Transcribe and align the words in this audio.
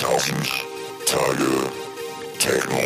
Tausend 0.00 0.48
Tage 1.04 1.70
Techno. 2.38 2.78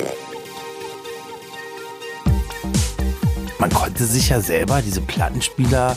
Man 3.61 3.71
konnte 3.71 4.05
sich 4.05 4.31
ja 4.31 4.41
selber 4.41 4.83
diese 4.83 5.01
Plattenspieler 5.01 5.97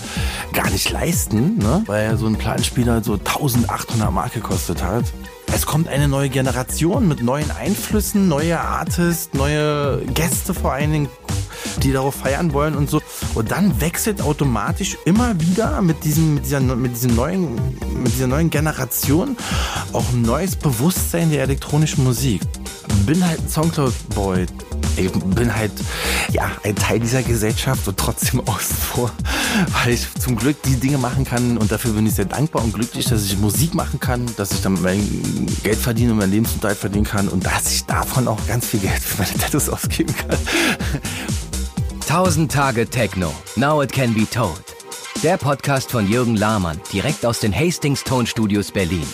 gar 0.53 0.69
nicht 0.69 0.91
leisten, 0.91 1.57
ne? 1.57 1.81
weil 1.87 2.15
so 2.17 2.27
ein 2.27 2.35
Plattenspieler 2.35 3.03
so 3.03 3.13
1800 3.13 4.11
Mark 4.11 4.33
gekostet 4.33 4.83
hat. 4.83 5.05
Es 5.51 5.65
kommt 5.65 5.87
eine 5.87 6.07
neue 6.07 6.29
Generation 6.29 7.07
mit 7.07 7.23
neuen 7.23 7.49
Einflüssen, 7.49 8.27
neue 8.27 8.59
Artists, 8.59 9.33
neue 9.33 10.05
Gäste 10.13 10.53
vor 10.53 10.73
allen 10.73 10.91
Dingen, 10.91 11.09
die 11.87 11.93
darauf 11.93 12.15
feiern 12.15 12.53
wollen 12.53 12.75
und 12.75 12.89
so. 12.89 13.01
Und 13.33 13.51
dann 13.51 13.79
wechselt 13.79 14.21
automatisch 14.21 14.97
immer 15.05 15.39
wieder 15.39 15.81
mit 15.81 16.03
diesem, 16.03 16.35
mit 16.35 16.45
dieser, 16.45 16.59
mit 16.59 16.95
diesem 16.95 17.15
neuen, 17.15 17.55
mit 18.03 18.13
dieser 18.13 18.27
neuen 18.27 18.49
Generation 18.49 19.37
auch 19.93 20.09
ein 20.11 20.21
neues 20.21 20.55
Bewusstsein 20.55 21.31
der 21.31 21.43
elektronischen 21.43 22.03
Musik. 22.03 22.41
Bin 23.05 23.25
halt 23.25 23.39
ein 23.39 23.49
Soundcloud-Boy. 23.49 24.47
Ich 24.97 25.11
bin 25.11 25.55
halt, 25.55 25.71
ja, 26.31 26.51
ein 26.63 26.75
Teil 26.75 26.99
dieser 26.99 27.21
Gesellschaft 27.21 27.87
und 27.87 27.97
trotzdem 27.97 28.39
außen 28.47 28.75
vor, 28.75 29.11
weil 29.83 29.93
ich 29.93 30.07
zum 30.19 30.35
Glück 30.35 30.61
die 30.63 30.75
Dinge 30.75 30.97
machen 30.97 31.23
kann 31.23 31.57
und 31.57 31.71
dafür 31.71 31.91
bin 31.91 32.05
ich 32.07 32.15
sehr 32.15 32.25
dankbar 32.25 32.63
und 32.63 32.73
glücklich, 32.73 33.05
dass 33.05 33.23
ich 33.23 33.37
Musik 33.37 33.75
machen 33.75 33.99
kann, 33.99 34.25
dass 34.37 34.51
ich 34.51 34.61
damit 34.61 34.81
mein 34.81 35.47
Geld 35.63 35.77
verdiene 35.77 36.11
und 36.11 36.17
mein 36.17 36.31
Lebensunterhalt 36.31 36.79
verdienen 36.79 37.05
kann 37.05 37.27
und 37.27 37.45
dass 37.45 37.71
ich 37.71 37.85
davon 37.85 38.27
auch 38.27 38.39
ganz 38.47 38.65
viel 38.65 38.79
Geld 38.79 38.99
für 38.99 39.21
meine 39.21 39.37
Tattoos 39.37 39.69
ausgeben 39.69 40.13
kann. 40.15 40.37
1000 42.07 42.49
Tage 42.49 42.89
Techno. 42.89 43.33
Now 43.57 43.81
it 43.81 43.91
can 43.91 44.13
be 44.13 44.25
told. 44.25 44.63
Der 45.23 45.35
Podcast 45.35 45.91
von 45.91 46.07
Jürgen 46.07 46.37
Lahmann, 46.37 46.79
direkt 46.93 47.25
aus 47.25 47.41
den 47.41 47.53
Hastings 47.53 48.05
Tonstudios 48.05 48.71
Berlin. 48.71 49.05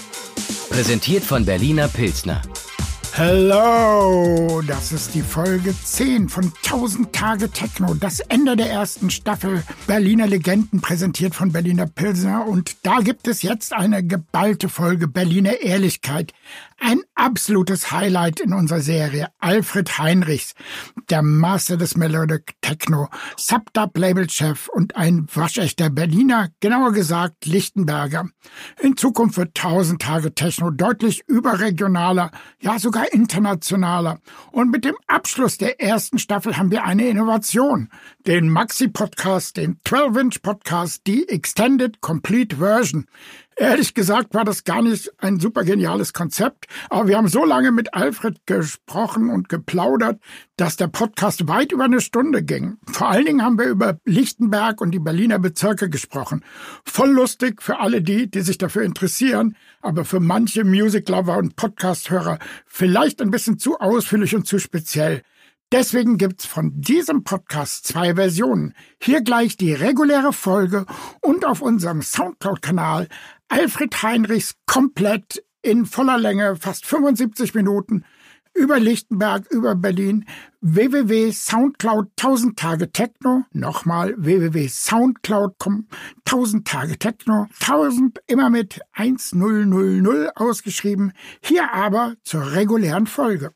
Präsentiert 0.69 1.23
von 1.23 1.43
Berliner 1.43 1.87
Pilsner. 1.87 2.43
Hello, 3.13 4.61
das 4.67 4.91
ist 4.91 5.13
die 5.15 5.21
Folge 5.21 5.73
10 5.75 6.29
von 6.29 6.51
1000 6.65 7.13
Tage 7.13 7.49
Techno, 7.49 7.93
das 7.95 8.19
Ende 8.19 8.55
der 8.55 8.71
ersten 8.71 9.09
Staffel 9.11 9.63
Berliner 9.85 10.25
Legenden 10.25 10.81
präsentiert 10.81 11.33
von 11.35 11.51
Berliner 11.51 11.85
Pilsner 11.85 12.47
und 12.47 12.77
da 12.83 12.99
gibt 12.99 13.27
es 13.27 13.43
jetzt 13.43 13.73
eine 13.73 14.03
geballte 14.03 14.67
Folge 14.67 15.07
Berliner 15.07 15.61
Ehrlichkeit. 15.61 16.33
Ein 16.79 17.01
absolutes 17.15 17.91
Highlight 17.91 18.41
in 18.41 18.53
unserer 18.53 18.81
Serie. 18.81 19.27
Alfred 19.39 19.97
Heinrichs, 19.99 20.53
der 21.09 21.21
Master 21.21 21.77
des 21.77 21.95
Melodic 21.95 22.55
Techno, 22.61 23.07
Subdub-Label-Chef 23.37 24.67
und 24.67 24.97
ein 24.97 25.25
waschechter 25.33 25.89
Berliner, 25.89 26.49
genauer 26.59 26.91
gesagt 26.91 27.45
Lichtenberger. 27.45 28.27
In 28.81 28.97
Zukunft 28.97 29.37
wird 29.37 29.57
1000 29.57 30.01
Tage 30.01 30.35
Techno 30.35 30.71
deutlich 30.71 31.23
überregionaler, 31.27 32.31
ja 32.59 32.77
sogar 32.79 33.13
internationaler. 33.13 34.19
Und 34.51 34.69
mit 34.69 34.83
dem 34.83 34.95
Abschluss 35.07 35.57
der 35.57 35.81
ersten 35.81 36.19
Staffel 36.19 36.57
haben 36.57 36.71
wir 36.71 36.83
eine 36.83 37.07
Innovation. 37.07 37.89
Den 38.27 38.49
Maxi-Podcast, 38.49 39.55
den 39.55 39.79
12-Inch-Podcast, 39.85 41.03
die 41.07 41.29
Extended 41.29 42.01
Complete 42.01 42.57
Version. 42.57 43.05
Ehrlich 43.55 43.93
gesagt 43.93 44.33
war 44.33 44.45
das 44.45 44.63
gar 44.63 44.81
nicht 44.81 45.11
ein 45.19 45.39
super 45.39 45.63
geniales 45.63 46.13
Konzept, 46.13 46.65
aber 46.89 47.07
wir 47.07 47.17
haben 47.17 47.27
so 47.27 47.45
lange 47.45 47.71
mit 47.71 47.93
Alfred 47.93 48.45
gesprochen 48.45 49.29
und 49.29 49.47
geplaudert, 49.47 50.19
dass 50.57 50.75
der 50.75 50.87
Podcast 50.87 51.47
weit 51.47 51.71
über 51.71 51.83
eine 51.83 52.01
Stunde 52.01 52.43
ging. 52.43 52.77
Vor 52.91 53.09
allen 53.09 53.25
Dingen 53.25 53.43
haben 53.43 53.59
wir 53.59 53.67
über 53.67 53.99
Lichtenberg 54.05 54.81
und 54.81 54.91
die 54.91 54.99
Berliner 54.99 55.39
Bezirke 55.39 55.89
gesprochen. 55.89 56.43
Voll 56.85 57.11
lustig 57.11 57.61
für 57.61 57.79
alle 57.79 58.01
die, 58.01 58.29
die 58.29 58.41
sich 58.41 58.57
dafür 58.57 58.83
interessieren, 58.83 59.55
aber 59.81 60.05
für 60.05 60.19
manche 60.19 60.63
Music 60.63 61.07
Lover 61.09 61.37
und 61.37 61.55
Podcast-Hörer 61.55 62.39
vielleicht 62.65 63.21
ein 63.21 63.31
bisschen 63.31 63.59
zu 63.59 63.79
ausführlich 63.79 64.35
und 64.35 64.47
zu 64.47 64.59
speziell. 64.59 65.21
Deswegen 65.73 66.19
gibt's 66.19 66.45
von 66.45 66.79
diesem 66.79 67.23
Podcast 67.23 67.87
zwei 67.87 68.13
Versionen. 68.13 68.75
Hier 69.01 69.21
gleich 69.21 69.57
die 69.57 69.73
reguläre 69.73 70.31
Folge 70.31 70.85
und 71.19 71.45
auf 71.45 71.63
unserem 71.63 72.03
Soundcloud-Kanal 72.03 73.07
Alfred 73.49 74.03
Heinrichs 74.03 74.53
komplett 74.67 75.43
in 75.63 75.87
voller 75.87 76.19
Länge, 76.19 76.57
fast 76.57 76.85
75 76.85 77.55
Minuten, 77.55 78.05
über 78.53 78.79
Lichtenberg, 78.79 79.49
über 79.49 79.73
Berlin, 79.73 80.25
www.soundcloud 80.61 82.11
1000 82.19 82.59
Tage 82.59 82.91
Techno, 82.91 83.45
nochmal 83.51 84.13
www.soundcloud.com 84.15 85.87
1000 86.23 86.67
Tage 86.67 86.99
Techno, 86.99 87.47
1000 87.61 88.19
immer 88.27 88.51
mit 88.51 88.79
1000 88.91 90.29
ausgeschrieben, 90.35 91.13
hier 91.41 91.73
aber 91.73 92.13
zur 92.23 92.51
regulären 92.51 93.07
Folge. 93.07 93.53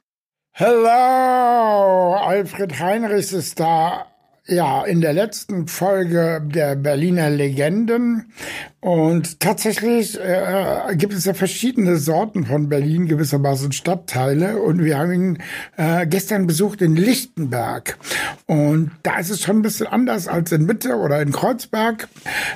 Hello, 0.59 2.16
Alfred 2.16 2.79
Heinrichs 2.79 3.31
ist 3.31 3.59
da. 3.59 4.07
Ja, 4.47 4.85
in 4.85 5.01
der 5.01 5.13
letzten 5.13 5.68
Folge 5.68 6.41
der 6.44 6.75
Berliner 6.75 7.29
Legenden. 7.29 8.34
Und 8.79 9.40
tatsächlich 9.40 10.19
äh, 10.19 10.95
gibt 10.95 11.13
es 11.13 11.25
ja 11.25 11.35
verschiedene 11.35 11.97
Sorten 11.97 12.47
von 12.47 12.69
Berlin, 12.69 13.06
gewissermaßen 13.06 13.72
Stadtteile. 13.72 14.59
Und 14.59 14.84
wir 14.84 14.97
haben 14.97 15.12
ihn 15.12 15.38
äh, 15.75 16.07
gestern 16.07 16.47
besucht 16.47 16.81
in 16.81 16.95
Lichtenberg. 16.95 18.00
Und 18.47 18.89
da 19.03 19.19
ist 19.19 19.29
es 19.29 19.41
schon 19.41 19.59
ein 19.59 19.62
bisschen 19.62 19.85
anders 19.85 20.28
als 20.28 20.51
in 20.51 20.66
Mitte 20.66 20.95
oder 20.95 21.22
in 21.22 21.34
Kreuzberg. 21.34 22.07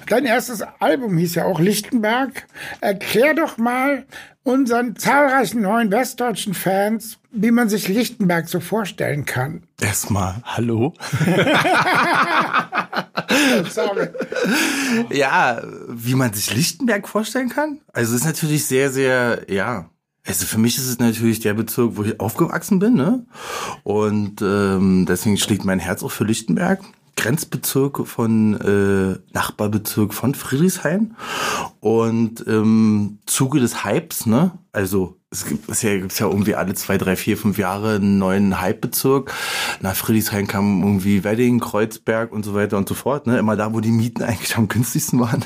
Dein 0.10 0.26
erstes 0.26 0.64
Album 0.80 1.20
hieß 1.20 1.36
ja 1.36 1.46
auch 1.46 1.60
Lichtenberg. 1.60 2.48
Erklär 2.80 3.36
doch 3.36 3.60
mal, 3.60 4.06
unseren 4.44 4.96
zahlreichen 4.96 5.62
neuen 5.62 5.92
westdeutschen 5.92 6.54
Fans, 6.54 7.20
wie 7.32 7.52
man 7.52 7.70
sich 7.70 7.88
Lichtenberg 7.88 8.50
so 8.50 8.60
vorstellen 8.60 9.26
kann. 9.26 9.64
Erstmal, 9.80 10.36
hallo. 10.44 10.94
Sorry. 13.70 14.10
Ja, 15.12 15.62
wie 15.88 16.16
man 16.16 16.34
sich 16.34 16.54
Lichtenberg 16.54 17.08
vorstellen 17.08 17.50
kann? 17.50 17.80
Also 17.94 18.16
es 18.16 18.22
ist 18.22 18.28
natürlich 18.28 18.66
sehr, 18.66 18.90
sehr, 18.90 19.46
ja. 19.50 19.90
Also 20.26 20.46
für 20.46 20.60
mich 20.60 20.78
ist 20.78 20.88
es 20.88 21.00
natürlich 21.00 21.40
der 21.40 21.54
Bezirk, 21.56 21.98
wo 21.98 22.04
ich 22.04 22.20
aufgewachsen 22.20 22.80
bin, 22.80 22.94
ne? 22.94 23.26
Und 23.84 24.42
ähm, 24.42 25.06
deswegen 25.08 25.38
schlägt 25.38 25.66
mein 25.66 25.80
Herz 25.80 26.04
auch 26.04 26.12
für 26.12 26.26
Lichtenberg. 26.26 26.80
Grenzbezirk 27.16 28.08
von 28.08 28.60
äh, 28.60 29.20
Nachbarbezirk 29.34 30.14
von 30.14 30.34
Friedrichshain 30.34 31.16
und 31.80 32.42
im 32.42 33.20
Zuge 33.26 33.60
des 33.60 33.84
Hypes, 33.84 34.26
ne? 34.26 34.52
Also 34.72 35.18
es 35.30 35.46
gibt 35.46 35.70
es 35.70 35.82
ja, 35.82 35.98
gibt's 35.98 36.20
ja 36.20 36.28
irgendwie 36.28 36.56
alle 36.56 36.74
zwei, 36.74 36.98
drei, 36.98 37.16
vier, 37.16 37.38
fünf 37.38 37.58
Jahre 37.58 37.96
einen 37.96 38.18
neuen 38.18 38.62
Hypebezirk. 38.62 39.34
Nach 39.80 39.96
Friedrichshain 39.96 40.48
kam 40.48 40.84
irgendwie 40.84 41.24
Wedding, 41.24 41.60
Kreuzberg 41.60 42.32
und 42.34 42.44
so 42.44 42.54
weiter 42.54 42.78
und 42.78 42.88
so 42.88 42.96
fort. 42.96 43.28
Ne? 43.28 43.40
Immer 43.40 43.56
da, 43.56 43.74
wo 43.74 43.80
die 43.80 43.92
Mieten 43.92 44.24
eigentlich 44.24 44.58
am 44.58 44.68
günstigsten 44.68 45.20
waren. 45.20 45.46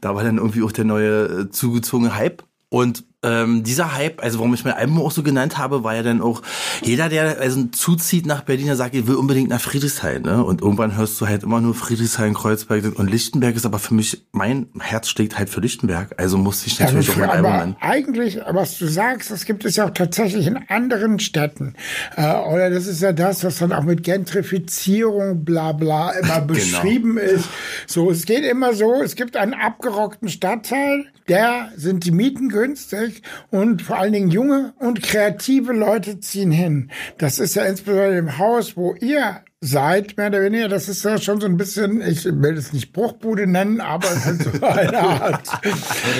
Da 0.00 0.14
war 0.14 0.24
dann 0.24 0.38
irgendwie 0.38 0.62
auch 0.62 0.72
der 0.72 0.84
neue 0.84 1.24
äh, 1.24 1.50
zugezogene 1.50 2.14
Hype. 2.14 2.42
Und 2.70 3.04
ähm, 3.24 3.64
dieser 3.64 3.96
Hype, 3.96 4.22
also 4.22 4.38
warum 4.38 4.54
ich 4.54 4.64
mein 4.64 4.74
Album 4.74 5.00
auch 5.00 5.10
so 5.10 5.24
genannt 5.24 5.58
habe, 5.58 5.82
war 5.82 5.96
ja 5.96 6.04
dann 6.04 6.20
auch, 6.20 6.40
jeder, 6.82 7.08
der 7.08 7.40
also 7.40 7.64
zuzieht 7.64 8.26
nach 8.26 8.42
Berlin, 8.42 8.66
der 8.66 8.76
sagt, 8.76 8.94
er 8.94 9.08
will 9.08 9.16
unbedingt 9.16 9.48
nach 9.48 9.60
Friedrichshain. 9.60 10.22
Ne? 10.22 10.44
Und 10.44 10.62
irgendwann 10.62 10.96
hörst 10.96 11.20
du 11.20 11.26
halt 11.26 11.42
immer 11.42 11.60
nur 11.60 11.74
Friedrichshain, 11.74 12.34
Kreuzberg 12.34 12.96
und 12.96 13.10
Lichtenberg 13.10 13.56
ist 13.56 13.66
aber 13.66 13.80
für 13.80 13.94
mich, 13.94 14.24
mein 14.30 14.68
Herz 14.78 15.08
schlägt 15.08 15.36
halt 15.36 15.50
für 15.50 15.60
Lichtenberg. 15.60 16.14
Also 16.16 16.38
musste 16.38 16.68
ich 16.68 16.78
natürlich 16.78 17.08
Ja, 17.08 17.14
auch 17.14 17.18
mein 17.18 17.30
Album 17.30 17.52
nennen. 17.56 17.76
Eigentlich, 17.80 18.38
was 18.48 18.78
du 18.78 18.86
sagst, 18.86 19.32
das 19.32 19.44
gibt 19.44 19.64
es 19.64 19.74
ja 19.74 19.86
auch 19.86 19.94
tatsächlich 19.94 20.46
in 20.46 20.56
anderen 20.68 21.18
Städten. 21.18 21.74
Äh, 22.14 22.36
oder 22.36 22.70
das 22.70 22.86
ist 22.86 23.02
ja 23.02 23.12
das, 23.12 23.42
was 23.42 23.58
dann 23.58 23.72
auch 23.72 23.82
mit 23.82 24.04
Gentrifizierung, 24.04 25.44
bla 25.44 25.72
bla, 25.72 26.12
immer 26.12 26.40
beschrieben 26.46 27.18
ist. 27.18 27.48
So, 27.88 28.12
es 28.12 28.26
geht 28.26 28.44
immer 28.44 28.74
so, 28.74 29.02
es 29.02 29.16
gibt 29.16 29.36
einen 29.36 29.54
abgerockten 29.54 30.28
Stadtteil, 30.28 31.06
der 31.26 31.72
sind 31.76 32.04
die 32.04 32.10
Mieten 32.12 32.48
günstig 32.48 33.07
und 33.50 33.82
vor 33.82 33.98
allen 33.98 34.12
Dingen 34.12 34.30
junge 34.30 34.74
und 34.78 35.02
kreative 35.02 35.72
Leute 35.72 36.20
ziehen 36.20 36.50
hin. 36.50 36.90
Das 37.18 37.38
ist 37.38 37.54
ja 37.54 37.64
insbesondere 37.64 38.18
im 38.18 38.38
Haus, 38.38 38.76
wo 38.76 38.94
ihr 38.94 39.42
seid, 39.60 40.16
mehr 40.16 40.28
oder 40.28 40.42
weniger, 40.42 40.68
das 40.68 40.88
ist 40.88 41.04
ja 41.04 41.18
schon 41.18 41.40
so 41.40 41.46
ein 41.46 41.56
bisschen, 41.56 42.00
ich 42.00 42.24
will 42.24 42.56
es 42.56 42.72
nicht 42.72 42.92
Bruchbude 42.92 43.46
nennen, 43.48 43.80
aber 43.80 44.06
es 44.06 44.26
ist 44.26 44.44
so 44.44 44.62
eine 44.66 44.98
Art, 44.98 45.46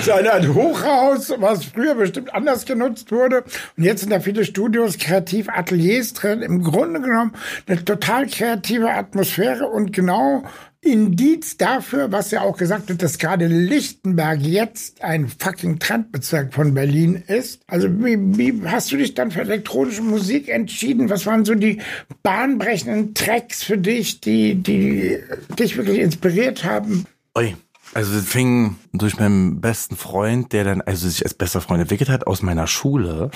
so 0.03 0.11
eine 0.11 0.33
Art 0.33 0.47
Hochhaus, 0.49 1.33
was 1.37 1.63
früher 1.63 1.95
bestimmt 1.95 2.33
anders 2.33 2.65
genutzt 2.65 3.11
wurde. 3.11 3.43
Und 3.77 3.83
jetzt 3.83 4.01
sind 4.01 4.11
da 4.11 4.19
viele 4.19 4.43
Studios, 4.43 4.97
Kreativateliers 4.97 6.13
drin. 6.13 6.41
Im 6.41 6.63
Grunde 6.63 6.99
genommen 6.99 7.33
eine 7.65 7.83
total 7.85 8.27
kreative 8.27 8.91
Atmosphäre 8.91 9.67
und 9.67 9.93
genau 9.93 10.43
Indiz 10.81 11.57
dafür, 11.57 12.11
was 12.11 12.31
ja 12.31 12.41
auch 12.41 12.57
gesagt 12.57 12.87
wird, 12.87 13.03
dass 13.03 13.17
gerade 13.17 13.47
Lichtenberg 13.47 14.39
jetzt 14.41 15.03
ein 15.03 15.27
fucking 15.27 15.79
Trendbezirk 15.79 16.53
von 16.53 16.73
Berlin 16.73 17.21
ist. 17.27 17.61
Also 17.67 17.89
wie, 17.89 18.17
wie 18.37 18.65
hast 18.65 18.91
du 18.91 18.97
dich 18.97 19.13
dann 19.13 19.31
für 19.31 19.41
elektronische 19.41 20.01
Musik 20.01 20.47
entschieden? 20.47 21.09
Was 21.09 21.25
waren 21.25 21.43
so 21.43 21.53
die 21.53 21.81
bahnbrechenden 22.23 23.13
Tracks 23.13 23.63
für 23.63 23.77
dich, 23.77 24.21
die, 24.21 24.55
die 24.55 25.19
dich 25.57 25.75
wirklich 25.75 25.99
inspiriert 25.99 26.63
haben? 26.63 27.05
Ui. 27.37 27.55
Also 27.93 28.17
es 28.17 28.25
fing 28.25 28.75
durch 28.93 29.17
meinen 29.17 29.61
besten 29.61 29.95
Freund, 29.95 30.53
der 30.53 30.63
dann 30.63 30.81
also 30.81 31.09
sich 31.09 31.23
als 31.23 31.33
bester 31.33 31.59
Freund 31.59 31.81
entwickelt 31.81 32.09
hat 32.09 32.27
aus 32.27 32.43
meiner 32.43 32.67
Schule. 32.67 33.31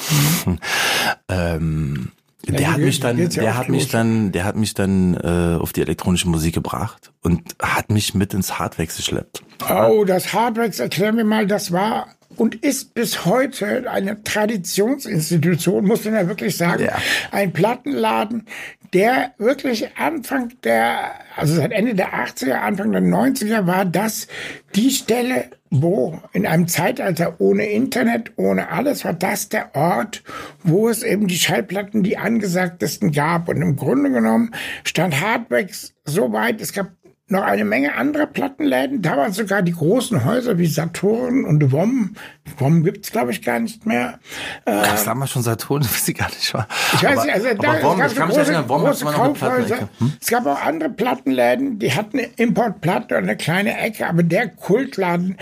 Mhm. 0.46 0.60
ähm, 1.28 2.12
der 2.48 2.62
Ja, 2.62 2.72
hat 2.74 2.80
mich 2.80 3.00
dann, 3.00 3.18
ja 3.18 3.28
der 3.28 3.58
hat 3.58 3.70
mich 3.70 3.90
dann, 3.90 4.32
der 4.32 4.44
hat 4.44 4.56
mich 4.56 4.74
dann 4.74 5.16
äh, 5.16 5.58
auf 5.60 5.74
die 5.74 5.82
elektronische 5.82 6.28
Musik 6.28 6.54
gebracht 6.54 7.12
und 7.22 7.56
hat 7.62 7.90
mich 7.90 8.14
mit 8.14 8.34
ins 8.34 8.60
Hardwax 8.60 8.98
geschleppt. 8.98 9.44
Oh, 9.70 10.04
das 10.06 10.34
Hardwax, 10.34 10.80
erklär 10.80 11.14
mir 11.14 11.24
mal, 11.24 11.48
das 11.48 11.72
war 11.72 12.08
und 12.36 12.56
ist 12.56 12.94
bis 12.94 13.26
heute 13.26 13.90
eine 13.90 14.24
Traditionsinstitution, 14.24 15.86
muss 15.86 16.06
man 16.06 16.16
ja 16.16 16.28
wirklich 16.28 16.58
sagen. 16.58 16.84
Ja. 16.84 16.98
Ein 17.32 17.54
Plattenladen, 17.54 18.46
der 18.94 19.34
wirklich 19.38 19.98
Anfang 19.98 20.54
der, 20.64 21.12
also 21.36 21.56
seit 21.56 21.72
Ende 21.72 21.96
der 21.96 22.14
80er, 22.14 22.54
Anfang 22.54 22.92
der 22.92 23.02
90er 23.02 23.66
war 23.66 23.86
das 23.86 24.28
die 24.76 24.92
Stelle, 24.92 25.50
wo 25.72 26.20
in 26.34 26.46
einem 26.46 26.68
Zeitalter 26.68 27.40
ohne 27.40 27.66
Internet, 27.66 28.34
ohne 28.36 28.70
alles, 28.70 29.04
war 29.04 29.14
das 29.14 29.50
der 29.50 29.74
Ort, 29.76 30.24
wo 30.64 30.88
es 30.88 31.02
eben 31.02 31.28
die 31.28 31.38
Schallplatten 31.38 32.04
die 32.04 32.18
angesagtesten 32.18 33.12
gab. 33.12 33.50
Und 33.50 33.62
im 33.62 33.76
Grunde 33.76 34.12
genommen 34.12 34.54
stand 34.84 35.20
Hardwax 35.20 35.96
so 36.06 36.32
weit, 36.32 36.62
es 36.62 36.74
gab 36.74 36.92
noch 37.28 37.44
eine 37.44 37.64
Menge 37.64 37.96
anderer 37.96 38.26
Plattenläden, 38.26 39.02
damals 39.02 39.38
sogar 39.38 39.62
die 39.62 39.72
großen 39.72 40.26
Häuser 40.26 40.58
wie 40.58 40.66
Saturn 40.66 41.46
und 41.46 41.72
WOM. 41.72 42.16
WOM 42.58 42.84
gibt's 42.84 43.12
glaube 43.12 43.32
ich, 43.32 43.42
gar 43.42 43.60
nicht 43.60 43.86
mehr. 43.86 44.20
Gab 44.66 44.96
es 44.96 45.06
damals 45.06 45.32
schon 45.32 45.42
Saturn? 45.42 45.84
Weiß 45.84 46.08
ich 46.08 46.16
gar 46.16 46.30
nicht. 46.30 46.54
War. 46.54 46.68
Ich 46.94 47.04
weiß 47.04 47.18
aber, 47.18 47.26
nicht, 47.26 47.36
also 47.36 47.48
da, 47.54 47.84
Wom, 47.84 48.02
es 48.02 48.12
ich 48.12 48.18
gab 48.18 48.28
große, 48.28 48.42
erinnern, 48.42 48.70
Wom 48.70 48.82
große 48.82 49.06
Kaufhäuser. 49.06 49.90
Hm? 50.00 50.14
Es 50.22 50.28
gab 50.28 50.46
auch 50.46 50.62
andere 50.62 50.90
Plattenläden, 50.90 51.80
die 51.80 51.94
hatten 51.94 52.20
eine 52.20 52.30
Importplatte 52.36 53.18
und 53.18 53.24
eine 53.24 53.38
kleine 53.38 53.78
Ecke, 53.78 54.08
aber 54.08 54.24
der 54.24 54.50
Kultladen, 54.50 55.38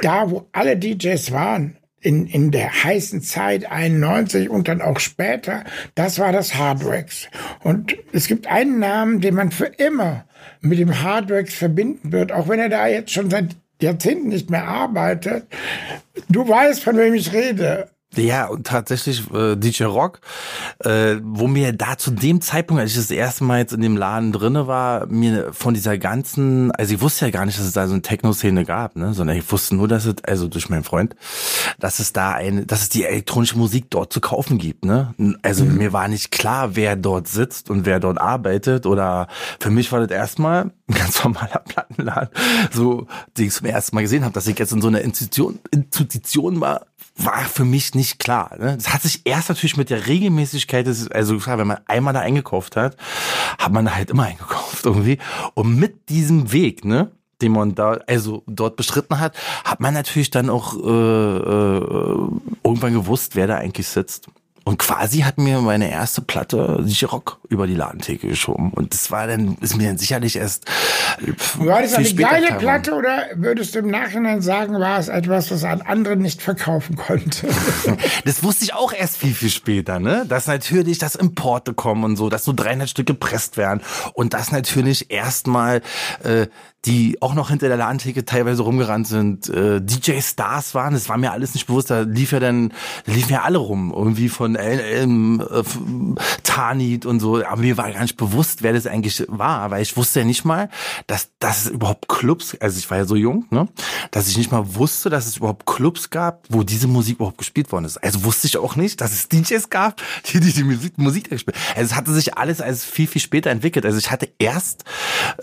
da 0.00 0.30
wo 0.30 0.48
alle 0.52 0.76
DJs 0.76 1.32
waren, 1.32 1.76
in, 2.00 2.26
in 2.26 2.50
der 2.52 2.84
heißen 2.84 3.20
Zeit 3.22 3.70
91 3.70 4.48
und 4.48 4.68
dann 4.68 4.80
auch 4.80 5.00
später, 5.00 5.64
das 5.96 6.18
war 6.18 6.30
das 6.30 6.54
Hardwax. 6.54 7.28
Und 7.64 7.96
es 8.12 8.28
gibt 8.28 8.46
einen 8.46 8.78
Namen, 8.78 9.20
den 9.20 9.34
man 9.34 9.50
für 9.50 9.66
immer 9.66 10.25
mit 10.60 10.78
dem 10.78 11.02
Hardwax 11.02 11.54
verbinden 11.54 12.12
wird, 12.12 12.32
auch 12.32 12.48
wenn 12.48 12.60
er 12.60 12.68
da 12.68 12.86
jetzt 12.86 13.12
schon 13.12 13.30
seit 13.30 13.56
Jahrzehnten 13.80 14.28
nicht 14.28 14.50
mehr 14.50 14.66
arbeitet. 14.66 15.46
Du 16.28 16.48
weißt, 16.48 16.82
von 16.82 16.96
wem 16.96 17.14
ich 17.14 17.32
rede. 17.32 17.88
Ja, 18.16 18.46
und 18.46 18.66
tatsächlich 18.66 19.30
äh, 19.32 19.56
DJ 19.56 19.84
Rock, 19.84 20.20
äh, 20.78 21.16
wo 21.22 21.46
mir 21.46 21.72
da 21.72 21.98
zu 21.98 22.10
dem 22.10 22.40
Zeitpunkt, 22.40 22.80
als 22.80 22.92
ich 22.92 22.96
das 22.96 23.10
erste 23.10 23.44
Mal 23.44 23.58
jetzt 23.58 23.72
in 23.72 23.82
dem 23.82 23.96
Laden 23.96 24.32
drinne 24.32 24.66
war, 24.66 25.06
mir 25.06 25.52
von 25.52 25.74
dieser 25.74 25.98
ganzen, 25.98 26.70
also 26.72 26.94
ich 26.94 27.00
wusste 27.00 27.26
ja 27.26 27.30
gar 27.30 27.44
nicht, 27.44 27.58
dass 27.58 27.66
es 27.66 27.72
da 27.72 27.86
so 27.86 27.92
eine 27.92 28.02
Techno-Szene 28.02 28.64
gab, 28.64 28.96
ne, 28.96 29.12
sondern 29.12 29.36
ich 29.36 29.50
wusste 29.52 29.76
nur, 29.76 29.88
dass 29.88 30.06
es, 30.06 30.16
also 30.24 30.48
durch 30.48 30.68
meinen 30.68 30.84
Freund, 30.84 31.14
dass 31.78 31.98
es 31.98 32.12
da 32.12 32.32
eine, 32.32 32.64
dass 32.66 32.82
es 32.82 32.88
die 32.88 33.04
elektronische 33.04 33.58
Musik 33.58 33.90
dort 33.90 34.12
zu 34.12 34.20
kaufen 34.20 34.58
gibt, 34.58 34.84
ne. 34.84 35.14
Also 35.42 35.64
mir 35.64 35.92
war 35.92 36.08
nicht 36.08 36.30
klar, 36.30 36.76
wer 36.76 36.96
dort 36.96 37.28
sitzt 37.28 37.70
und 37.70 37.84
wer 37.86 38.00
dort 38.00 38.20
arbeitet 38.20 38.86
oder 38.86 39.28
für 39.60 39.70
mich 39.70 39.92
war 39.92 40.00
das 40.00 40.10
erstmal 40.10 40.70
ein 40.88 40.94
ganz 40.94 41.22
normaler 41.22 41.62
Plattenladen, 41.66 42.30
so, 42.72 43.06
die 43.36 43.46
ich 43.46 43.52
zum 43.52 43.66
ersten 43.66 43.94
Mal 43.94 44.02
gesehen 44.02 44.24
habe, 44.24 44.32
dass 44.32 44.46
ich 44.46 44.58
jetzt 44.58 44.72
in 44.72 44.80
so 44.80 44.88
einer 44.88 45.00
Institution, 45.00 45.58
Institution 45.70 46.60
war, 46.60 46.86
war 47.16 47.40
für 47.40 47.64
mich 47.64 47.94
nicht 47.94 48.18
klar. 48.18 48.56
Ne? 48.58 48.76
Das 48.76 48.92
hat 48.92 49.02
sich 49.02 49.22
erst 49.24 49.48
natürlich 49.48 49.76
mit 49.76 49.90
der 49.90 50.06
Regelmäßigkeit, 50.06 50.86
also 50.86 51.46
wenn 51.46 51.66
man 51.66 51.78
einmal 51.86 52.14
da 52.14 52.20
eingekauft 52.20 52.76
hat, 52.76 52.96
hat 53.58 53.72
man 53.72 53.94
halt 53.94 54.10
immer 54.10 54.24
eingekauft 54.24 54.84
irgendwie. 54.84 55.18
Und 55.54 55.76
mit 55.76 56.08
diesem 56.10 56.52
Weg, 56.52 56.84
ne, 56.84 57.10
den 57.40 57.52
man 57.52 57.74
da 57.74 57.92
also 58.06 58.42
dort 58.46 58.76
bestritten 58.76 59.18
hat, 59.18 59.34
hat 59.64 59.80
man 59.80 59.94
natürlich 59.94 60.30
dann 60.30 60.50
auch 60.50 60.74
äh, 60.74 60.78
äh, 60.78 62.28
irgendwann 62.64 62.94
gewusst, 62.94 63.34
wer 63.34 63.46
da 63.46 63.56
eigentlich 63.56 63.88
sitzt. 63.88 64.28
Und 64.66 64.78
quasi 64.78 65.20
hat 65.20 65.38
mir 65.38 65.60
meine 65.60 65.92
erste 65.92 66.22
Platte 66.22 66.84
Rock 67.04 67.38
über 67.48 67.68
die 67.68 67.76
Ladentheke 67.76 68.26
geschoben. 68.26 68.72
Und 68.72 68.92
das 68.92 69.12
war 69.12 69.28
dann, 69.28 69.56
ist 69.60 69.76
mir 69.76 69.86
dann 69.86 69.96
sicherlich 69.96 70.34
erst 70.34 70.64
War 71.58 71.82
das 71.82 71.94
eine 71.94 72.12
geile 72.14 72.46
klar 72.48 72.58
Platte 72.58 72.94
oder 72.94 73.26
würdest 73.36 73.76
du 73.76 73.78
im 73.78 73.90
Nachhinein 73.92 74.42
sagen, 74.42 74.74
war 74.80 74.98
es 74.98 75.06
etwas, 75.06 75.52
was 75.52 75.62
an 75.62 75.82
anderen 75.82 76.18
nicht 76.18 76.42
verkaufen 76.42 76.96
konnte? 76.96 77.46
Das 78.24 78.42
wusste 78.42 78.64
ich 78.64 78.74
auch 78.74 78.92
erst 78.92 79.18
viel, 79.18 79.34
viel 79.34 79.50
später, 79.50 80.00
ne? 80.00 80.24
Dass 80.28 80.48
natürlich, 80.48 80.98
dass 80.98 81.14
Importe 81.14 81.72
kommen 81.72 82.02
und 82.02 82.16
so, 82.16 82.28
dass 82.28 82.44
so 82.44 82.52
300 82.52 82.88
Stück 82.88 83.06
gepresst 83.06 83.56
werden 83.56 83.80
und 84.14 84.34
dass 84.34 84.50
natürlich 84.50 85.12
erstmal 85.12 85.80
äh, 86.24 86.48
die 86.86 87.20
auch 87.20 87.34
noch 87.34 87.50
hinter 87.50 87.68
der 87.68 87.76
Ladentheke 87.76 88.24
teilweise 88.24 88.62
rumgerannt 88.62 89.08
sind, 89.08 89.48
äh, 89.48 89.80
DJ-Stars 89.80 90.74
waren, 90.74 90.94
das 90.94 91.08
war 91.08 91.18
mir 91.18 91.32
alles 91.32 91.54
nicht 91.54 91.66
bewusst, 91.66 91.90
da 91.90 92.00
lief 92.02 92.32
ja 92.32 92.38
dann, 92.38 92.72
da 93.06 93.12
liefen 93.12 93.32
ja 93.32 93.42
alle 93.42 93.58
rum, 93.58 93.92
irgendwie 93.94 94.28
von 94.28 94.54
LM, 94.54 95.40
äh, 95.40 95.62
Tanit 96.44 97.04
und 97.04 97.18
so, 97.18 97.44
aber 97.44 97.60
mir 97.60 97.76
war 97.76 97.90
gar 97.90 98.02
nicht 98.02 98.16
bewusst, 98.16 98.62
wer 98.62 98.72
das 98.72 98.86
eigentlich 98.86 99.24
war, 99.28 99.70
weil 99.70 99.82
ich 99.82 99.96
wusste 99.96 100.20
ja 100.20 100.26
nicht 100.26 100.44
mal, 100.44 100.68
dass, 101.08 101.30
dass 101.40 101.66
es 101.66 101.70
überhaupt 101.72 102.08
Clubs, 102.08 102.56
also 102.60 102.78
ich 102.78 102.88
war 102.88 102.98
ja 102.98 103.04
so 103.04 103.16
jung, 103.16 103.46
ne, 103.50 103.68
dass 104.12 104.28
ich 104.28 104.38
nicht 104.38 104.52
mal 104.52 104.76
wusste, 104.76 105.10
dass 105.10 105.26
es 105.26 105.38
überhaupt 105.38 105.66
Clubs 105.66 106.10
gab, 106.10 106.44
wo 106.50 106.62
diese 106.62 106.86
Musik 106.86 107.16
überhaupt 107.16 107.38
gespielt 107.38 107.72
worden 107.72 107.84
ist. 107.84 107.98
Also 107.98 108.22
wusste 108.22 108.46
ich 108.46 108.56
auch 108.58 108.76
nicht, 108.76 109.00
dass 109.00 109.12
es 109.12 109.28
DJs 109.28 109.70
gab, 109.70 110.00
die 110.32 110.38
die, 110.38 110.52
die 110.52 110.64
Musik, 110.64 110.98
Musik 110.98 111.30
gespielt 111.30 111.56
Also 111.74 111.86
es 111.86 111.96
hatte 111.96 112.12
sich 112.12 112.38
alles 112.38 112.60
als 112.60 112.84
viel, 112.84 113.08
viel 113.08 113.20
später 113.20 113.50
entwickelt. 113.50 113.84
Also 113.84 113.98
ich 113.98 114.10
hatte 114.10 114.28
erst 114.38 114.84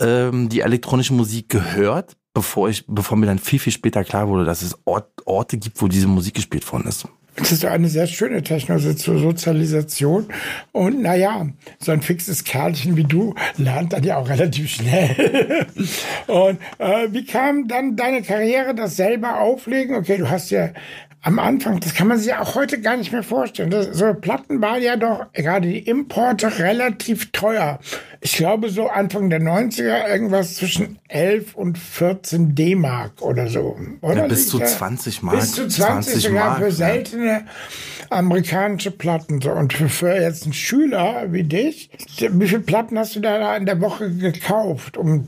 ähm, 0.00 0.48
die 0.48 0.60
elektronische 0.60 1.12
Musik 1.12 1.33
gehört, 1.42 2.16
bevor 2.32 2.68
ich, 2.68 2.84
bevor 2.86 3.16
mir 3.16 3.26
dann 3.26 3.38
viel, 3.38 3.58
viel 3.58 3.72
später 3.72 4.04
klar 4.04 4.28
wurde, 4.28 4.44
dass 4.44 4.62
es 4.62 4.76
Ort, 4.84 5.08
Orte 5.24 5.58
gibt, 5.58 5.80
wo 5.80 5.88
diese 5.88 6.06
Musik 6.06 6.34
gespielt 6.34 6.70
worden 6.72 6.88
ist. 6.88 7.06
Das 7.36 7.50
ist 7.50 7.64
eine 7.64 7.88
sehr 7.88 8.06
schöne 8.06 8.42
Technosozialisation. 8.42 10.28
Und 10.70 11.02
naja, 11.02 11.48
so 11.80 11.90
ein 11.90 12.00
fixes 12.00 12.44
Kerlchen 12.44 12.96
wie 12.96 13.04
du 13.04 13.34
lernt 13.56 13.92
dann 13.92 14.04
ja 14.04 14.18
auch 14.18 14.28
relativ 14.28 14.70
schnell. 14.70 15.66
Und 16.28 16.60
äh, 16.78 17.08
wie 17.10 17.24
kam 17.24 17.66
dann 17.66 17.96
deine 17.96 18.22
Karriere, 18.22 18.74
das 18.74 18.94
selber 18.96 19.40
auflegen? 19.40 19.96
Okay, 19.96 20.16
du 20.16 20.30
hast 20.30 20.50
ja 20.50 20.70
am 21.24 21.38
Anfang, 21.38 21.80
das 21.80 21.94
kann 21.94 22.06
man 22.06 22.18
sich 22.18 22.28
ja 22.28 22.40
auch 22.42 22.54
heute 22.54 22.80
gar 22.82 22.98
nicht 22.98 23.10
mehr 23.10 23.22
vorstellen. 23.22 23.70
Das, 23.70 23.86
so 23.96 24.12
Platten 24.12 24.60
waren 24.60 24.82
ja 24.82 24.96
doch, 24.96 25.32
gerade 25.32 25.66
die 25.68 25.78
Importe, 25.78 26.58
relativ 26.58 27.32
teuer. 27.32 27.78
Ich 28.20 28.36
glaube, 28.36 28.68
so 28.68 28.88
Anfang 28.88 29.30
der 29.30 29.40
90er 29.40 30.06
irgendwas 30.06 30.56
zwischen 30.56 30.98
11 31.08 31.54
und 31.54 31.78
14 31.78 32.54
D-Mark 32.54 33.22
oder 33.22 33.48
so. 33.48 33.78
Oder 34.02 34.22
Ja, 34.22 34.26
bis 34.26 34.48
zu 34.48 34.58
da- 34.58 34.66
20 34.66 35.22
Mark, 35.22 35.40
Bis 35.40 35.52
zu 35.52 35.66
20, 35.66 36.12
20 36.12 36.22
sogar 36.24 36.58
Mark, 36.58 36.58
für 36.58 36.68
ja. 37.24 37.40
Amerikanische 38.10 38.90
Platten. 38.90 39.40
So. 39.40 39.50
Und 39.52 39.72
für, 39.72 39.88
für 39.88 40.14
jetzt 40.14 40.44
einen 40.44 40.52
Schüler 40.52 41.26
wie 41.32 41.44
dich, 41.44 41.90
wie 42.18 42.48
viele 42.48 42.60
Platten 42.60 42.98
hast 42.98 43.16
du 43.16 43.20
da 43.20 43.56
in 43.56 43.66
der 43.66 43.80
Woche 43.80 44.10
gekauft? 44.10 44.96
Um, 44.96 45.26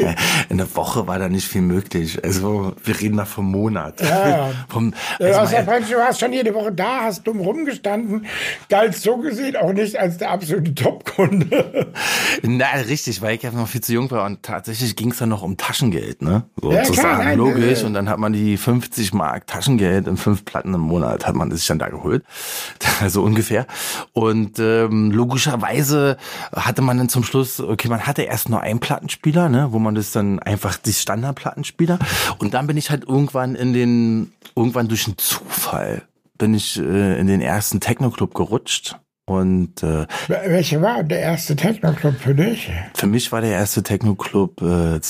In 0.48 0.58
der 0.58 0.74
Woche 0.76 1.06
war 1.06 1.18
da 1.18 1.28
nicht 1.28 1.46
viel 1.46 1.62
möglich. 1.62 2.22
Also 2.22 2.74
wir 2.82 3.00
reden 3.00 3.16
da 3.16 3.24
vom 3.24 3.50
Monat. 3.50 4.00
Ja. 4.00 4.50
vom, 4.68 4.92
du, 5.18 5.38
also 5.38 5.54
ja 5.54 5.62
mein, 5.64 5.82
du 5.82 5.96
warst 5.96 6.20
schon 6.20 6.32
jede 6.32 6.54
Woche 6.54 6.72
da, 6.72 7.02
hast 7.02 7.26
dumm 7.26 7.40
rumgestanden, 7.40 8.26
galt 8.68 8.96
so 8.96 9.16
gesehen 9.18 9.56
auch 9.56 9.72
nicht 9.72 9.98
als 9.98 10.18
der 10.18 10.30
absolute 10.30 10.74
Top-Kunde. 10.74 11.92
na, 12.42 12.66
richtig, 12.88 13.22
weil 13.22 13.36
ich 13.36 13.42
ja 13.42 13.50
noch 13.50 13.68
viel 13.68 13.80
zu 13.80 13.92
jung 13.92 14.10
war 14.10 14.24
und 14.24 14.42
tatsächlich 14.42 14.96
ging 14.96 15.10
es 15.10 15.18
dann 15.18 15.28
noch 15.28 15.42
um 15.42 15.56
Taschengeld, 15.56 16.22
ne? 16.22 16.44
Ja, 16.62 16.68
klar, 16.70 16.84
Sozusagen, 16.84 17.18
nein, 17.24 17.38
logisch. 17.38 17.82
äh, 17.82 17.86
Und 17.86 17.94
dann 17.94 18.08
hat 18.08 18.18
man 18.18 18.32
die 18.32 18.56
50 18.56 19.12
Mark 19.14 19.46
Taschengeld 19.46 20.06
in 20.06 20.16
fünf 20.16 20.44
Platten 20.44 20.74
im 20.74 20.80
Monat, 20.80 21.26
hat 21.26 21.34
man 21.34 21.50
sich 21.50 21.66
dann 21.66 21.78
da 21.78 21.88
geholt. 21.88 22.17
So 23.08 23.22
ungefähr. 23.22 23.66
Und 24.12 24.58
ähm, 24.58 25.12
logischerweise 25.12 26.16
hatte 26.52 26.82
man 26.82 26.98
dann 26.98 27.08
zum 27.08 27.22
Schluss, 27.22 27.60
okay, 27.60 27.88
man 27.88 28.06
hatte 28.06 28.22
erst 28.22 28.48
nur 28.48 28.60
einen 28.60 28.80
Plattenspieler, 28.80 29.48
ne, 29.48 29.68
wo 29.70 29.78
man 29.78 29.94
das 29.94 30.10
dann 30.10 30.40
einfach 30.40 30.76
die 30.76 30.92
Standardplattenspieler. 30.92 31.98
Und 32.38 32.54
dann 32.54 32.66
bin 32.66 32.76
ich 32.76 32.90
halt 32.90 33.04
irgendwann 33.04 33.54
in 33.54 33.72
den, 33.72 34.32
irgendwann 34.56 34.88
durch 34.88 35.06
einen 35.06 35.18
Zufall 35.18 36.02
bin 36.38 36.54
ich 36.54 36.78
äh, 36.78 37.18
in 37.18 37.26
den 37.26 37.40
ersten 37.40 37.80
Techno-Club 37.80 38.34
gerutscht. 38.34 38.96
Und 39.26 39.82
äh, 39.82 40.06
Welcher 40.28 40.80
war 40.80 41.02
der 41.02 41.20
erste 41.20 41.54
Techno-Club 41.54 42.14
für 42.18 42.34
dich? 42.34 42.70
für 42.94 43.06
mich 43.06 43.30
war 43.30 43.42
der 43.42 43.50
erste 43.50 43.82
Techno-Club 43.82 44.62
äh, 44.62 45.00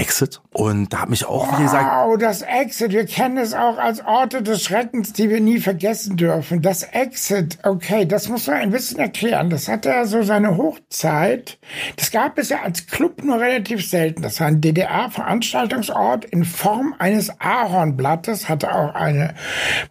Exit. 0.00 0.40
Und 0.54 0.92
da 0.92 1.02
hat 1.02 1.10
mich 1.10 1.26
auch, 1.26 1.58
wie 1.58 1.62
gesagt, 1.62 1.84
Wow, 1.84 2.16
das 2.16 2.40
Exit. 2.40 2.92
Wir 2.92 3.04
kennen 3.04 3.36
es 3.36 3.52
auch 3.52 3.76
als 3.76 4.02
Orte 4.04 4.42
des 4.42 4.62
Schreckens, 4.62 5.12
die 5.12 5.28
wir 5.28 5.40
nie 5.40 5.58
vergessen 5.58 6.16
dürfen. 6.16 6.62
Das 6.62 6.82
Exit, 6.82 7.58
okay, 7.64 8.06
das 8.06 8.28
muss 8.28 8.46
man 8.46 8.56
ein 8.56 8.70
bisschen 8.70 8.98
erklären. 8.98 9.50
Das 9.50 9.68
hatte 9.68 9.90
ja 9.90 10.06
so 10.06 10.22
seine 10.22 10.56
Hochzeit. 10.56 11.58
Das 11.96 12.10
gab 12.10 12.38
es 12.38 12.48
ja 12.48 12.62
als 12.62 12.86
Club 12.86 13.22
nur 13.22 13.40
relativ 13.40 13.86
selten. 13.86 14.22
Das 14.22 14.40
war 14.40 14.46
ein 14.46 14.62
DDR-Veranstaltungsort 14.62 16.24
in 16.24 16.44
Form 16.44 16.94
eines 16.98 17.38
Ahornblattes, 17.38 18.48
hatte 18.48 18.74
auch 18.74 18.94
eine 18.94 19.34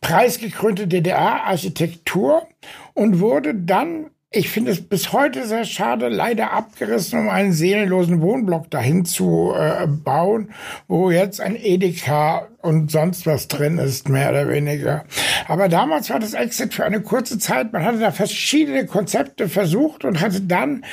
preisgekrönte 0.01 0.87
DDR-Architektur 0.87 2.47
und 2.95 3.19
wurde 3.19 3.53
dann 3.53 4.09
ich 4.31 4.49
finde 4.49 4.71
es 4.71 4.81
bis 4.81 5.11
heute 5.11 5.47
sehr 5.47 5.65
schade, 5.65 6.07
leider 6.07 6.51
abgerissen, 6.51 7.19
um 7.19 7.29
einen 7.29 7.51
seelenlosen 7.51 8.21
Wohnblock 8.21 8.69
dahin 8.69 9.03
zu 9.03 9.53
äh, 9.57 9.87
bauen, 9.87 10.51
wo 10.87 11.09
jetzt 11.09 11.41
ein 11.41 11.55
Edeka 11.55 12.47
und 12.61 12.91
sonst 12.91 13.25
was 13.25 13.47
drin 13.47 13.79
ist, 13.79 14.07
mehr 14.07 14.29
oder 14.29 14.47
weniger. 14.47 15.05
Aber 15.47 15.67
damals 15.67 16.11
war 16.11 16.19
das 16.19 16.35
Exit 16.35 16.75
für 16.75 16.85
eine 16.85 17.01
kurze 17.01 17.39
Zeit. 17.39 17.73
Man 17.73 17.83
hatte 17.83 17.97
da 17.97 18.11
verschiedene 18.11 18.85
Konzepte 18.85 19.49
versucht 19.49 20.05
und 20.05 20.21
hatte 20.21 20.41
dann 20.41 20.85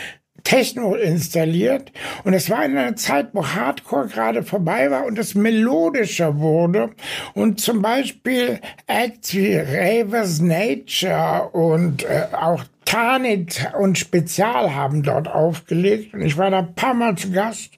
Techno 0.42 0.94
installiert. 0.94 1.92
Und 2.24 2.32
es 2.32 2.48
war 2.48 2.64
in 2.64 2.78
einer 2.78 2.96
Zeit, 2.96 3.30
wo 3.32 3.46
Hardcore 3.46 4.06
gerade 4.06 4.44
vorbei 4.44 4.90
war 4.90 5.04
und 5.04 5.18
es 5.18 5.34
melodischer 5.34 6.38
wurde. 6.38 6.90
Und 7.34 7.60
zum 7.60 7.82
Beispiel 7.82 8.60
Acts 8.86 9.34
wie 9.34 9.56
Ravers 9.56 10.40
Nature 10.40 11.50
und 11.52 12.04
äh, 12.04 12.28
auch 12.32 12.64
Tanit 12.86 13.68
und 13.78 13.98
Spezial 13.98 14.74
haben 14.74 15.02
dort 15.02 15.28
aufgelegt 15.28 16.14
und 16.14 16.22
ich 16.22 16.38
war 16.38 16.50
da 16.50 16.60
ein 16.60 16.74
paar 16.74 16.94
Mal 16.94 17.16
zu 17.16 17.32
Gast 17.32 17.72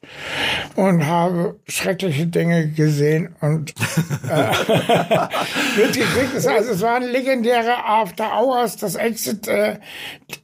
und 0.76 1.06
habe 1.06 1.58
schreckliche 1.66 2.26
Dinge 2.26 2.68
gesehen 2.68 3.34
und 3.40 3.74
äh, 4.30 4.50
mitgekriegt. 5.80 6.46
Also 6.46 6.72
es 6.72 6.82
waren 6.82 7.04
legendäre 7.04 7.84
After 7.84 8.38
Hours, 8.38 8.76
das 8.76 8.96
Exit. 8.96 9.48
Äh, 9.48 9.78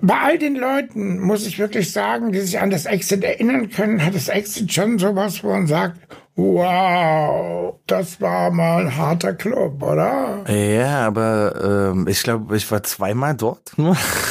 bei 0.01 0.19
all 0.19 0.39
den 0.39 0.57
Leuten 0.57 1.21
muss 1.21 1.47
ich 1.47 1.59
wirklich 1.59 1.93
sagen, 1.93 2.33
die 2.33 2.41
sich 2.41 2.59
an 2.59 2.71
das 2.71 2.87
Exit 2.87 3.23
erinnern 3.23 3.69
können, 3.69 4.05
hat 4.05 4.15
das 4.15 4.29
Exit 4.29 4.73
schon 4.73 4.99
sowas, 4.99 5.45
wo 5.45 5.51
man 5.51 5.67
sagt, 5.67 6.01
Wow, 6.37 7.77
das 7.87 8.21
war 8.21 8.51
mal 8.51 8.87
ein 8.87 8.97
harter 8.97 9.35
Club, 9.35 9.81
oder? 9.81 10.45
Ja, 10.49 11.07
aber 11.07 11.93
ähm, 11.93 12.09
ich 12.09 12.25
glaube, 12.25 12.57
ich 12.57 12.69
war 12.73 12.83
zweimal 12.83 13.37
dort. 13.37 13.73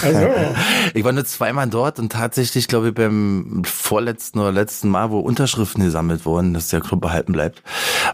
Also. 0.01 0.29
Ich 0.95 1.03
war 1.03 1.11
nur 1.13 1.25
zweimal 1.25 1.67
dort 1.67 1.97
und 1.97 2.11
tatsächlich, 2.11 2.67
glaube 2.67 2.89
ich, 2.89 2.93
beim 2.93 3.63
vorletzten 3.65 4.39
oder 4.39 4.51
letzten 4.51 4.89
Mal, 4.89 5.09
wo 5.09 5.19
Unterschriften 5.19 5.83
gesammelt 5.83 6.25
wurden, 6.25 6.53
dass 6.53 6.67
der 6.67 6.81
Club 6.81 7.01
behalten 7.01 7.31
bleibt, 7.31 7.63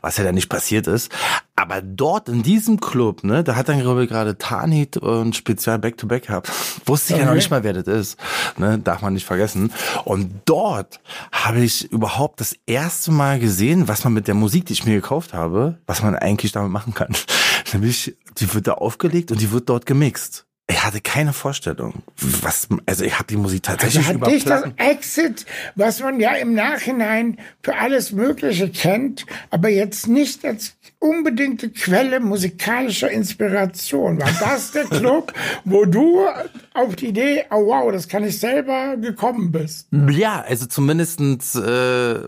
was 0.02 0.16
ja 0.18 0.24
dann 0.24 0.36
nicht 0.36 0.50
passiert 0.50 0.88
ist. 0.88 1.12
Aber 1.60 1.82
dort 1.82 2.30
in 2.30 2.42
diesem 2.42 2.80
Club, 2.80 3.26
ne, 3.26 3.44
da 3.44 3.58
hat 3.58 3.68
dann, 3.68 3.82
glaube 3.82 4.04
ich, 4.04 4.10
gerade 4.10 4.38
Tanit 4.38 4.96
und 4.96 5.36
Spezial 5.36 5.78
Back-to-Back 5.78 6.28
gehabt. 6.28 6.50
Wusste 6.86 7.08
ich 7.08 7.16
okay. 7.16 7.24
ja 7.24 7.28
noch 7.28 7.36
nicht 7.36 7.52
mal, 7.52 7.66
wer 7.66 7.74
das 7.74 7.86
ist. 7.86 8.18
Ne, 8.58 8.80
darf 8.80 9.02
man 9.02 9.14
nicht 9.14 9.26
vergessen. 9.26 9.74
Und 10.06 10.32
dort 10.46 11.02
habe 11.34 11.60
ich 11.60 11.92
überhaupt 11.92 12.40
das 12.40 12.56
erste 12.66 13.12
Mal 13.12 13.40
gesehen, 13.40 13.90
was 13.90 14.06
man 14.06 14.14
mit 14.14 14.30
der 14.30 14.36
Musik, 14.36 14.68
die 14.68 14.74
ich 14.74 14.86
mir 14.86 14.96
gekauft 14.96 15.34
habe, 15.34 15.80
was 15.86 16.02
man 16.02 16.16
eigentlich 16.16 16.54
damit 16.54 16.72
machen 16.72 16.94
kann. 16.94 17.14
Nämlich, 17.74 18.16
die 18.38 18.54
wird 18.54 18.68
da 18.68 18.76
aufgelegt 18.76 19.30
und 19.34 19.42
die 19.42 19.52
wird 19.52 19.68
dort 19.68 19.86
gemixt. 19.86 20.46
Ich 20.70 20.84
hatte 20.84 21.02
keine 21.02 21.34
Vorstellung, 21.34 22.04
was, 22.42 22.68
also 22.86 23.04
ich 23.04 23.16
habe 23.16 23.26
die 23.28 23.38
Musik 23.38 23.64
tatsächlich 23.64 24.08
also 24.08 24.22
hat 24.22 24.32
dich 24.32 24.46
das 24.46 24.64
Exit, 24.78 25.48
was 25.76 26.00
man 26.00 26.20
ja 26.20 26.34
im 26.34 26.54
Nachhinein 26.54 27.38
für 27.64 27.76
alles 27.76 28.12
Mögliche 28.12 28.70
kennt, 28.70 29.26
aber 29.50 29.70
jetzt 29.70 30.08
nicht 30.08 30.46
als 30.46 30.76
unbedingte 31.00 31.72
Quelle 31.72 32.20
musikalischer 32.20 33.10
Inspiration. 33.10 34.22
War 34.22 34.32
das 34.40 34.72
der 34.72 34.84
Club, 34.90 35.34
wo 35.66 35.86
du 35.86 36.28
auf 36.76 36.96
die 36.96 37.08
Idee, 37.08 37.46
oh 37.50 37.66
wow, 37.66 37.92
das 37.92 38.08
kann 38.08 38.24
ich 38.24 38.40
selber 38.40 38.96
gekommen 38.98 39.52
bist? 39.52 39.88
Ja, 40.12 40.42
also 40.48 40.68
zumindestens 40.68 41.56
äh, 41.56 42.20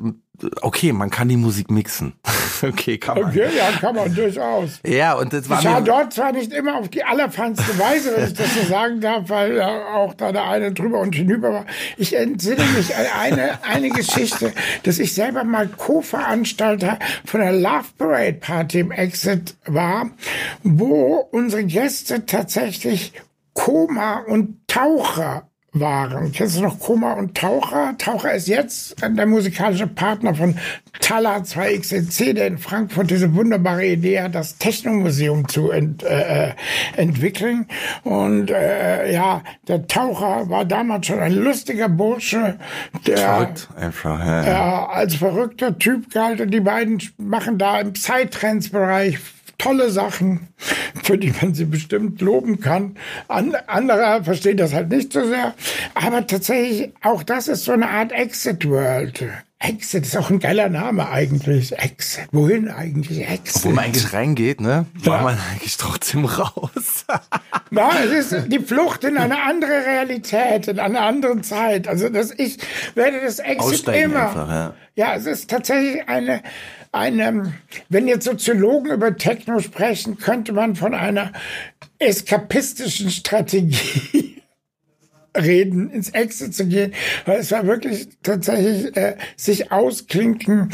okay, 0.61 0.93
man 0.93 1.09
kann 1.09 1.29
die 1.29 1.37
Musik 1.37 1.69
mixen. 1.71 2.13
okay, 2.61 2.97
kann 2.97 3.19
man. 3.19 3.29
Okay, 3.29 3.49
ja, 3.55 3.71
kann 3.79 3.95
man 3.95 4.13
durchaus. 4.13 4.79
Ja, 4.85 5.13
und 5.13 5.33
das 5.33 5.49
war 5.49 5.59
Ich 5.59 5.65
war 5.65 5.81
dort 5.81 6.13
zwar 6.13 6.31
nicht 6.31 6.53
immer 6.53 6.77
auf 6.77 6.89
die 6.89 7.03
allerfeinste 7.03 7.77
Weise, 7.79 8.13
wenn 8.15 8.27
ich 8.27 8.33
das 8.33 8.53
so 8.53 8.63
sagen 8.67 9.01
darf, 9.01 9.29
weil 9.29 9.57
äh, 9.57 9.61
auch 9.61 10.13
da 10.13 10.31
der 10.31 10.45
eine 10.45 10.71
drüber 10.71 10.99
und 10.99 11.15
hinüber 11.15 11.53
war. 11.53 11.65
Ich 11.97 12.15
entsinne 12.15 12.63
mich 12.75 12.95
an 12.95 13.05
eine, 13.19 13.63
eine 13.63 13.89
Geschichte, 13.89 14.53
dass 14.83 14.99
ich 14.99 15.13
selber 15.13 15.43
mal 15.43 15.67
Co-Veranstalter 15.67 16.99
von 17.25 17.41
der 17.41 17.53
Love 17.53 17.85
Parade 17.97 18.33
Party 18.33 18.79
im 18.79 18.91
Exit 18.91 19.55
war, 19.65 20.09
wo 20.63 21.27
unsere 21.31 21.63
Gäste 21.63 22.25
tatsächlich 22.25 23.13
Koma 23.53 24.23
und 24.27 24.67
Taucher 24.67 25.50
waren. 25.73 26.33
Kennst 26.33 26.57
du 26.57 26.63
noch 26.63 26.79
Koma 26.79 27.13
und 27.13 27.35
Taucher? 27.35 27.95
Taucher 27.97 28.33
ist 28.33 28.47
jetzt 28.47 28.95
der 29.01 29.25
musikalische 29.25 29.87
Partner 29.87 30.35
von 30.35 30.57
Tala 30.99 31.37
2XLC, 31.37 32.33
der 32.33 32.47
in 32.47 32.57
Frankfurt 32.57 33.09
diese 33.09 33.33
wunderbare 33.33 33.85
Idee 33.85 34.21
hat, 34.21 34.35
das 34.35 34.57
Technomuseum 34.57 35.47
zu 35.47 35.71
ent, 35.71 36.03
äh, 36.03 36.49
äh, 36.49 36.53
entwickeln. 36.97 37.67
Und 38.03 38.51
äh, 38.51 39.13
ja, 39.13 39.43
der 39.67 39.87
Taucher 39.87 40.49
war 40.49 40.65
damals 40.65 41.07
schon 41.07 41.19
ein 41.19 41.33
lustiger 41.33 41.87
Bursche, 41.87 42.57
der. 43.07 43.19
Äh, 44.45 44.49
als 44.49 45.15
verrückter 45.15 45.77
Typ 45.79 46.11
galt. 46.11 46.41
Und 46.41 46.51
die 46.51 46.59
beiden 46.59 47.01
machen 47.17 47.57
da 47.57 47.79
im 47.79 47.93
Psytrance-Bereich 47.93 49.19
tolle 49.61 49.91
Sachen, 49.91 50.47
für 51.03 51.17
die 51.17 51.33
man 51.41 51.53
sie 51.53 51.65
bestimmt 51.65 52.19
loben 52.21 52.59
kann. 52.59 52.97
An, 53.27 53.55
andere 53.67 54.23
verstehen 54.23 54.57
das 54.57 54.73
halt 54.73 54.89
nicht 54.89 55.13
so 55.13 55.25
sehr. 55.27 55.53
Aber 55.93 56.25
tatsächlich, 56.25 56.93
auch 57.01 57.23
das 57.23 57.47
ist 57.47 57.65
so 57.65 57.71
eine 57.71 57.89
Art 57.89 58.11
Exit 58.11 58.67
World. 58.67 59.23
Exit 59.59 60.07
ist 60.07 60.17
auch 60.17 60.31
ein 60.31 60.39
geiler 60.39 60.69
Name 60.69 61.07
eigentlich. 61.09 61.77
Exit. 61.77 62.27
Wohin 62.31 62.69
eigentlich 62.69 63.29
Exit? 63.29 63.63
Wo 63.63 63.69
man 63.69 63.85
eigentlich 63.85 64.11
reingeht, 64.11 64.59
ne? 64.59 64.87
War 65.03 65.17
ja. 65.17 65.23
man 65.23 65.37
eigentlich 65.51 65.77
trotzdem 65.77 66.25
raus. 66.25 67.05
Na, 67.69 67.91
es 68.03 68.33
ist 68.33 68.47
die 68.47 68.59
Flucht 68.59 69.03
in 69.03 69.17
eine 69.17 69.43
andere 69.43 69.85
Realität, 69.85 70.67
in 70.67 70.79
eine 70.79 71.01
andere 71.01 71.41
Zeit. 71.41 71.87
Also 71.87 72.09
das, 72.09 72.31
ich 72.31 72.57
werde 72.95 73.21
das 73.21 73.37
Exit 73.37 73.59
Aussteigen 73.59 74.11
immer. 74.11 74.29
Einfach, 74.29 74.49
ja. 74.49 74.73
ja, 74.95 75.15
es 75.15 75.27
ist 75.27 75.51
tatsächlich 75.51 76.09
eine, 76.09 76.41
eine, 76.91 77.53
wenn 77.89 78.07
jetzt 78.07 78.25
Soziologen 78.25 78.91
über 78.91 79.15
Techno 79.15 79.59
sprechen, 79.59 80.17
könnte 80.17 80.53
man 80.53 80.75
von 80.75 80.93
einer 80.93 81.31
eskapistischen 81.99 83.09
Strategie 83.09 84.41
reden, 85.37 85.89
ins 85.89 86.09
Exit 86.09 86.53
zu 86.53 86.65
gehen, 86.65 86.93
weil 87.25 87.39
es 87.39 87.51
war 87.51 87.65
wirklich 87.65 88.09
tatsächlich 88.23 88.95
äh, 88.97 89.15
sich 89.37 89.71
ausklinken 89.71 90.71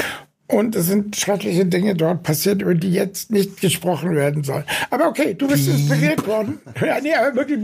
und 0.48 0.76
es 0.76 0.88
sind 0.88 1.16
schreckliche 1.16 1.66
Dinge 1.66 1.94
dort 1.94 2.24
passiert, 2.24 2.62
über 2.62 2.74
die 2.74 2.92
jetzt 2.92 3.32
nicht 3.32 3.60
gesprochen 3.60 4.16
werden 4.16 4.44
sollen. 4.44 4.64
Aber 4.90 5.10
okay, 5.10 5.34
du 5.34 5.48
bist 5.48 5.68
inspiriert 5.68 6.26
worden. 6.26 6.60
Ja, 6.82 7.02
nee, 7.02 7.14
aber 7.14 7.36
wirklich. 7.36 7.60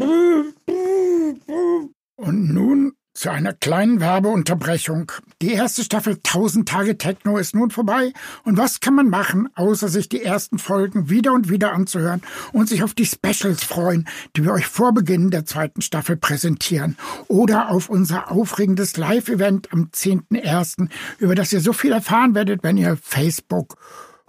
Und 2.15 2.53
nun 2.53 2.93
zu 3.13 3.29
einer 3.29 3.53
kleinen 3.53 3.99
Werbeunterbrechung. 3.99 5.11
Die 5.41 5.53
erste 5.53 5.83
Staffel 5.83 6.15
1000 6.15 6.67
Tage 6.67 6.97
Techno 6.97 7.37
ist 7.37 7.55
nun 7.55 7.69
vorbei. 7.69 8.11
Und 8.43 8.57
was 8.57 8.79
kann 8.79 8.95
man 8.95 9.09
machen, 9.09 9.49
außer 9.55 9.87
sich 9.87 10.09
die 10.09 10.23
ersten 10.23 10.57
Folgen 10.57 11.09
wieder 11.09 11.33
und 11.33 11.49
wieder 11.49 11.73
anzuhören 11.73 12.21
und 12.51 12.69
sich 12.69 12.83
auf 12.83 12.93
die 12.93 13.05
Specials 13.05 13.63
freuen, 13.63 14.07
die 14.35 14.43
wir 14.43 14.53
euch 14.53 14.65
vor 14.65 14.93
Beginn 14.93 15.29
der 15.29 15.45
zweiten 15.45 15.81
Staffel 15.81 16.17
präsentieren. 16.17 16.97
Oder 17.27 17.69
auf 17.69 17.89
unser 17.89 18.31
aufregendes 18.31 18.97
Live-Event 18.97 19.71
am 19.71 19.89
10.01., 19.93 20.89
über 21.19 21.35
das 21.35 21.53
ihr 21.53 21.61
so 21.61 21.73
viel 21.73 21.91
erfahren 21.91 22.33
werdet, 22.33 22.63
wenn 22.63 22.77
ihr 22.77 22.97
Facebook 22.97 23.77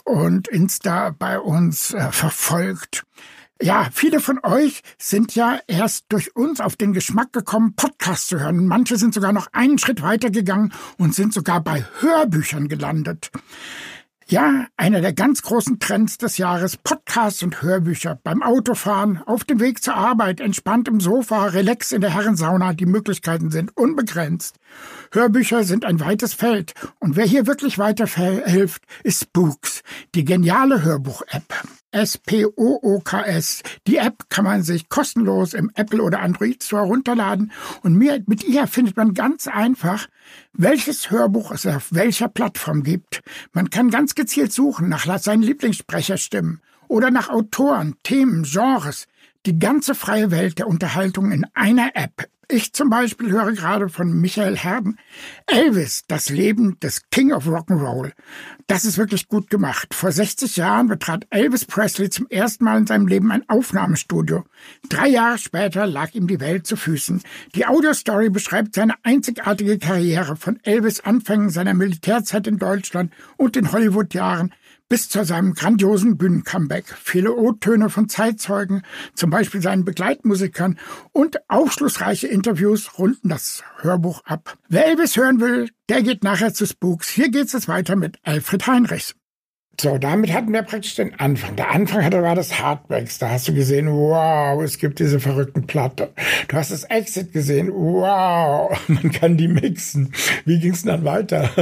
und 0.04 0.48
Insta 0.48 1.10
bei 1.10 1.38
uns 1.38 1.94
äh, 1.94 2.12
verfolgt. 2.12 3.04
Ja, 3.62 3.88
viele 3.92 4.18
von 4.18 4.40
euch 4.42 4.82
sind 4.98 5.36
ja 5.36 5.60
erst 5.68 6.06
durch 6.08 6.34
uns 6.34 6.60
auf 6.60 6.74
den 6.74 6.92
Geschmack 6.92 7.32
gekommen, 7.32 7.76
Podcasts 7.76 8.26
zu 8.26 8.40
hören. 8.40 8.66
Manche 8.66 8.96
sind 8.96 9.14
sogar 9.14 9.32
noch 9.32 9.46
einen 9.52 9.78
Schritt 9.78 10.02
weiter 10.02 10.30
gegangen 10.30 10.72
und 10.98 11.14
sind 11.14 11.32
sogar 11.32 11.62
bei 11.62 11.84
Hörbüchern 12.00 12.66
gelandet. 12.68 13.30
Ja, 14.26 14.66
einer 14.76 15.02
der 15.02 15.12
ganz 15.12 15.42
großen 15.42 15.78
Trends 15.78 16.18
des 16.18 16.38
Jahres, 16.38 16.78
Podcasts 16.78 17.42
und 17.42 17.62
Hörbücher. 17.62 18.18
Beim 18.24 18.42
Autofahren, 18.42 19.18
auf 19.18 19.44
dem 19.44 19.60
Weg 19.60 19.84
zur 19.84 19.94
Arbeit, 19.94 20.40
entspannt 20.40 20.88
im 20.88 20.98
Sofa, 20.98 21.44
relax 21.46 21.92
in 21.92 22.00
der 22.00 22.14
Herrensauna, 22.14 22.72
die 22.72 22.86
Möglichkeiten 22.86 23.50
sind 23.50 23.76
unbegrenzt. 23.76 24.56
Hörbücher 25.12 25.62
sind 25.64 25.84
ein 25.84 26.00
weites 26.00 26.32
Feld 26.32 26.72
und 27.00 27.16
wer 27.16 27.26
hier 27.26 27.46
wirklich 27.46 27.78
weiterhilft, 27.78 28.82
ist 29.04 29.24
Spooks, 29.24 29.82
die 30.14 30.24
geniale 30.24 30.82
Hörbuch-App. 30.82 31.62
S-P-O-O-K-S. 31.94 33.62
Die 33.86 33.98
App 33.98 34.28
kann 34.28 34.44
man 34.44 34.62
sich 34.62 34.88
kostenlos 34.88 35.54
im 35.54 35.70
Apple 35.74 36.02
oder 36.02 36.20
Android 36.20 36.62
Store 36.62 36.84
runterladen 36.84 37.52
und 37.82 37.96
mit 37.96 38.44
ihr 38.44 38.66
findet 38.66 38.96
man 38.96 39.14
ganz 39.14 39.46
einfach, 39.46 40.08
welches 40.52 41.10
Hörbuch 41.10 41.52
es 41.52 41.66
auf 41.66 41.88
welcher 41.92 42.28
Plattform 42.28 42.82
gibt. 42.82 43.22
Man 43.52 43.70
kann 43.70 43.90
ganz 43.90 44.14
gezielt 44.14 44.52
suchen 44.52 44.88
nach 44.88 45.06
seinen 45.18 45.42
Lieblingssprecherstimmen 45.42 46.60
oder 46.88 47.10
nach 47.10 47.28
Autoren, 47.28 47.94
Themen, 48.02 48.42
Genres. 48.42 49.06
Die 49.46 49.58
ganze 49.58 49.94
freie 49.94 50.30
Welt 50.30 50.58
der 50.58 50.66
Unterhaltung 50.66 51.30
in 51.30 51.46
einer 51.54 51.90
App. 51.94 52.28
Ich 52.48 52.72
zum 52.72 52.90
Beispiel 52.90 53.30
höre 53.30 53.52
gerade 53.52 53.88
von 53.88 54.20
Michael 54.20 54.56
Herden 54.56 54.98
Elvis, 55.46 56.04
das 56.08 56.28
Leben 56.28 56.78
des 56.80 57.08
King 57.10 57.32
of 57.32 57.46
Rock'n'Roll. 57.46 58.12
Das 58.66 58.84
ist 58.84 58.98
wirklich 58.98 59.28
gut 59.28 59.48
gemacht. 59.48 59.94
Vor 59.94 60.12
60 60.12 60.56
Jahren 60.56 60.88
betrat 60.88 61.26
Elvis 61.30 61.64
Presley 61.64 62.10
zum 62.10 62.26
ersten 62.28 62.64
Mal 62.64 62.78
in 62.78 62.86
seinem 62.86 63.06
Leben 63.06 63.30
ein 63.32 63.48
Aufnahmestudio. 63.48 64.44
Drei 64.88 65.08
Jahre 65.08 65.38
später 65.38 65.86
lag 65.86 66.14
ihm 66.14 66.26
die 66.26 66.40
Welt 66.40 66.66
zu 66.66 66.76
Füßen. 66.76 67.22
Die 67.54 67.66
Audiostory 67.66 68.28
beschreibt 68.28 68.74
seine 68.74 68.94
einzigartige 69.02 69.78
Karriere 69.78 70.36
von 70.36 70.58
Elvis 70.62 71.00
Anfängen 71.00 71.50
seiner 71.50 71.74
Militärzeit 71.74 72.46
in 72.46 72.58
Deutschland 72.58 73.12
und 73.36 73.56
den 73.56 73.72
Hollywood-Jahren 73.72 74.52
bis 74.88 75.08
zu 75.08 75.24
seinem 75.24 75.54
grandiosen 75.54 76.16
Bühnencomeback. 76.16 76.84
Viele 77.02 77.34
O-Töne 77.34 77.90
von 77.90 78.08
Zeitzeugen, 78.08 78.82
zum 79.14 79.30
Beispiel 79.30 79.62
seinen 79.62 79.84
Begleitmusikern 79.84 80.78
und 81.12 81.38
aufschlussreiche 81.48 82.28
Interviews 82.28 82.98
runden 82.98 83.28
das 83.28 83.62
Hörbuch 83.80 84.22
ab. 84.24 84.58
Wer 84.68 84.86
Elvis 84.86 85.16
hören 85.16 85.40
will, 85.40 85.70
der 85.88 86.02
geht 86.02 86.24
nachher 86.24 86.54
zu 86.54 86.66
Spooks. 86.66 87.08
Hier 87.08 87.30
geht 87.30 87.52
es 87.52 87.68
weiter 87.68 87.96
mit 87.96 88.18
Alfred 88.22 88.66
Heinrichs. 88.66 89.14
So, 89.80 89.98
damit 89.98 90.32
hatten 90.32 90.52
wir 90.52 90.62
praktisch 90.62 90.94
den 90.94 91.18
Anfang. 91.18 91.56
Der 91.56 91.70
Anfang 91.70 92.04
hatte 92.04 92.22
war 92.22 92.34
das 92.34 92.60
Hardbacks. 92.60 93.18
Da 93.18 93.30
hast 93.30 93.48
du 93.48 93.54
gesehen, 93.54 93.88
wow, 93.88 94.62
es 94.62 94.78
gibt 94.78 94.98
diese 94.98 95.20
verrückten 95.20 95.66
Platte. 95.66 96.12
Du 96.48 96.56
hast 96.56 96.70
das 96.70 96.84
Exit 96.84 97.32
gesehen, 97.32 97.70
wow, 97.72 98.70
man 98.88 99.10
kann 99.10 99.36
die 99.36 99.48
mixen. 99.48 100.12
Wie 100.44 100.58
ging's 100.58 100.82
dann 100.84 101.04
weiter? 101.04 101.50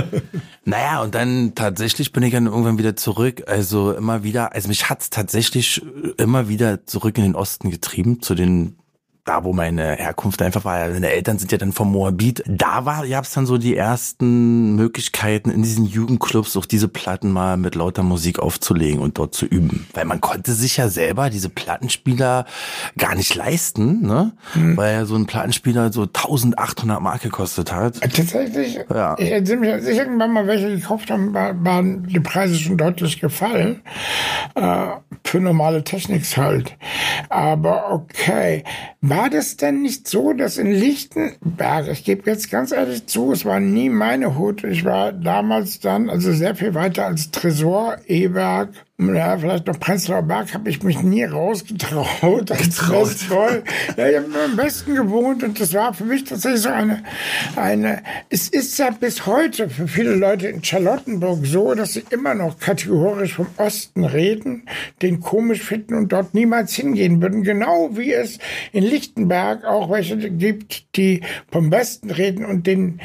Naja, 0.65 1.03
und 1.03 1.13
dann 1.17 1.57
tatsächlich 1.57 2.13
bin 2.13 2.23
ich 2.23 2.33
dann 2.33 2.47
irgendwann 2.47 2.79
wieder 2.79 2.95
zurück. 2.95 3.43
Also 3.49 3.93
immer 3.95 4.23
wieder, 4.23 4.53
also 4.53 4.69
mich 4.69 4.89
hat's 4.89 5.11
tatsächlich 5.11 5.83
immer 6.19 6.49
wieder 6.49 6.87
zurück 6.87 7.19
in 7.19 7.25
den 7.25 7.35
Osten 7.35 7.71
getrieben, 7.71 8.23
zu 8.23 8.37
den 8.37 8.77
da 9.25 9.45
wo 9.45 9.53
meine 9.53 9.95
Herkunft 9.95 10.43
einfach 10.43 10.65
war, 10.65 10.89
meine 10.89 11.11
Eltern 11.11 11.39
sind 11.39 11.53
ja 11.53 11.59
dann 11.59 11.71
vom 11.71 11.93
Moabit, 11.93 12.43
da 12.47 12.85
war, 12.85 13.07
gab 13.07 13.25
es 13.25 13.33
dann 13.33 13.47
so 13.47 13.57
die 13.57 13.77
ersten 13.77 14.75
Möglichkeiten 14.75 15.51
in 15.51 15.63
diesen 15.63 15.85
Jugendclubs 15.85 16.57
auch 16.57 16.67
diese 16.67 16.89
Platten 16.89 17.31
mal 17.31 17.57
mit 17.57 17.77
lauter 17.77 18.03
Musik 18.03 18.41
aufzulegen 18.41 19.01
und 19.01 19.19
dort 19.19 19.35
zu 19.35 19.47
üben. 19.47 19.87
Weil 19.95 20.07
man 20.07 20.21
konnte 20.21 20.53
sich 20.53 20.77
ja 20.77 20.89
selber 20.89 21.31
diese 21.31 21.51
Plattenspieler 21.51 22.47
gar 22.99 23.15
nicht 23.15 23.35
leisten, 23.37 24.03
ne? 24.03 24.33
Mhm. 24.55 24.77
Weil 24.77 24.95
ja 24.95 25.05
so 25.05 25.15
ein 25.15 25.27
Plattenspieler 25.27 25.93
so 25.93 26.03
1800 26.03 27.01
Mark 27.01 27.23
gekostet 27.23 27.73
hat. 27.73 28.01
Tatsächlich, 28.01 28.81
ja. 28.93 29.17
ich 29.19 29.31
erinnere 29.31 29.57
mich, 29.57 29.71
als 29.71 29.87
ich 29.87 29.99
irgendwann 29.99 30.33
mal 30.33 30.49
welche 30.49 30.75
gekauft 30.75 31.13
habe, 31.13 31.33
waren 31.33 32.09
die 32.09 32.21
Preise 32.21 32.57
schon 32.57 32.77
deutlich 32.77 33.21
gefallen. 33.21 33.83
Äh, 34.57 34.87
für 35.25 35.41
normale 35.41 35.85
Techniks 35.85 36.37
halt. 36.37 36.77
Aber 37.29 37.93
okay. 37.93 38.65
War 39.15 39.29
das 39.29 39.59
denn 39.59 39.83
nicht 39.83 40.09
so, 40.09 40.33
dass 40.33 40.57
in 40.57 40.73
Lichtenberg, 40.73 41.87
ich 41.89 42.03
gebe 42.03 42.31
jetzt 42.31 42.51
ganz 42.51 42.73
ehrlich 42.73 43.05
zu, 43.05 43.33
es 43.33 43.45
war 43.45 43.61
nie 43.61 43.91
meine 43.91 44.39
Hut. 44.39 44.65
Ich 44.65 44.87
war 44.87 45.13
damals 45.13 45.81
dann, 45.81 46.09
also 46.09 46.33
sehr 46.33 46.55
viel 46.55 46.73
weiter 46.73 47.05
als 47.05 47.31
Tresor, 47.31 47.99
E-Werk, 48.07 48.71
ja, 49.15 49.39
vielleicht 49.39 49.67
noch 49.67 49.79
Prenzlauer 49.79 50.23
Berg 50.23 50.55
habe 50.55 50.69
ich 50.69 50.83
mich 50.83 51.03
nie 51.03 51.25
rausgetraut. 51.25 52.47
Getraut. 52.47 53.63
Ja, 53.97 54.09
ich 54.09 54.17
habe 54.17 54.27
am 54.45 54.57
besten 54.57 54.95
gewohnt 54.95 55.43
und 55.43 55.61
das 55.61 55.73
war 55.75 55.95
für 55.95 56.05
mich 56.05 56.25
tatsächlich 56.25 56.63
so 56.63 56.69
eine, 56.69 57.03
eine, 57.57 58.03
es 58.29 58.49
ist 58.49 58.79
ja 58.79 58.91
bis 58.91 59.27
heute 59.27 59.69
für 59.69 59.89
viele 59.89 60.15
Leute 60.15 60.49
in 60.49 60.63
Charlottenburg 60.63 61.45
so, 61.45 61.75
dass 61.75 61.95
sie 61.95 62.05
immer 62.11 62.35
noch 62.35 62.59
kategorisch 62.59 63.35
vom 63.35 63.47
Osten 63.57 64.05
reden, 64.05 64.69
den 65.01 65.21
komisch 65.21 65.63
finden 65.63 65.95
und 65.95 66.13
dort 66.13 66.35
niemals 66.35 66.75
hingehen 66.75 67.21
würden. 67.21 67.43
Genau 67.43 67.91
wie 67.93 68.13
es 68.13 68.39
in 68.73 68.85
Lichtenberg 68.85 69.65
auch 69.65 69.91
welche 69.91 70.17
gibt, 70.17 70.97
die 70.97 71.23
vom 71.51 71.71
Westen 71.71 72.11
reden 72.11 72.45
und 72.45 72.67
den 72.67 73.01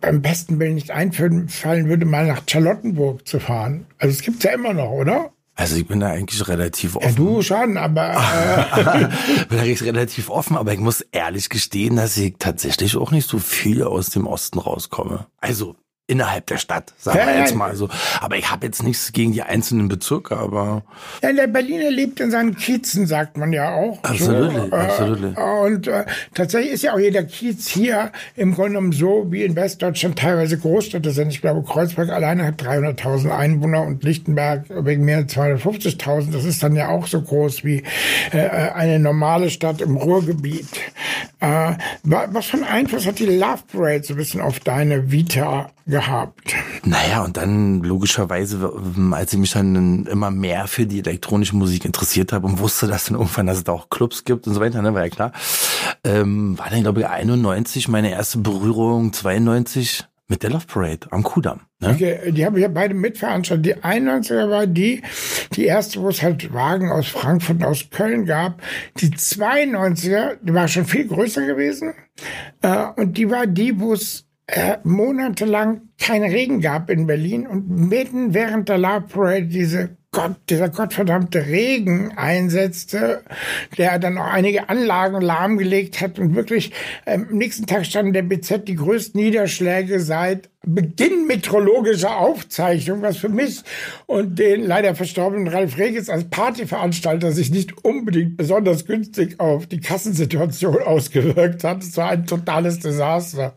beim 0.00 0.22
besten 0.22 0.58
Willen 0.60 0.74
nicht 0.74 0.90
einfallen 0.90 1.48
würde, 1.88 2.06
mal 2.06 2.26
nach 2.26 2.42
Charlottenburg 2.48 3.26
zu 3.26 3.40
fahren. 3.40 3.86
Also 3.98 4.12
es 4.12 4.22
gibt's 4.22 4.44
ja 4.44 4.52
immer 4.52 4.72
noch, 4.72 4.90
oder? 4.90 5.32
Also 5.58 5.74
ich 5.74 5.88
bin 5.88 5.98
da 5.98 6.06
eigentlich 6.06 6.46
relativ 6.46 6.94
offen. 6.94 7.08
Ja, 7.08 7.12
du 7.16 7.42
schon, 7.42 7.76
aber 7.76 8.14
äh 9.40 9.44
bin 9.46 9.58
eigentlich 9.58 9.82
relativ 9.82 10.30
offen, 10.30 10.56
aber 10.56 10.72
ich 10.72 10.78
muss 10.78 11.00
ehrlich 11.00 11.48
gestehen, 11.48 11.96
dass 11.96 12.16
ich 12.16 12.36
tatsächlich 12.38 12.96
auch 12.96 13.10
nicht 13.10 13.28
so 13.28 13.40
viel 13.40 13.82
aus 13.82 14.10
dem 14.10 14.28
Osten 14.28 14.60
rauskomme. 14.60 15.26
Also 15.38 15.74
innerhalb 16.08 16.46
der 16.46 16.56
Stadt, 16.56 16.94
sagen 16.98 17.18
wir 17.18 17.38
jetzt 17.38 17.54
mal 17.54 17.76
so. 17.76 17.88
Aber 18.20 18.36
ich 18.36 18.50
habe 18.50 18.64
jetzt 18.64 18.82
nichts 18.82 19.12
gegen 19.12 19.32
die 19.32 19.42
einzelnen 19.42 19.88
Bezirke, 19.88 20.38
aber. 20.38 20.82
Ja, 21.22 21.32
der 21.34 21.46
Berliner 21.46 21.90
lebt 21.90 22.18
in 22.18 22.30
seinen 22.30 22.56
Kiezen, 22.56 23.06
sagt 23.06 23.36
man 23.36 23.52
ja 23.52 23.74
auch. 23.74 24.02
Absolut, 24.02 24.52
so, 24.54 24.76
absolut. 24.76 25.36
Äh, 25.36 25.66
und 25.66 25.86
äh, 25.86 26.06
tatsächlich 26.32 26.72
ist 26.72 26.82
ja 26.82 26.94
auch 26.94 26.98
jeder 26.98 27.22
Kiez 27.24 27.68
hier 27.68 28.10
im 28.36 28.54
Grunde 28.54 28.70
genommen 28.70 28.92
so 28.92 29.26
wie 29.28 29.44
in 29.44 29.54
Westdeutschland 29.54 30.18
teilweise 30.18 30.58
Großstädte 30.58 31.10
sind. 31.10 31.28
Ich 31.28 31.42
glaube, 31.42 31.62
Kreuzberg 31.62 32.08
alleine 32.08 32.46
hat 32.46 32.62
300.000 32.62 33.30
Einwohner 33.30 33.82
und 33.82 34.02
Lichtenberg 34.02 34.64
wegen 34.70 35.04
mehr 35.04 35.18
als 35.18 35.36
250.000. 35.36 36.32
Das 36.32 36.44
ist 36.44 36.62
dann 36.62 36.74
ja 36.74 36.88
auch 36.88 37.06
so 37.06 37.20
groß 37.20 37.64
wie 37.64 37.84
äh, 38.32 38.48
eine 38.48 38.98
normale 38.98 39.50
Stadt 39.50 39.82
im 39.82 39.98
Ruhrgebiet. 39.98 40.68
Äh, 41.40 41.74
was 42.02 42.46
für 42.46 42.56
einen 42.56 42.64
Einfluss 42.64 43.06
hat 43.06 43.18
die 43.18 43.26
Love 43.26 43.62
Parade 43.70 44.04
so 44.04 44.14
ein 44.14 44.16
bisschen 44.16 44.40
auf 44.40 44.58
deine 44.60 45.12
Vita 45.12 45.70
gehabt. 45.86 45.97
Naja, 46.84 47.24
und 47.24 47.36
dann 47.36 47.82
logischerweise, 47.82 48.72
als 49.12 49.32
ich 49.32 49.38
mich 49.38 49.52
dann 49.52 50.06
immer 50.06 50.30
mehr 50.30 50.66
für 50.66 50.86
die 50.86 51.00
elektronische 51.00 51.56
Musik 51.56 51.84
interessiert 51.84 52.32
habe 52.32 52.46
und 52.46 52.58
wusste, 52.58 52.86
dass 52.86 53.06
dann 53.06 53.16
irgendwann, 53.16 53.46
dass 53.46 53.58
es 53.58 53.64
da 53.64 53.72
auch 53.72 53.90
Clubs 53.90 54.24
gibt 54.24 54.46
und 54.46 54.54
so 54.54 54.60
weiter, 54.60 54.80
ne, 54.82 54.94
war 54.94 55.04
ja 55.04 55.10
klar, 55.10 55.32
ähm, 56.04 56.58
war 56.58 56.70
dann, 56.70 56.82
glaube 56.82 57.00
ich, 57.00 57.06
91 57.06 57.88
meine 57.88 58.10
erste 58.10 58.38
Berührung, 58.38 59.12
92 59.12 60.04
mit 60.28 60.42
der 60.42 60.50
Love 60.50 60.66
Parade 60.66 61.06
am 61.10 61.22
Kudamm. 61.22 61.60
Ne? 61.80 61.90
Okay, 61.90 62.32
die 62.32 62.44
habe 62.44 62.58
ich 62.58 62.62
ja 62.62 62.68
beide 62.68 62.94
mitveranstaltet. 62.94 63.64
Die 63.64 63.76
91er 63.76 64.50
war 64.50 64.66
die, 64.66 65.02
die 65.54 65.64
erste, 65.64 66.02
wo 66.02 66.08
es 66.08 66.22
halt 66.22 66.52
Wagen 66.52 66.90
aus 66.90 67.08
Frankfurt 67.08 67.56
und 67.56 67.64
aus 67.64 67.88
Köln 67.90 68.26
gab. 68.26 68.60
Die 68.98 69.10
92er, 69.10 70.36
die 70.42 70.52
war 70.52 70.68
schon 70.68 70.84
viel 70.84 71.08
größer 71.08 71.46
gewesen. 71.46 71.94
Äh, 72.60 72.88
und 72.96 73.16
die 73.16 73.30
war 73.30 73.46
die, 73.46 73.80
wo 73.80 73.94
es 73.94 74.27
äh, 74.48 74.78
monatelang 74.82 75.82
kein 75.98 76.22
Regen 76.22 76.60
gab 76.60 76.90
in 76.90 77.06
Berlin 77.06 77.46
und 77.46 77.68
mitten 77.68 78.32
während 78.32 78.68
der 78.68 78.78
Love 78.78 79.04
Parade 79.08 79.46
diese 79.46 79.96
Gott, 80.10 80.36
dieser 80.48 80.70
gottverdammte 80.70 81.46
Regen 81.46 82.16
einsetzte, 82.16 83.22
der 83.76 83.98
dann 83.98 84.16
auch 84.16 84.32
einige 84.32 84.70
Anlagen 84.70 85.20
lahmgelegt 85.20 86.00
hat 86.00 86.18
und 86.18 86.34
wirklich 86.34 86.72
ähm, 87.04 87.26
am 87.30 87.36
nächsten 87.36 87.66
Tag 87.66 87.84
standen 87.84 88.14
der 88.14 88.22
BZ 88.22 88.66
die 88.66 88.76
größten 88.76 89.20
Niederschläge 89.20 90.00
seit 90.00 90.48
Beginn 90.74 91.26
meteorologischer 91.26 92.16
Aufzeichnung, 92.16 93.02
was 93.02 93.16
für 93.16 93.28
mich 93.28 93.62
und 94.06 94.38
den 94.38 94.64
leider 94.64 94.94
verstorbenen 94.94 95.48
Ralf 95.48 95.78
Regis 95.78 96.08
als 96.10 96.24
Partyveranstalter 96.24 97.32
sich 97.32 97.50
nicht 97.50 97.84
unbedingt 97.84 98.36
besonders 98.36 98.84
günstig 98.84 99.40
auf 99.40 99.66
die 99.66 99.80
Kassensituation 99.80 100.82
ausgewirkt 100.84 101.64
hat. 101.64 101.82
Es 101.82 101.96
war 101.96 102.10
ein 102.10 102.26
totales 102.26 102.80
Desaster. 102.80 103.54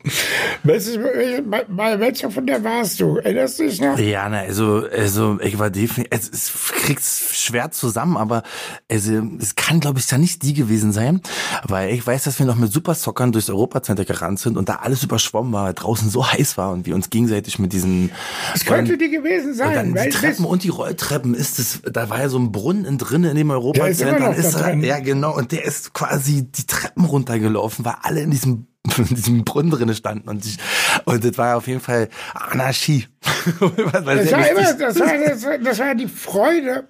Welcher 0.64 2.32
von 2.32 2.46
der 2.48 2.64
warst 2.64 3.00
du? 3.00 3.18
Erinnerst 3.18 3.60
du 3.60 3.64
dich 3.64 3.82
noch? 3.82 3.98
Ja, 4.00 4.30
na, 4.30 4.40
also, 4.40 4.86
also 4.96 5.40
ich 5.42 5.60
war 5.60 5.70
definitiv, 5.70 6.08
es, 6.12 6.30
es 6.30 6.54
kriegt's 6.54 7.36
schwer 7.36 7.72
zusammen, 7.72 8.18
aber 8.18 8.44
also, 8.90 9.22
es 9.40 9.56
kann, 9.56 9.80
glaube 9.80 10.00
ich, 10.00 10.08
da 10.08 10.18
nicht 10.18 10.44
die 10.44 10.54
gewesen 10.54 10.92
sein, 10.92 11.22
weil 11.64 11.94
ich 11.94 12.06
weiß, 12.06 12.24
dass 12.24 12.40
wir 12.40 12.46
noch 12.46 12.56
mit 12.56 12.72
Supersockern 12.72 13.32
durchs 13.32 13.50
Europacenter 13.50 14.06
gerannt 14.06 14.40
sind 14.40 14.58
und 14.58 14.70
da 14.70 14.76
alles 14.76 15.04
überschwommen 15.04 15.52
war, 15.52 15.74
draußen 15.74 16.10
so 16.10 16.32
heiß 16.32 16.58
war 16.58 16.72
und 16.72 16.86
wir 16.86 16.96
uns 16.96 17.01
gegenseitig 17.10 17.60
mit 17.60 17.74
diesen. 17.74 18.12
Es 18.54 18.66
könnte 18.66 18.98
die 18.98 19.10
gewesen 19.10 19.54
sein. 19.54 19.90
Und 19.90 19.96
dann 19.96 20.06
die 20.06 20.10
Treppen 20.10 20.46
und 20.46 20.64
die 20.64 20.70
Rolltreppen 20.70 21.34
ist 21.34 21.60
es, 21.60 21.82
da 21.92 22.10
war 22.10 22.20
ja 22.20 22.30
so 22.30 22.38
ein 22.38 22.52
Brunnen 22.52 22.98
drin 22.98 23.24
in 23.24 23.36
dem 23.36 23.50
Europacenter. 23.50 24.20
Ja, 24.20 24.32
ist, 24.32 24.56
ist 24.56 24.60
ja 24.60 25.00
genau, 25.00 25.36
und 25.36 25.52
der 25.52 25.66
ist 25.66 25.94
quasi 25.94 26.44
die 26.44 26.66
Treppen 26.66 27.06
runtergelaufen, 27.06 27.86
weil 27.86 27.96
alle 28.02 28.22
in 28.22 28.32
diesem 28.32 28.68
in 28.98 29.16
diesem 29.16 29.44
Brunnen 29.44 29.70
drinne 29.70 29.94
standen 29.94 30.28
und 30.28 30.44
ich, 30.44 30.58
und 31.06 31.24
das 31.24 31.38
war 31.38 31.58
auf 31.58 31.68
jeden 31.68 31.82
Fall 31.82 32.10
Anarchie. 32.34 33.06
das, 33.60 33.62
war 33.62 34.02
immer, 34.02 34.16
das, 34.16 34.32
war, 34.32 35.18
das, 35.18 35.46
war, 35.46 35.58
das 35.60 35.80
war 35.80 35.94
die 35.94 36.08
Freude 36.08 36.88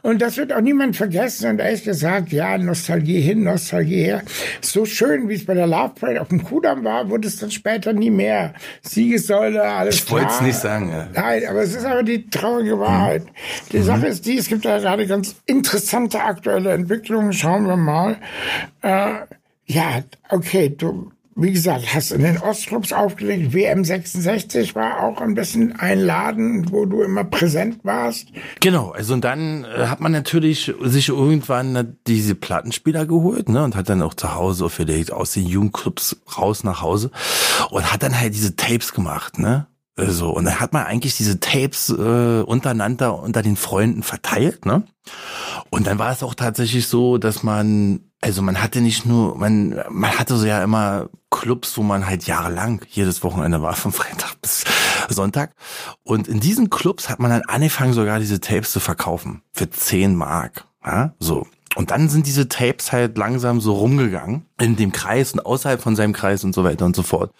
und 0.00 0.22
das 0.22 0.38
wird 0.38 0.54
auch 0.54 0.62
niemand 0.62 0.96
vergessen 0.96 1.50
und 1.50 1.58
ehrlich 1.58 1.84
gesagt, 1.84 2.32
ja, 2.32 2.56
Nostalgie 2.56 3.20
hin, 3.20 3.44
Nostalgie 3.44 4.04
her. 4.04 4.22
So 4.62 4.86
schön, 4.86 5.28
wie 5.28 5.34
es 5.34 5.44
bei 5.44 5.52
der 5.52 5.66
Love 5.66 5.92
Parade 6.00 6.22
auf 6.22 6.28
dem 6.28 6.42
Kudamm 6.42 6.82
war, 6.82 7.10
wurde 7.10 7.28
es 7.28 7.36
dann 7.36 7.50
später 7.50 7.92
nie 7.92 8.10
mehr. 8.10 8.54
Siegessäule, 8.80 9.62
alles 9.62 9.96
Ich 9.96 10.10
wollte 10.10 10.28
es 10.28 10.40
nicht 10.40 10.58
sagen. 10.58 10.90
Ja. 10.90 11.08
Nein, 11.12 11.42
aber 11.46 11.62
es 11.62 11.74
ist 11.74 11.84
aber 11.84 12.02
die 12.02 12.28
traurige 12.30 12.78
Wahrheit. 12.78 13.24
Mhm. 13.24 13.28
Die. 13.72 13.82
Sache 13.82 14.06
ist 14.06 14.24
die, 14.24 14.38
es 14.38 14.48
gibt 14.48 14.64
da 14.64 14.78
gerade 14.78 15.06
ganz 15.06 15.36
interessante 15.44 16.22
aktuelle 16.22 16.72
Entwicklungen, 16.72 17.34
schauen 17.34 17.66
wir 17.66 17.76
mal. 17.76 18.16
Äh, 18.80 19.26
ja, 19.66 20.02
okay, 20.30 20.74
du 20.76 21.10
wie 21.36 21.52
gesagt, 21.52 21.94
hast 21.94 22.12
in 22.12 22.22
den 22.22 22.38
Ostclubs 22.38 22.92
aufgelegt. 22.92 23.52
WM66 23.54 24.74
war 24.74 25.02
auch 25.02 25.20
ein 25.20 25.34
bisschen 25.34 25.78
ein 25.78 26.00
Laden, 26.00 26.70
wo 26.70 26.86
du 26.86 27.02
immer 27.02 27.24
präsent 27.24 27.80
warst. 27.82 28.28
Genau, 28.60 28.90
also 28.90 29.14
und 29.14 29.24
dann 29.24 29.64
äh, 29.64 29.86
hat 29.86 30.00
man 30.00 30.12
natürlich 30.12 30.72
sich 30.82 31.08
irgendwann 31.08 31.96
diese 32.06 32.34
Plattenspieler 32.34 33.06
geholt, 33.06 33.48
ne, 33.48 33.64
und 33.64 33.74
hat 33.74 33.88
dann 33.88 34.02
auch 34.02 34.14
zu 34.14 34.34
Hause 34.34 34.70
vielleicht 34.70 35.12
aus 35.12 35.32
den 35.32 35.46
Jugendclubs 35.46 36.16
raus 36.38 36.64
nach 36.64 36.82
Hause 36.82 37.10
und 37.70 37.92
hat 37.92 38.02
dann 38.02 38.18
halt 38.18 38.34
diese 38.34 38.56
Tapes 38.56 38.92
gemacht, 38.92 39.38
ne. 39.38 39.66
So, 39.96 40.30
und 40.30 40.44
dann 40.44 40.58
hat 40.58 40.72
man 40.72 40.84
eigentlich 40.84 41.16
diese 41.16 41.38
Tapes 41.38 41.88
äh, 41.88 42.42
untereinander 42.42 43.16
unter 43.20 43.42
den 43.42 43.56
Freunden 43.56 44.02
verteilt, 44.02 44.66
ne? 44.66 44.82
Und 45.70 45.86
dann 45.86 45.98
war 45.98 46.10
es 46.10 46.22
auch 46.24 46.34
tatsächlich 46.34 46.88
so, 46.88 47.18
dass 47.18 47.44
man, 47.44 48.00
also 48.20 48.42
man 48.42 48.60
hatte 48.60 48.80
nicht 48.80 49.06
nur, 49.06 49.36
man, 49.36 49.80
man 49.90 50.18
hatte 50.18 50.36
so 50.36 50.46
ja 50.46 50.64
immer 50.64 51.10
Clubs, 51.30 51.76
wo 51.76 51.82
man 51.82 52.06
halt 52.06 52.26
jahrelang 52.26 52.80
jedes 52.90 53.22
Wochenende 53.22 53.62
war, 53.62 53.74
von 53.76 53.92
Freitag 53.92 54.40
bis 54.42 54.64
Sonntag. 55.08 55.54
Und 56.02 56.26
in 56.26 56.40
diesen 56.40 56.70
Clubs 56.70 57.08
hat 57.08 57.20
man 57.20 57.30
dann 57.30 57.42
angefangen, 57.42 57.92
sogar 57.92 58.18
diese 58.18 58.40
Tapes 58.40 58.72
zu 58.72 58.80
verkaufen. 58.80 59.42
Für 59.52 59.70
10 59.70 60.16
Mark. 60.16 60.64
Ja, 60.84 61.14
so. 61.20 61.46
Und 61.76 61.90
dann 61.90 62.08
sind 62.08 62.26
diese 62.26 62.48
Tapes 62.48 62.92
halt 62.92 63.16
langsam 63.16 63.60
so 63.60 63.74
rumgegangen 63.74 64.46
in 64.60 64.76
dem 64.76 64.92
Kreis 64.92 65.32
und 65.32 65.40
außerhalb 65.40 65.80
von 65.80 65.96
seinem 65.96 66.12
Kreis 66.12 66.44
und 66.44 66.54
so 66.54 66.64
weiter 66.64 66.84
und 66.84 66.96
so 66.96 67.02
fort. 67.02 67.32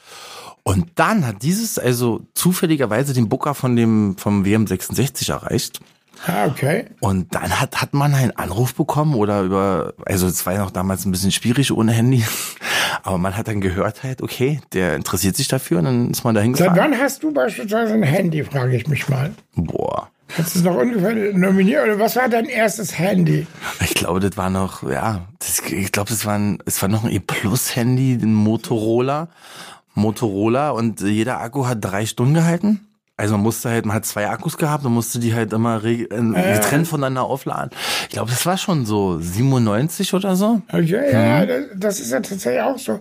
Und 0.65 0.87
dann 0.97 1.27
hat 1.27 1.43
dieses 1.43 1.79
also 1.79 2.27
zufälligerweise 2.35 3.13
den 3.13 3.29
Booker 3.29 3.55
von 3.55 3.77
dem 3.77 4.17
vom 4.19 4.45
WM66 4.45 5.31
erreicht. 5.31 5.81
Ah, 6.27 6.47
okay. 6.47 6.87
Und 7.01 7.35
dann 7.35 7.61
hat, 7.61 7.83
hat 7.83 7.93
man 7.93 8.15
einen 8.15 8.31
Anruf 8.33 8.75
bekommen 8.75 9.15
oder 9.15 9.43
über, 9.43 9.93
also 10.07 10.27
es 10.27 10.47
war 10.47 10.55
ja 10.55 10.61
noch 10.61 10.71
damals 10.71 11.05
ein 11.05 11.11
bisschen 11.11 11.33
schwierig 11.33 11.71
ohne 11.71 11.93
Handy, 11.93 12.25
aber 13.03 13.19
man 13.19 13.37
hat 13.37 13.49
dann 13.49 13.61
gehört 13.61 14.03
halt, 14.03 14.23
okay, 14.23 14.61
der 14.73 14.97
interessiert 14.97 15.37
sich 15.37 15.49
dafür 15.49 15.79
und 15.81 15.85
dann 15.85 16.11
ist 16.11 16.25
man 16.25 16.35
da 16.35 16.41
hingefahren. 16.41 16.75
Seit 16.75 16.83
wann 16.83 16.99
hast 16.99 17.23
du 17.23 17.33
beispielsweise 17.33 17.93
ein 17.93 18.03
Handy, 18.03 18.43
frage 18.43 18.77
ich 18.77 18.87
mich 18.87 19.09
mal. 19.09 19.35
Boah. 19.55 20.09
Kannst 20.29 20.55
du 20.55 20.61
es 20.61 20.65
noch 20.65 20.77
ungefähr 20.77 21.15
nominieren? 21.35 21.85
Oder 21.85 21.99
was 21.99 22.17
war 22.17 22.29
dein 22.29 22.47
erstes 22.47 22.99
Handy? 22.99 23.47
Ich 23.81 23.95
glaube, 23.95 24.21
das 24.21 24.37
war 24.37 24.51
noch, 24.51 24.83
ja, 24.83 25.29
das, 25.39 25.61
ich 25.71 25.93
glaube, 25.93 26.09
das 26.09 26.25
war, 26.25 26.39
ein, 26.39 26.59
es 26.65 26.81
war 26.81 26.89
noch 26.89 27.05
ein 27.05 27.11
E-Plus-Handy, 27.11 28.15
ein 28.15 28.35
Motorola. 28.35 29.29
Motorola 29.95 30.71
und 30.71 31.01
jeder 31.01 31.41
Akku 31.41 31.67
hat 31.67 31.79
drei 31.85 32.07
Stunden 32.07 32.35
gehalten. 32.35 32.87
Also 33.17 33.35
man 33.35 33.43
musste 33.45 33.71
halt, 33.71 33.87
man 33.87 33.95
hat 33.95 34.05
zwei 34.07 34.29
Akkus 34.29 34.59
gehabt 34.59 34.85
und 34.85 34.93
musste 34.93 35.21
die 35.21 35.35
halt 35.35 35.53
immer 35.53 35.85
re- 35.85 36.09
getrennt 36.09 36.89
voneinander 36.89 37.23
aufladen. 37.23 37.71
Ich 38.03 38.09
glaube, 38.09 38.31
das 38.31 38.45
war 38.45 38.57
schon 38.59 38.87
so 38.87 39.21
97 39.21 40.13
oder 40.15 40.35
so. 40.35 40.63
Ja, 40.73 41.05
ja, 41.41 41.47
das- 41.47 41.65
das 41.77 42.01
ist 42.01 42.11
ja 42.11 42.21
tatsächlich 42.21 42.63
auch 42.63 42.79
so. 42.79 42.99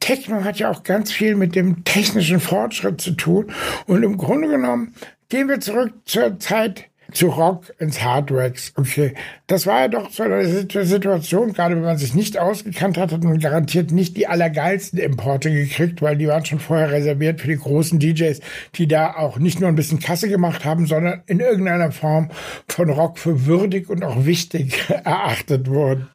Techno 0.00 0.42
hat 0.44 0.58
ja 0.58 0.70
auch 0.70 0.82
ganz 0.82 1.12
viel 1.12 1.36
mit 1.36 1.54
dem 1.54 1.84
technischen 1.84 2.40
Fortschritt 2.40 3.00
zu 3.00 3.12
tun. 3.12 3.52
Und 3.86 4.02
im 4.02 4.16
Grunde 4.18 4.48
genommen 4.48 4.94
gehen 5.28 5.48
wir 5.48 5.60
zurück 5.60 5.92
zur 6.04 6.38
Zeit 6.40 6.86
zu 7.12 7.28
Rock 7.28 7.72
ins 7.78 8.02
Hardwax. 8.02 8.72
Okay, 8.76 9.14
das 9.46 9.66
war 9.66 9.80
ja 9.82 9.88
doch 9.88 10.10
so 10.10 10.22
eine 10.22 10.44
Situ- 10.46 10.84
Situation, 10.84 11.52
gerade 11.52 11.76
wenn 11.76 11.82
man 11.84 11.98
sich 11.98 12.14
nicht 12.14 12.38
ausgekannt 12.38 12.98
hat, 12.98 13.12
hat 13.12 13.22
man 13.24 13.38
garantiert 13.38 13.90
nicht 13.92 14.16
die 14.16 14.26
allergeilsten 14.26 14.98
Importe 14.98 15.50
gekriegt, 15.50 16.02
weil 16.02 16.16
die 16.16 16.26
waren 16.28 16.44
schon 16.44 16.58
vorher 16.60 16.90
reserviert 16.90 17.40
für 17.40 17.48
die 17.48 17.56
großen 17.56 17.98
DJs, 17.98 18.40
die 18.74 18.88
da 18.88 19.14
auch 19.14 19.38
nicht 19.38 19.60
nur 19.60 19.68
ein 19.68 19.76
bisschen 19.76 20.00
Kasse 20.00 20.28
gemacht 20.28 20.64
haben, 20.64 20.86
sondern 20.86 21.22
in 21.26 21.40
irgendeiner 21.40 21.92
Form 21.92 22.30
von 22.68 22.90
Rock 22.90 23.18
für 23.18 23.46
würdig 23.46 23.88
und 23.88 24.04
auch 24.04 24.24
wichtig 24.24 24.88
erachtet 25.04 25.68
wurden. 25.68 26.08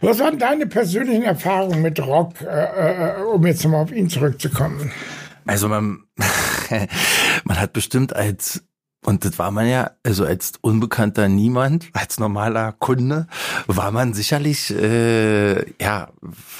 Was 0.00 0.18
waren 0.18 0.38
deine 0.38 0.66
persönlichen 0.66 1.24
Erfahrungen 1.24 1.82
mit 1.82 2.00
Rock, 2.04 2.40
äh, 2.40 3.18
äh, 3.20 3.22
um 3.22 3.44
jetzt 3.46 3.62
nochmal 3.64 3.82
auf 3.82 3.92
ihn 3.92 4.08
zurückzukommen? 4.08 4.90
Also 5.46 5.68
man, 5.68 6.00
man 7.44 7.60
hat 7.60 7.72
bestimmt 7.72 8.14
als 8.14 8.64
und 9.08 9.24
das 9.24 9.38
war 9.38 9.50
man 9.50 9.66
ja, 9.66 9.92
also 10.04 10.26
als 10.26 10.52
unbekannter 10.60 11.28
Niemand, 11.28 11.86
als 11.94 12.20
normaler 12.20 12.72
Kunde, 12.72 13.26
war 13.66 13.90
man 13.90 14.12
sicherlich, 14.12 14.70
äh, 14.70 15.60
ja, 15.82 16.10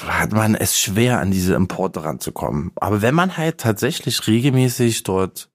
hat 0.07 0.31
man 0.31 0.55
es 0.55 0.79
schwer, 0.79 1.19
an 1.19 1.29
diese 1.29 1.53
Importe 1.53 2.03
ranzukommen. 2.03 2.71
Aber 2.77 3.03
wenn 3.03 3.13
man 3.13 3.37
halt 3.37 3.59
tatsächlich 3.59 4.25
regelmäßig 4.25 5.03
dort 5.03 5.51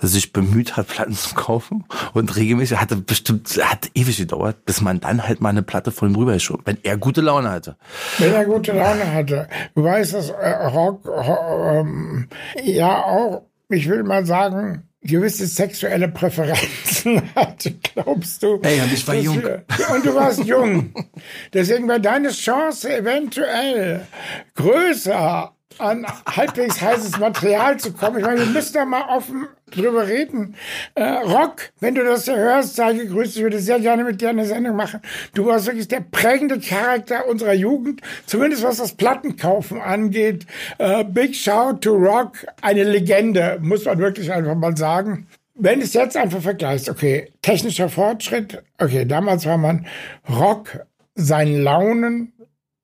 sich 0.00 0.32
bemüht 0.32 0.78
hat, 0.78 0.86
Platten 0.94 1.12
zu 1.12 1.34
kaufen 1.34 1.84
und 2.14 2.34
regelmäßig 2.34 2.80
hatte 2.80 2.96
bestimmt, 2.96 3.60
hat 3.62 3.90
ewig 3.94 4.16
gedauert, 4.16 4.64
bis 4.64 4.80
man 4.80 5.00
dann 5.00 5.28
halt 5.28 5.42
mal 5.42 5.50
eine 5.50 5.62
Platte 5.62 5.92
von 5.92 6.08
ihm 6.08 6.16
rüberschob, 6.16 6.62
wenn 6.64 6.78
er 6.84 6.96
gute 6.96 7.20
Laune 7.20 7.50
hatte. 7.50 7.76
Wenn 8.16 8.32
er 8.32 8.46
gute 8.46 8.72
Laune 8.72 9.12
hatte. 9.12 9.46
Du 9.74 9.84
weißt, 9.84 10.14
dass 10.14 10.30
äh, 10.30 10.48
Rock 10.68 11.06
äh, 11.06 11.80
ähm, 11.80 12.28
ja 12.62 13.04
auch, 13.04 13.42
ich 13.68 13.86
will 13.90 14.04
mal 14.04 14.24
sagen, 14.24 14.88
gewisse 15.04 15.46
sexuelle 15.46 16.08
Präferenzen 16.08 17.22
hatte, 17.36 17.72
glaubst 17.94 18.42
du? 18.42 18.58
Ey, 18.62 18.80
und 18.80 18.92
ich 18.92 19.06
war 19.06 19.14
jung. 19.14 19.42
wir- 19.42 19.64
Und 19.94 20.04
du 20.06 20.14
warst 20.14 20.44
jung. 20.44 20.92
Deswegen 21.52 21.86
war 21.88 21.98
deine 21.98 22.30
Chance 22.30 22.96
eventuell 22.96 24.06
größer, 24.54 25.53
an 25.78 26.06
halbwegs 26.26 26.80
heißes 26.80 27.18
Material 27.18 27.78
zu 27.78 27.92
kommen. 27.92 28.18
Ich 28.18 28.24
meine, 28.24 28.40
wir 28.40 28.46
müssen 28.46 28.74
da 28.74 28.84
mal 28.84 29.08
offen 29.08 29.48
drüber 29.70 30.06
reden. 30.06 30.54
Äh, 30.94 31.04
Rock, 31.04 31.70
wenn 31.80 31.94
du 31.94 32.04
das 32.04 32.26
hörst, 32.26 32.76
sei 32.76 32.92
gegrüßt. 32.94 33.36
Ich 33.36 33.42
würde 33.42 33.58
sehr 33.58 33.80
gerne 33.80 34.04
mit 34.04 34.20
dir 34.20 34.30
eine 34.30 34.46
Sendung 34.46 34.76
machen. 34.76 35.00
Du 35.34 35.46
warst 35.46 35.66
wirklich 35.66 35.88
der 35.88 36.00
prägende 36.00 36.60
Charakter 36.60 37.26
unserer 37.26 37.54
Jugend, 37.54 38.00
zumindest 38.26 38.62
was 38.62 38.76
das 38.76 38.94
Plattenkaufen 38.94 39.80
angeht. 39.80 40.46
Äh, 40.78 41.04
Big 41.04 41.34
Shout 41.34 41.78
to 41.80 41.94
Rock, 41.94 42.46
eine 42.62 42.84
Legende, 42.84 43.58
muss 43.60 43.84
man 43.84 43.98
wirklich 43.98 44.32
einfach 44.32 44.54
mal 44.54 44.76
sagen. 44.76 45.26
Wenn 45.56 45.80
es 45.80 45.92
jetzt 45.94 46.16
einfach 46.16 46.40
vergleichst, 46.40 46.88
okay, 46.88 47.30
technischer 47.40 47.88
Fortschritt, 47.88 48.62
okay, 48.78 49.04
damals 49.04 49.46
war 49.46 49.56
man 49.56 49.86
Rock, 50.28 50.80
sein 51.14 51.62
Launen, 51.62 52.32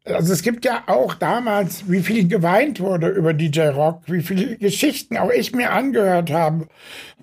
also 0.04 0.32
es 0.32 0.42
gibt 0.42 0.64
ja 0.64 0.84
auch 0.86 1.14
damals, 1.14 1.84
wie 1.90 2.00
viel 2.00 2.26
geweint 2.26 2.80
wurde 2.80 3.08
über 3.08 3.34
DJ 3.34 3.68
Rock, 3.68 4.02
wie 4.06 4.22
viele 4.22 4.56
Geschichten 4.56 5.16
auch 5.18 5.30
ich 5.30 5.52
mir 5.54 5.70
angehört 5.72 6.30
habe. 6.30 6.66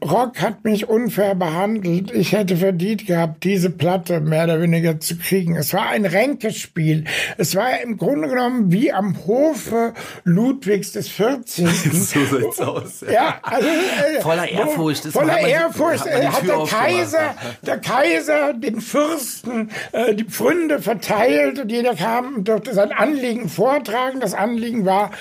Rock 0.06 0.42
hat 0.42 0.64
mich 0.64 0.88
unfair 0.88 1.34
behandelt. 1.34 2.12
Ich 2.12 2.32
hätte 2.34 2.56
verdient 2.56 3.08
gehabt, 3.08 3.44
diese 3.44 3.72
Platte 3.72 4.20
mehr 4.20 4.44
oder 4.44 4.62
weniger 4.62 5.00
zu 5.00 5.18
kriegen. 5.18 5.56
Es 5.56 5.74
war 5.74 5.88
ein 5.90 6.06
Ränkespiel. 6.06 7.06
Es 7.40 7.56
war 7.56 7.82
im 7.82 7.98
Grunde 7.98 8.28
genommen 8.28 8.72
wie 8.72 8.94
am 8.94 9.18
Hofe 9.26 9.96
Ludwigs 10.24 10.92
des 10.92 11.08
14. 11.10 11.68
So 12.08 12.20
sieht's 12.26 12.62
aus. 12.62 13.04
Ja, 13.12 13.40
also 13.42 13.68
äh, 13.68 14.22
Voller 14.22 14.44
wo- 14.44 14.60
Ehrfurcht. 14.60 15.06
Das 15.06 15.14
Voller 15.14 15.34
man- 15.42 15.46
Ehrfurcht 15.50 16.02
hat 16.02 16.08
äh, 16.22 16.28
hat 16.28 16.48
der. 16.48 16.58
Kaiser, 16.68 17.36
der 17.66 17.78
Kaiser 17.80 18.54
den 18.54 18.80
Fürsten 18.82 19.72
äh, 19.94 20.14
die 20.14 20.26
Pfründe 20.26 20.80
verteilt 20.80 21.58
und 21.60 21.72
jeder 21.72 21.96
kam 21.96 22.36
und 22.36 22.48
sein 22.74 22.92
Anliegen 22.92 23.50
vortragen. 23.50 24.20
Das 24.20 24.34
Anliegen 24.34 24.86
war 24.86 25.12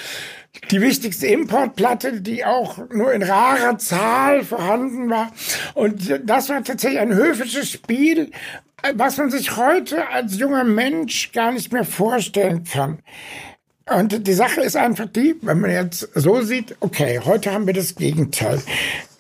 die 0.71 0.81
wichtigste 0.81 1.27
Importplatte, 1.27 2.21
die 2.21 2.45
auch 2.45 2.79
nur 2.91 3.13
in 3.13 3.23
rarer 3.23 3.79
Zahl 3.79 4.43
vorhanden 4.43 5.11
war. 5.11 5.33
Und 5.75 6.21
das 6.25 6.49
war 6.49 6.63
tatsächlich 6.65 7.01
ein 7.01 7.15
höfisches 7.15 7.71
Spiel, 7.71 8.31
was 8.95 9.17
man 9.17 9.31
sich 9.31 9.57
heute 9.57 10.09
als 10.09 10.39
junger 10.39 10.65
Mensch 10.65 11.33
gar 11.33 11.53
nicht 11.53 11.73
mehr 11.73 11.85
vorstellen 11.85 12.65
kann. 12.65 12.99
Und 13.89 14.27
die 14.27 14.33
Sache 14.33 14.63
ist 14.63 14.77
einfach 14.77 15.07
die, 15.07 15.37
wenn 15.43 15.61
man 15.61 15.71
jetzt 15.71 16.09
so 16.15 16.41
sieht, 16.43 16.77
okay, 16.81 17.21
heute 17.25 17.53
haben 17.53 17.67
wir 17.67 17.75
das 17.75 17.95
Gegenteil. 17.95 18.61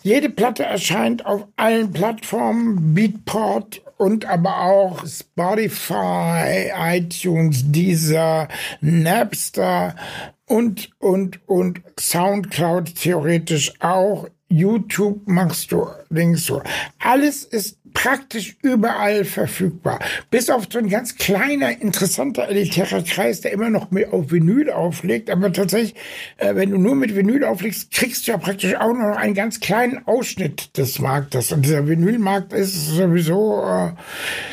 Jede 0.03 0.29
Platte 0.29 0.65
erscheint 0.65 1.25
auf 1.25 1.47
allen 1.57 1.93
Plattformen, 1.93 2.95
Beatport 2.95 3.83
und 3.97 4.25
aber 4.27 4.61
auch 4.63 5.07
Spotify, 5.07 6.71
iTunes, 6.77 7.65
Deezer, 7.71 8.49
Napster 8.81 9.95
und, 10.47 10.91
und, 10.99 11.41
und 11.49 11.81
Soundcloud 11.99 12.95
theoretisch 12.95 13.73
auch. 13.81 14.29
YouTube 14.49 15.27
machst 15.27 15.73
du 15.73 15.89
links 16.11 16.45
so. 16.47 16.63
Alles 16.99 17.45
ist 17.45 17.79
praktisch 17.97 18.57
überall 18.61 19.25
verfügbar. 19.25 20.01
Bis 20.31 20.51
auf 20.51 20.65
so 20.71 20.79
ein 20.79 20.91
ganz 20.91 21.17
kleiner, 21.17 21.81
interessanter, 21.81 22.47
elitärer 22.47 23.03
Kreis, 23.03 23.41
der 23.41 23.53
immer 23.53 23.71
noch 23.71 23.91
mit 23.91 24.13
auf 24.13 24.31
Vinyl 24.31 24.71
auflegt. 24.71 25.31
Aber 25.31 25.51
tatsächlich, 25.51 25.95
äh, 26.37 26.55
wenn 26.55 26.71
du 26.71 26.77
nur 26.79 26.95
mit 26.95 27.17
Vinyl 27.17 27.45
auflegst, 27.45 27.91
kriegst 27.93 28.27
du 28.27 28.33
ja 28.33 28.39
praktisch 28.39 28.75
auch 28.77 28.93
noch 28.93 29.17
einen 29.17 29.33
ganz 29.33 29.61
kleinen 29.61 30.07
Ausschnitt 30.07 30.77
des 30.77 30.99
Marktes. 30.99 31.53
Und 31.53 31.65
dieser 31.65 31.89
Vinylmarkt 31.89 32.53
ist 32.53 32.75
sowieso 32.91 33.65
äh, 33.65 33.93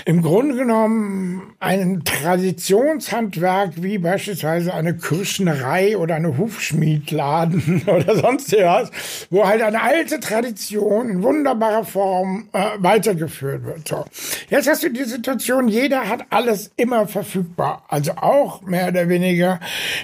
im 0.05 0.21
Grunde 0.21 0.55
genommen 0.55 1.53
ein 1.59 2.03
Traditionshandwerk, 2.05 3.83
wie 3.83 3.97
beispielsweise 3.97 4.73
eine 4.73 4.95
Kirschnerei 4.95 5.97
oder 5.97 6.15
eine 6.15 6.37
Hufschmiedladen 6.37 7.83
oder 7.87 8.15
sonst 8.15 8.53
was, 8.53 8.89
wo 9.29 9.45
halt 9.45 9.61
eine 9.61 9.81
alte 9.81 10.21
Tradition 10.21 11.09
in 11.09 11.23
wunderbarer 11.53 11.85
Form 11.85 12.49
äh, 12.53 12.71
weitergeführt 12.77 13.63
wird. 13.63 13.87
So. 13.87 14.05
Jetzt 14.49 14.67
hast 14.67 14.83
du 14.83 14.89
die 14.89 15.03
Situation, 15.03 15.67
jeder 15.67 16.07
hat 16.09 16.25
alles 16.29 16.71
immer 16.75 17.07
verfügbar. 17.07 17.85
Also 17.87 18.13
auch 18.13 18.61
mehr 18.61 18.89
oder 18.89 19.09
weniger 19.09 19.59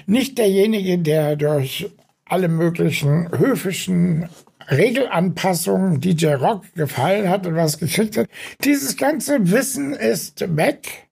nicht 0.06 0.38
derjenige, 0.38 0.98
der 1.00 1.36
durch 1.36 1.90
alle 2.26 2.48
möglichen 2.48 3.30
höfischen 3.38 4.30
Regelanpassungen 4.70 6.00
DJ 6.00 6.34
Rock 6.34 6.64
gefallen 6.76 7.28
hat 7.28 7.48
und 7.48 7.56
was 7.56 7.80
gekriegt 7.80 8.18
hat. 8.18 8.28
Dieses 8.64 8.98
ganze 8.98 9.52
Wissen 9.52 9.94
ist 9.94 10.56
weg. 10.56 11.08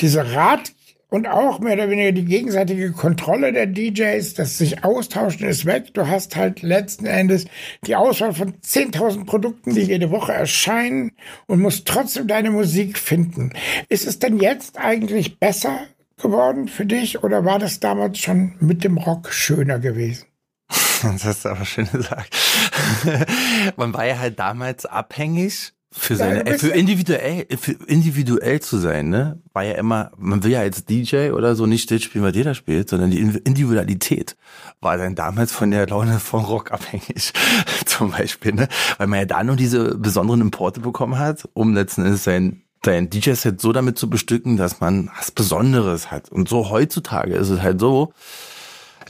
Diese 0.00 0.34
Rat 0.34 0.72
und 1.10 1.26
auch 1.26 1.58
mehr 1.58 1.74
oder 1.74 1.90
weniger 1.90 2.12
die 2.12 2.24
gegenseitige 2.24 2.92
Kontrolle 2.92 3.52
der 3.52 3.66
DJs, 3.66 4.34
das 4.34 4.58
sich 4.58 4.84
austauschen 4.84 5.48
ist 5.48 5.64
weg. 5.64 5.94
Du 5.94 6.06
hast 6.06 6.36
halt 6.36 6.62
letzten 6.62 7.06
Endes 7.06 7.46
die 7.86 7.96
Auswahl 7.96 8.34
von 8.34 8.54
10.000 8.60 9.24
Produkten, 9.24 9.74
die 9.74 9.82
jede 9.82 10.10
Woche 10.10 10.32
erscheinen 10.32 11.12
und 11.46 11.60
musst 11.60 11.86
trotzdem 11.86 12.26
deine 12.26 12.50
Musik 12.50 12.98
finden. 12.98 13.52
Ist 13.88 14.06
es 14.06 14.18
denn 14.18 14.38
jetzt 14.38 14.78
eigentlich 14.78 15.38
besser 15.38 15.80
geworden 16.18 16.68
für 16.68 16.84
dich 16.84 17.22
oder 17.22 17.44
war 17.44 17.58
das 17.58 17.80
damals 17.80 18.18
schon 18.18 18.54
mit 18.60 18.84
dem 18.84 18.98
Rock 18.98 19.32
schöner 19.32 19.78
gewesen? 19.78 20.26
Das 21.00 21.24
hast 21.24 21.44
du 21.44 21.50
aber 21.50 21.64
schön 21.64 21.88
gesagt. 21.92 22.36
Man 23.76 23.94
war 23.94 24.04
ja 24.04 24.18
halt 24.18 24.40
damals 24.40 24.84
abhängig 24.84 25.72
für 25.90 26.16
seine, 26.16 26.44
äh, 26.46 26.58
für 26.58 26.68
individuell, 26.68 27.46
für 27.58 27.72
individuell 27.86 28.60
zu 28.60 28.76
sein, 28.78 29.08
ne? 29.08 29.40
War 29.52 29.64
ja 29.64 29.74
immer, 29.74 30.12
man 30.18 30.44
will 30.44 30.50
ja 30.50 30.60
als 30.60 30.84
DJ 30.84 31.30
oder 31.30 31.54
so 31.54 31.66
nicht 31.66 31.90
das 31.90 32.02
spielen, 32.02 32.24
was 32.24 32.34
jeder 32.34 32.54
spielt, 32.54 32.90
sondern 32.90 33.10
die 33.10 33.20
Individualität 33.20 34.36
war 34.80 34.98
dann 34.98 35.14
damals 35.14 35.50
von 35.50 35.70
der 35.70 35.86
Laune 35.86 36.20
von 36.20 36.44
Rock 36.44 36.72
abhängig, 36.72 37.32
zum 37.86 38.10
Beispiel, 38.10 38.52
ne? 38.52 38.68
Weil 38.98 39.06
man 39.06 39.20
ja 39.20 39.24
da 39.24 39.42
nur 39.42 39.56
diese 39.56 39.96
besonderen 39.96 40.42
Importe 40.42 40.80
bekommen 40.80 41.18
hat, 41.18 41.48
um 41.54 41.74
letzten 41.74 42.04
Endes 42.04 42.24
sein 42.24 42.62
dein 42.82 43.10
DJ-Set 43.10 43.60
so 43.60 43.72
damit 43.72 43.98
zu 43.98 44.08
bestücken, 44.08 44.56
dass 44.56 44.80
man 44.80 45.10
was 45.18 45.32
Besonderes 45.32 46.10
hat. 46.10 46.30
Und 46.30 46.48
so 46.48 46.70
heutzutage 46.70 47.34
ist 47.34 47.48
es 47.48 47.60
halt 47.60 47.80
so, 47.80 48.12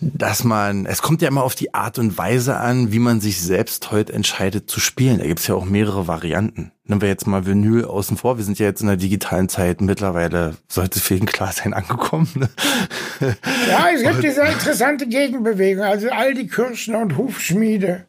dass 0.01 0.45
man, 0.45 0.87
es 0.87 1.03
kommt 1.03 1.23
ja 1.23 1.29
immer 1.29 1.43
auf 1.43 1.55
die 1.55 1.75
Art 1.75 1.99
und 1.99 2.17
Weise 2.17 2.57
an, 2.57 2.93
wie 2.93 2.99
man 2.99 3.21
sich 3.21 3.41
selbst 3.41 3.91
heute 3.91 4.13
entscheidet 4.13 4.71
zu 4.71 4.81
spielen. 4.81 5.19
Da 5.19 5.27
gibt's 5.27 5.47
ja 5.47 5.55
auch 5.55 5.65
mehrere 5.65 6.07
Varianten. 6.07 6.73
Nehmen 6.85 7.03
wir 7.03 7.09
jetzt 7.09 7.27
mal 7.27 7.45
Vinyl 7.45 7.85
außen 7.85 8.17
vor. 8.17 8.39
Wir 8.39 8.45
sind 8.45 8.59
ja 8.59 8.65
jetzt 8.65 8.81
in 8.81 8.87
der 8.87 8.97
digitalen 8.97 9.51
Zeit 9.51 9.83
mittlerweile, 9.83 10.57
sollte 10.69 11.01
für 11.01 11.15
jeden 11.15 11.27
klar 11.27 11.53
sein, 11.53 11.75
angekommen. 11.75 12.29
Ne? 12.35 12.49
Ja, 13.69 13.89
es 13.95 14.03
gibt 14.03 14.23
diese 14.23 14.41
interessante 14.43 15.07
Gegenbewegung. 15.07 15.85
Also 15.85 16.09
all 16.09 16.33
die 16.33 16.47
Kirschner 16.47 17.01
und 17.01 17.19
Hufschmiede, 17.19 18.07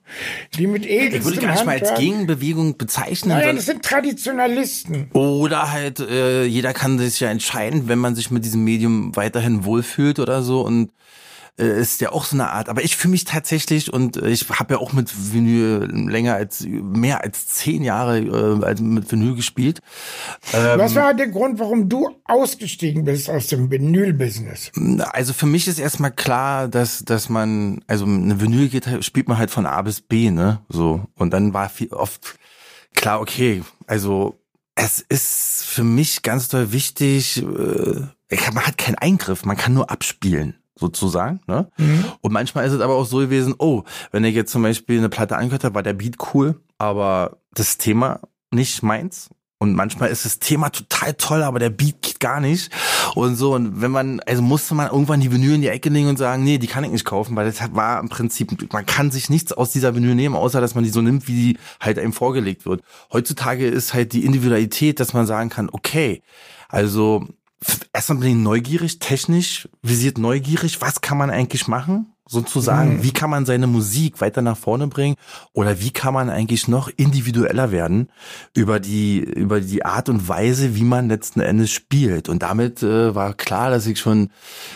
die 0.57 0.67
mit 0.67 0.85
edelstem 0.85 1.19
Ich 1.19 1.25
würde 1.25 1.41
gar 1.41 1.51
nicht 1.53 1.65
mal 1.65 1.79
als 1.79 1.93
Gegenbewegung 1.95 2.77
bezeichnen. 2.77 3.37
Nein, 3.37 3.57
das 3.57 3.65
sind 3.65 3.83
Traditionalisten. 3.83 5.11
Oder 5.11 5.73
halt, 5.73 5.99
äh, 5.99 6.45
jeder 6.45 6.73
kann 6.73 6.99
sich 6.99 7.19
ja 7.19 7.29
entscheiden, 7.29 7.89
wenn 7.89 7.99
man 7.99 8.15
sich 8.15 8.31
mit 8.31 8.45
diesem 8.45 8.63
Medium 8.63 9.13
weiterhin 9.15 9.65
wohlfühlt 9.65 10.19
oder 10.19 10.41
so 10.41 10.61
und 10.61 10.91
äh, 11.59 11.79
ist 11.79 12.01
ja 12.01 12.11
auch 12.11 12.25
so 12.25 12.35
eine 12.35 12.49
Art. 12.49 12.69
Aber 12.69 12.83
ich 12.83 12.95
fühle 12.95 13.11
mich 13.11 13.25
tatsächlich 13.25 13.91
und 13.91 14.17
ich 14.17 14.49
habe 14.49 14.75
ja 14.75 14.79
auch 14.79 14.93
mit 14.93 15.33
Vinyl 15.33 15.85
länger 16.09 16.35
als 16.35 16.65
mehr 16.65 17.23
als 17.23 17.47
zehn 17.47 17.83
Jahre 17.83 18.19
äh, 18.19 18.81
mit 18.81 19.11
Vinyl 19.11 19.35
gespielt. 19.35 19.81
Ähm, 20.53 20.79
Was 20.79 20.95
war 20.95 21.13
der 21.13 21.27
Grund, 21.27 21.59
warum 21.59 21.89
du 21.89 22.09
ausgestiegen 22.25 23.03
bist 23.03 23.29
aus 23.29 23.47
dem 23.47 23.69
Vinyl-Business? 23.69 24.71
Also 25.11 25.33
für 25.33 25.45
mich 25.45 25.67
ist 25.67 25.79
erstmal 25.79 26.11
klar, 26.11 26.67
dass 26.67 27.03
dass 27.03 27.29
man 27.29 27.83
also 27.87 28.05
eine 28.05 28.39
Vinyl 28.39 28.69
geht, 28.69 28.87
spielt 29.03 29.27
man 29.27 29.37
halt 29.37 29.51
von 29.51 29.65
A 29.65 29.81
bis 29.81 30.01
B, 30.01 30.31
ne? 30.31 30.61
So 30.69 31.05
und 31.15 31.31
dann 31.31 31.53
war 31.53 31.69
viel 31.69 31.93
oft 31.93 32.35
klar, 32.95 33.21
okay, 33.21 33.63
also 33.87 34.39
es 34.75 35.01
ist 35.01 35.65
für 35.65 35.83
mich 35.83 36.21
ganz 36.21 36.47
doll 36.47 36.71
wichtig. 36.71 37.43
Äh, 37.43 38.07
man 38.53 38.65
hat 38.65 38.77
keinen 38.77 38.95
Eingriff, 38.95 39.43
man 39.43 39.57
kann 39.57 39.73
nur 39.73 39.89
abspielen 39.89 40.58
sozusagen. 40.79 41.41
Ne? 41.47 41.69
Mhm. 41.77 42.05
Und 42.21 42.31
manchmal 42.31 42.65
ist 42.65 42.73
es 42.73 42.81
aber 42.81 42.95
auch 42.95 43.05
so 43.05 43.17
gewesen, 43.17 43.55
oh, 43.57 43.83
wenn 44.11 44.23
ich 44.23 44.35
jetzt 44.35 44.51
zum 44.51 44.63
Beispiel 44.63 44.97
eine 44.97 45.09
Platte 45.09 45.37
angehört 45.37 45.63
habe, 45.63 45.75
war 45.75 45.83
der 45.83 45.93
Beat 45.93 46.17
cool, 46.33 46.59
aber 46.77 47.37
das 47.53 47.77
Thema 47.77 48.21
nicht 48.51 48.83
meins. 48.83 49.29
Und 49.61 49.75
manchmal 49.75 50.09
ist 50.09 50.23
das 50.23 50.39
Thema 50.39 50.69
total 50.69 51.13
toll, 51.15 51.43
aber 51.43 51.59
der 51.59 51.69
Beat 51.69 52.01
geht 52.01 52.21
gar 52.21 52.39
nicht. 52.39 52.71
Und 53.13 53.35
so, 53.35 53.55
und 53.55 53.81
wenn 53.81 53.91
man, 53.91 54.21
also 54.21 54.41
musste 54.41 54.73
man 54.73 54.89
irgendwann 54.89 55.19
die 55.19 55.33
Vinyl 55.33 55.55
in 55.55 55.61
die 55.61 55.67
Ecke 55.67 55.89
legen 55.89 56.07
und 56.07 56.17
sagen, 56.17 56.45
nee, 56.45 56.57
die 56.57 56.67
kann 56.67 56.85
ich 56.85 56.91
nicht 56.91 57.03
kaufen, 57.03 57.35
weil 57.35 57.45
das 57.45 57.59
war 57.75 57.99
im 57.99 58.07
Prinzip, 58.07 58.71
man 58.71 58.85
kann 58.85 59.11
sich 59.11 59.29
nichts 59.29 59.51
aus 59.51 59.73
dieser 59.73 59.95
Vinyl 59.95 60.15
nehmen, 60.15 60.35
außer 60.35 60.61
dass 60.61 60.75
man 60.75 60.85
die 60.85 60.89
so 60.89 61.01
nimmt, 61.01 61.27
wie 61.27 61.33
die 61.33 61.57
halt 61.81 61.99
einem 61.99 62.13
vorgelegt 62.13 62.65
wird. 62.65 62.83
Heutzutage 63.11 63.67
ist 63.67 63.93
halt 63.93 64.13
die 64.13 64.23
Individualität, 64.23 65.01
dass 65.01 65.11
man 65.11 65.25
sagen 65.25 65.49
kann, 65.49 65.67
okay, 65.73 66.21
also 66.69 67.27
erstmal 67.93 68.19
bin 68.19 68.29
ich 68.29 68.35
neugierig, 68.35 68.99
technisch 68.99 69.67
visiert 69.81 70.17
neugierig, 70.17 70.81
was 70.81 71.01
kann 71.01 71.17
man 71.17 71.29
eigentlich 71.29 71.67
machen? 71.67 72.13
Sozusagen, 72.31 72.97
mhm. 72.97 73.03
wie 73.03 73.11
kann 73.11 73.31
man 73.31 73.47
seine 73.47 73.65
Musik 73.65 74.21
weiter 74.21 74.43
nach 74.43 74.55
vorne 74.55 74.85
bringen 74.85 75.15
oder 75.51 75.79
wie 75.79 75.89
kann 75.89 76.13
man 76.13 76.29
eigentlich 76.29 76.67
noch 76.67 76.87
individueller 76.95 77.71
werden 77.71 78.11
über 78.55 78.79
die 78.79 79.17
über 79.17 79.61
die 79.61 79.83
Art 79.83 80.09
und 80.09 80.27
Weise, 80.27 80.75
wie 80.75 80.83
man 80.83 81.09
letzten 81.09 81.39
Endes 81.39 81.71
spielt. 81.71 82.29
Und 82.29 82.43
damit 82.43 82.83
äh, 82.83 83.15
war 83.15 83.33
klar, 83.33 83.71
dass 83.71 83.87
ich 83.87 83.99
schon 83.99 84.29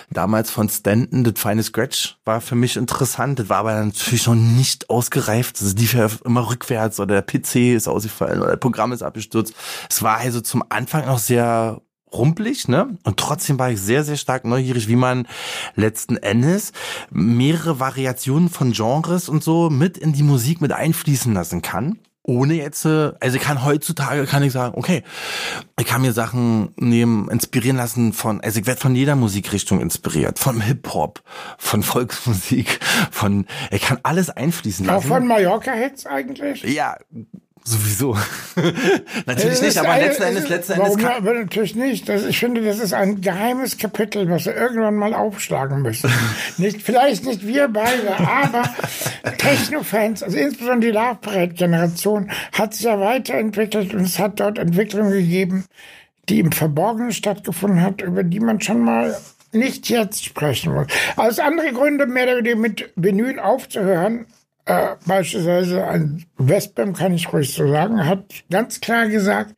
damals 0.10 0.50
von 0.50 0.68
Stanton, 0.68 1.24
das 1.24 1.40
feine 1.40 1.62
Scratch, 1.62 2.18
war 2.26 2.42
für 2.42 2.56
mich 2.56 2.76
interessant. 2.76 3.38
Das 3.38 3.50
war 3.50 3.58
aber 3.58 3.86
natürlich 3.86 4.26
noch 4.26 4.34
nicht 4.34 4.90
ausgereift. 4.90 5.62
Das 5.62 5.76
lief 5.76 5.94
ja 5.94 6.10
immer 6.26 6.50
rückwärts 6.50 7.00
oder 7.00 7.22
der 7.22 7.22
PC 7.22 7.76
ist 7.76 7.88
ausgefallen 7.88 8.42
oder 8.42 8.54
das 8.54 8.60
Programm 8.62 8.94
ist 8.94 9.04
abgestürzt. 9.04 9.54
Es 9.92 10.02
war 10.02 10.18
also 10.18 10.42
zum 10.42 10.64
Anfang 10.70 11.06
noch 11.06 11.20
sehr 11.20 11.84
rumpelig, 12.14 12.68
ne? 12.68 12.98
Und 13.04 13.18
trotzdem 13.18 13.60
war 13.60 13.72
ich 13.72 13.82
sehr, 13.82 14.04
sehr 14.04 14.18
stark 14.18 14.46
neugierig, 14.46 14.88
wie 14.88 14.96
man 14.96 15.28
letzten 15.76 16.18
Endes 16.18 16.72
mehrere 17.12 17.80
Variationen 17.80 18.50
von 18.50 18.72
Genres 18.72 19.30
und 19.30 19.44
so 19.44 19.70
mit 19.70 19.98
in 19.98 20.14
die 20.14 20.24
Musik 20.24 20.62
mit 20.62 20.72
einfließen 20.72 21.34
lassen 21.34 21.62
kann. 21.62 22.00
Ohne 22.26 22.54
jetzt, 22.54 22.86
äh, 22.86 23.12
also 23.20 23.36
ich 23.36 23.44
kann 23.44 23.66
heutzutage 23.66 24.26
kann 24.26 24.44
ich 24.44 24.54
sagen, 24.54 24.76
okay, 24.78 25.04
ich 25.78 25.86
kann 25.86 26.02
mir 26.02 26.14
Sachen 26.14 26.70
nehmen, 26.78 27.30
inspirieren 27.30 27.76
lassen 27.76 28.14
von, 28.14 28.40
also 28.40 28.62
ich 28.62 28.66
werde 28.66 28.80
von 28.80 28.96
jeder 28.96 29.18
Musikrichtung 29.18 29.82
inspiriert, 29.82 30.40
von 30.40 30.62
Hip-Hop, 30.62 31.22
von 31.58 31.84
Volksmusik, 31.84 32.80
von, 33.12 33.46
ich 33.72 33.82
kann 33.82 34.00
alles 34.04 34.30
einfließen 34.30 34.86
lassen. 34.86 35.12
Auch 35.12 35.16
von 35.16 35.28
Mallorca-Hits 35.28 36.06
eigentlich? 36.06 36.64
Ja, 36.64 36.96
Sowieso. 37.66 38.18
natürlich 39.26 39.62
nicht, 39.62 39.78
aber 39.78 39.98
letzten 39.98 40.24
Endes, 40.24 40.50
letzten 40.50 40.74
Endes. 40.74 40.88
Warum 40.88 40.98
kann 40.98 41.24
natürlich 41.24 41.76
nicht? 41.76 42.10
Das, 42.10 42.26
ich 42.26 42.38
finde, 42.38 42.62
das 42.62 42.80
ist 42.80 42.94
ein 42.94 43.22
geheimes 43.22 43.78
Kapitel, 43.78 44.30
was 44.30 44.46
wir 44.46 44.56
irgendwann 44.56 44.96
mal 44.96 45.14
aufschlagen 45.14 45.82
müssen. 45.82 46.12
nicht, 46.58 46.82
vielleicht 46.82 47.26
nicht 47.26 47.48
wir 47.48 47.70
beide, 47.70 48.20
aber 48.20 48.64
Techno-Fans, 49.38 50.24
also 50.24 50.38
insbesondere 50.38 50.92
die 50.92 50.98
Love 50.98 51.20
Parade-Generation, 51.22 52.32
hat 52.52 52.74
sich 52.74 52.84
ja 52.84 53.00
weiterentwickelt 53.00 53.94
und 53.94 54.02
es 54.02 54.20
hat 54.20 54.42
dort 54.42 54.58
Entwicklungen 54.58 55.14
gegeben, 55.14 55.66
die 56.28 56.40
im 56.40 56.52
Verborgenen 56.52 57.14
stattgefunden 57.14 57.82
hat, 57.82 58.02
über 58.02 58.24
die 58.24 58.42
man 58.42 58.60
schon 58.60 58.82
mal 58.82 59.18
nicht 59.54 59.90
jetzt 59.90 60.26
sprechen 60.26 60.74
muss. 60.74 60.88
Aus 61.16 61.40
andere 61.40 61.72
Gründe, 61.72 62.08
mehr 62.08 62.26
oder 62.26 62.38
weniger 62.38 62.56
mit 62.58 62.92
Vinyl 62.96 63.40
aufzuhören, 63.40 64.26
äh, 64.66 64.96
beispielsweise 65.06 65.86
ein 65.86 66.26
Westbam, 66.38 66.94
kann 66.94 67.14
ich 67.14 67.32
ruhig 67.34 67.54
so 67.54 67.68
sagen, 67.68 68.06
hat 68.06 68.44
ganz 68.50 68.80
klar 68.82 69.08
gesagt, 69.10 69.56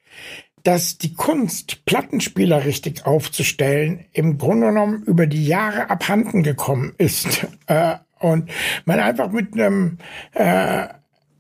dass 0.64 0.98
die 0.98 1.14
Kunst, 1.14 1.86
Plattenspieler 1.86 2.66
richtig 2.66 3.06
aufzustellen, 3.06 4.06
im 4.14 4.40
Grunde 4.40 4.68
genommen 4.68 5.04
über 5.04 5.28
die 5.28 5.46
Jahre 5.46 5.90
abhanden 5.90 6.44
gekommen 6.44 6.94
ist. 6.98 7.48
Äh, 7.68 7.96
und 8.20 8.52
man 8.86 9.00
einfach 9.00 9.32
mit 9.32 9.54
einem 9.54 9.98
äh, 10.34 10.88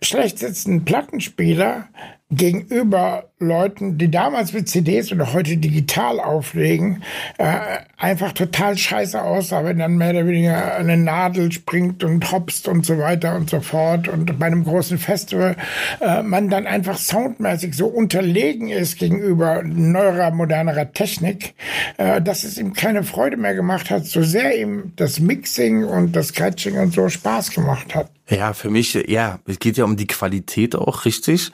schlecht 0.01 0.39
sitzenden 0.39 0.83
Plattenspieler 0.85 1.87
gegenüber 2.31 3.29
Leuten, 3.37 3.97
die 3.99 4.09
damals 4.09 4.51
mit 4.53 4.67
CDs 4.67 5.11
oder 5.11 5.33
heute 5.33 5.57
digital 5.57 6.19
auflegen, 6.19 7.03
äh, 7.37 7.57
einfach 7.97 8.31
total 8.31 8.77
scheiße 8.77 9.21
aussah, 9.21 9.63
wenn 9.63 9.77
dann 9.77 9.97
mehr 9.97 10.09
oder 10.11 10.25
weniger 10.25 10.75
eine 10.75 10.97
Nadel 10.97 11.51
springt 11.51 12.03
und 12.03 12.31
hopst 12.31 12.67
und 12.67 12.85
so 12.85 12.97
weiter 12.97 13.35
und 13.35 13.49
so 13.49 13.61
fort 13.61 14.07
und 14.07 14.39
bei 14.39 14.47
einem 14.47 14.63
großen 14.63 14.97
Festival 14.97 15.55
äh, 16.01 16.23
man 16.23 16.49
dann 16.49 16.65
einfach 16.65 16.97
soundmäßig 16.97 17.75
so 17.75 17.87
unterlegen 17.87 18.69
ist 18.69 18.97
gegenüber 18.97 19.61
neuerer, 19.63 20.31
modernerer 20.31 20.91
Technik, 20.93 21.53
äh, 21.97 22.21
dass 22.21 22.43
es 22.43 22.57
ihm 22.57 22.73
keine 22.73 23.03
Freude 23.03 23.37
mehr 23.37 23.53
gemacht 23.53 23.91
hat, 23.91 24.05
so 24.05 24.23
sehr 24.23 24.59
ihm 24.59 24.93
das 24.95 25.19
Mixing 25.19 25.83
und 25.83 26.15
das 26.15 26.29
Scratching 26.29 26.77
und 26.79 26.93
so 26.93 27.07
Spaß 27.07 27.51
gemacht 27.51 27.93
hat. 27.93 28.09
Ja, 28.27 28.53
für 28.53 28.71
mich, 28.71 28.95
ja, 29.07 29.39
es 29.45 29.59
geht 29.59 29.77
ja 29.77 29.83
um 29.83 29.97
die 29.97 30.07
Qualität 30.07 30.75
auch 30.75 31.05
richtig. 31.05 31.51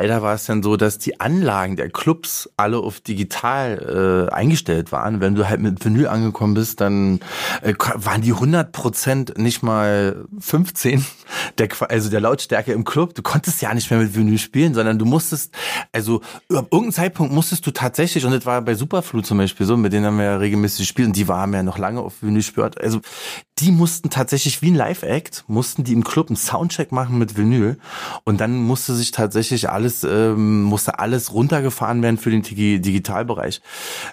Leider 0.00 0.22
war 0.22 0.34
es 0.34 0.46
dann 0.46 0.62
so, 0.62 0.76
dass 0.76 0.96
die 0.96 1.20
Anlagen 1.20 1.76
der 1.76 1.90
Clubs 1.90 2.48
alle 2.56 2.78
auf 2.78 3.00
digital 3.00 4.28
äh, 4.30 4.34
eingestellt 4.34 4.92
waren. 4.92 5.20
Wenn 5.20 5.34
du 5.34 5.46
halt 5.46 5.60
mit 5.60 5.84
Vinyl 5.84 6.06
angekommen 6.06 6.54
bist, 6.54 6.80
dann 6.80 7.20
äh, 7.60 7.74
waren 7.94 8.22
die 8.22 8.32
100 8.32 8.72
Prozent 8.72 9.36
nicht 9.36 9.62
mal 9.62 10.24
15 10.38 11.04
der, 11.58 11.68
also 11.90 12.08
der 12.08 12.20
Lautstärke 12.20 12.72
im 12.72 12.84
Club. 12.84 13.14
Du 13.14 13.20
konntest 13.20 13.60
ja 13.60 13.74
nicht 13.74 13.90
mehr 13.90 14.00
mit 14.00 14.14
Vinyl 14.14 14.38
spielen, 14.38 14.72
sondern 14.72 14.98
du 14.98 15.04
musstest, 15.04 15.54
also 15.92 16.22
ab 16.48 16.68
irgendeinem 16.70 16.92
Zeitpunkt 16.92 17.32
musstest 17.34 17.66
du 17.66 17.70
tatsächlich, 17.70 18.24
und 18.24 18.32
das 18.32 18.46
war 18.46 18.62
bei 18.62 18.74
Superflu 18.74 19.20
zum 19.20 19.36
Beispiel 19.36 19.66
so, 19.66 19.76
mit 19.76 19.92
denen 19.92 20.06
haben 20.06 20.16
wir 20.16 20.24
ja 20.24 20.36
regelmäßig 20.36 20.86
gespielt 20.86 21.08
und 21.08 21.16
die 21.16 21.28
waren 21.28 21.52
ja 21.52 21.62
noch 21.62 21.76
lange 21.76 22.00
auf 22.00 22.22
Vinyl 22.22 22.36
gespürt. 22.36 22.80
Also 22.80 23.00
die 23.60 23.70
mussten 23.70 24.08
tatsächlich 24.08 24.62
wie 24.62 24.70
ein 24.70 24.74
Live-Act, 24.74 25.44
mussten 25.46 25.84
die 25.84 25.92
im 25.92 26.04
Club 26.04 26.28
einen 26.28 26.36
Soundcheck 26.36 26.92
machen 26.92 27.18
mit 27.18 27.36
Vinyl 27.36 27.78
und 28.24 28.40
dann 28.40 28.56
musste 28.56 28.94
sich 28.94 29.10
tatsächlich 29.10 29.68
alles, 29.68 29.89
ähm, 30.04 30.62
musste 30.62 30.98
alles 30.98 31.32
runtergefahren 31.32 32.02
werden 32.02 32.18
für 32.18 32.30
den 32.30 32.42
Digitalbereich. 32.42 33.60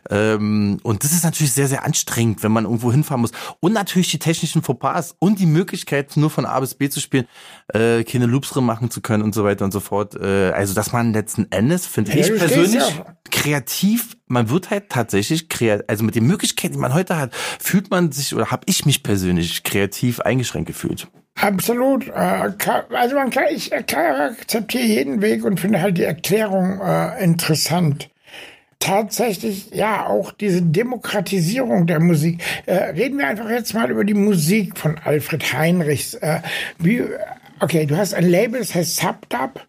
Ähm, 0.10 0.80
und 0.84 1.04
das 1.04 1.12
ist 1.12 1.24
natürlich 1.24 1.54
sehr, 1.54 1.68
sehr 1.68 1.86
anstrengend, 1.86 2.44
wenn 2.44 2.52
man 2.52 2.66
irgendwo 2.66 2.92
hinfahren 2.92 3.22
muss. 3.22 3.32
Und 3.60 3.74
natürlich 3.74 4.12
die 4.12 4.20
technischen 4.20 4.62
Fauxpas 4.62 5.16
und 5.20 5.40
die 5.40 5.46
Möglichkeit, 5.46 6.18
nur 6.18 6.30
von 6.30 6.46
A 6.46 6.60
bis 6.60 6.76
B 6.76 6.90
zu 6.90 7.00
spielen, 7.00 7.28
äh, 7.74 8.04
keine 8.04 8.26
Loops 8.26 8.50
drin 8.50 8.66
machen 8.66 8.90
zu 8.90 9.02
können 9.02 9.24
und 9.24 9.34
so 9.34 9.44
weiter 9.44 9.66
und 9.66 9.72
so 9.72 9.80
fort. 9.80 10.16
Äh, 10.16 10.52
also, 10.52 10.74
dass 10.74 10.92
man 10.92 11.14
letzten 11.14 11.52
Endes, 11.52 11.86
finde 11.86 12.12
ja, 12.12 12.18
ich 12.18 12.36
persönlich, 12.36 12.84
kreativ, 13.30 14.18
man 14.28 14.50
wird 14.50 14.70
halt 14.70 14.90
tatsächlich 14.90 15.50
kreativ, 15.50 15.86
also 15.88 16.04
mit 16.04 16.16
den 16.16 16.26
Möglichkeiten, 16.26 16.74
die 16.74 16.80
man 16.80 16.94
heute 16.94 17.18
hat, 17.18 17.34
fühlt 17.60 17.90
man 17.90 18.12
sich 18.12 18.36
oder 18.36 18.52
habe 18.52 18.64
ich 18.66 18.86
mich 18.86 19.04
persönlich 19.04 19.64
kreativ 19.64 20.20
eingeschränkt 20.20 20.68
gefühlt. 20.68 21.08
Absolut. 21.40 22.08
Äh, 22.08 22.52
also 22.92 23.16
man 23.16 23.30
kann, 23.30 23.46
ich 23.52 23.74
akzeptiere 23.74 24.84
jeden 24.84 25.22
Weg 25.22 25.46
und 25.46 25.60
finde 25.60 25.82
halt 25.82 25.98
die 25.98 26.04
Erklärung 26.04 26.80
äh, 26.82 27.24
interessant. 27.24 28.10
Tatsächlich, 28.80 29.72
ja, 29.74 30.06
auch 30.06 30.32
diese 30.32 30.62
Demokratisierung 30.62 31.88
der 31.88 32.00
Musik. 32.00 32.44
Äh, 32.66 32.76
reden 32.92 33.18
wir 33.18 33.28
einfach 33.28 33.50
jetzt 33.50 33.74
mal 33.74 33.90
über 33.90 34.04
die 34.04 34.14
Musik 34.14 34.78
von 34.78 35.00
Alfred 35.04 35.54
Heinrichs. 35.54 36.14
Äh, 36.16 36.42
wie, 36.78 37.04
okay, 37.60 37.86
du 37.86 37.98
hast 37.98 38.14
ein 38.14 38.30
Label, 38.30 38.60
das 38.60 38.76
heißt 38.76 38.98
Subdub. 38.98 39.66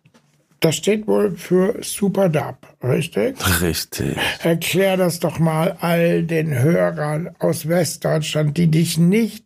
Das 0.61 0.75
steht 0.75 1.07
wohl 1.07 1.37
für 1.37 1.77
Super 1.83 2.29
Dub, 2.29 2.57
richtig? 2.83 3.37
Richtig. 3.63 4.17
Erklär 4.43 4.97
das 4.97 5.21
doch 5.21 5.39
mal 5.39 5.77
all 5.81 6.25
den 6.25 6.59
Hörern 6.59 7.31
aus 7.39 7.69
Westdeutschland, 7.69 8.57
die 8.57 8.67
dich 8.67 8.99
nicht 8.99 9.45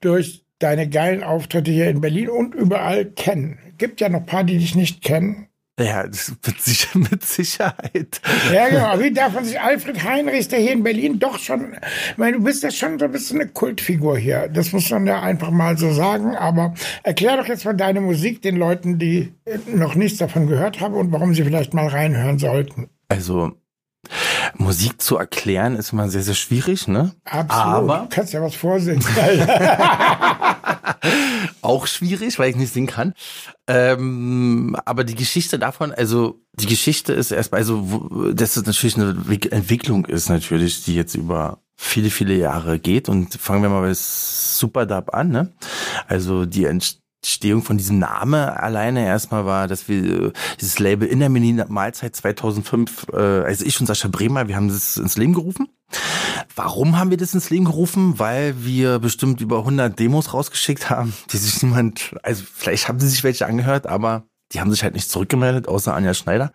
durch 0.00 0.41
deine 0.62 0.88
geilen 0.88 1.22
Auftritte 1.22 1.70
hier 1.70 1.88
in 1.88 2.00
Berlin 2.00 2.28
und 2.28 2.54
überall 2.54 3.06
kennen. 3.06 3.58
Gibt 3.78 4.00
ja 4.00 4.08
noch 4.08 4.20
ein 4.20 4.26
paar, 4.26 4.44
die 4.44 4.58
dich 4.58 4.74
nicht 4.74 5.02
kennen. 5.02 5.48
Ja, 5.80 6.06
das 6.06 6.32
mit, 6.46 6.60
sicher, 6.60 6.98
mit 6.98 7.24
Sicherheit. 7.24 8.20
Ja, 8.52 8.68
genau. 8.68 9.00
Wie 9.00 9.12
darf 9.12 9.32
man 9.32 9.44
sich 9.44 9.58
Alfred 9.60 10.04
Heinrichs, 10.04 10.48
der 10.48 10.58
hier 10.58 10.72
in 10.72 10.82
Berlin 10.82 11.18
doch 11.18 11.38
schon, 11.38 11.74
ich 12.10 12.18
meine, 12.18 12.36
du 12.36 12.44
bist 12.44 12.62
ja 12.62 12.70
schon 12.70 12.98
so 12.98 13.06
ein 13.06 13.12
bisschen 13.12 13.40
eine 13.40 13.50
Kultfigur 13.50 14.18
hier. 14.18 14.48
Das 14.48 14.72
muss 14.72 14.90
man 14.90 15.06
ja 15.06 15.22
einfach 15.22 15.50
mal 15.50 15.78
so 15.78 15.92
sagen. 15.92 16.36
Aber 16.36 16.74
erklär 17.02 17.38
doch 17.38 17.46
jetzt 17.46 17.64
mal 17.64 17.72
deine 17.72 18.00
Musik 18.00 18.42
den 18.42 18.56
Leuten, 18.56 18.98
die 18.98 19.32
noch 19.66 19.94
nichts 19.94 20.18
davon 20.18 20.46
gehört 20.46 20.80
haben 20.80 20.94
und 20.94 21.10
warum 21.10 21.34
sie 21.34 21.44
vielleicht 21.44 21.72
mal 21.72 21.88
reinhören 21.88 22.38
sollten. 22.38 22.88
Also, 23.08 23.52
Musik 24.56 25.00
zu 25.00 25.16
erklären 25.16 25.76
ist 25.76 25.92
immer 25.92 26.08
sehr, 26.08 26.22
sehr 26.22 26.34
schwierig, 26.34 26.86
ne? 26.86 27.12
Absolut. 27.24 27.74
Aber 27.74 27.98
du 28.00 28.08
kannst 28.14 28.32
ja 28.34 28.42
was 28.42 28.54
vorsingen. 28.54 29.02
auch 31.62 31.86
schwierig, 31.86 32.38
weil 32.38 32.50
ich 32.50 32.56
nicht 32.56 32.72
singen 32.72 32.86
kann. 32.86 33.14
Ähm, 33.66 34.76
aber 34.84 35.04
die 35.04 35.14
Geschichte 35.14 35.58
davon, 35.58 35.92
also 35.92 36.40
die 36.54 36.66
Geschichte 36.66 37.12
ist 37.12 37.30
erstmal, 37.30 37.60
also 37.60 38.32
dass 38.32 38.56
es 38.56 38.66
natürlich 38.66 38.96
eine 38.96 39.16
Entwicklung 39.50 40.06
ist 40.06 40.28
natürlich, 40.28 40.84
die 40.84 40.94
jetzt 40.94 41.14
über 41.14 41.60
viele, 41.76 42.10
viele 42.10 42.34
Jahre 42.34 42.78
geht. 42.78 43.08
Und 43.08 43.34
fangen 43.34 43.62
wir 43.62 43.68
mal 43.68 43.82
bei 43.82 43.94
Superdub 43.94 45.14
an, 45.14 45.30
ne? 45.30 45.52
Also 46.06 46.46
die 46.46 46.64
Entstehung 47.22 47.62
von 47.62 47.78
diesem 47.78 48.00
Name 48.00 48.60
alleine 48.60 49.06
erstmal 49.06 49.46
war, 49.46 49.68
dass 49.68 49.86
wir 49.86 50.26
äh, 50.26 50.32
dieses 50.60 50.80
Label 50.80 51.06
in 51.06 51.20
der 51.20 51.28
Mini-Mahlzeit 51.28 52.16
2005, 52.16 53.06
äh, 53.12 53.16
also 53.16 53.64
ich 53.64 53.78
und 53.78 53.86
Sascha 53.86 54.08
Bremer, 54.08 54.48
wir 54.48 54.56
haben 54.56 54.66
das 54.66 54.96
ins 54.96 55.16
Leben 55.16 55.32
gerufen. 55.32 55.68
Warum 56.56 56.98
haben 56.98 57.10
wir 57.10 57.16
das 57.16 57.32
ins 57.32 57.48
Leben 57.48 57.64
gerufen? 57.64 58.18
Weil 58.18 58.64
wir 58.64 58.98
bestimmt 58.98 59.40
über 59.40 59.58
100 59.58 59.96
Demos 59.96 60.34
rausgeschickt 60.34 60.90
haben, 60.90 61.14
die 61.30 61.36
sich 61.36 61.62
niemand, 61.62 62.16
also 62.24 62.42
vielleicht 62.52 62.88
haben 62.88 62.98
sie 62.98 63.08
sich 63.08 63.22
welche 63.22 63.46
angehört, 63.46 63.86
aber 63.86 64.24
die 64.50 64.60
haben 64.60 64.72
sich 64.72 64.82
halt 64.82 64.94
nicht 64.94 65.08
zurückgemeldet, 65.08 65.68
außer 65.68 65.94
Anja 65.94 66.14
Schneider. 66.14 66.52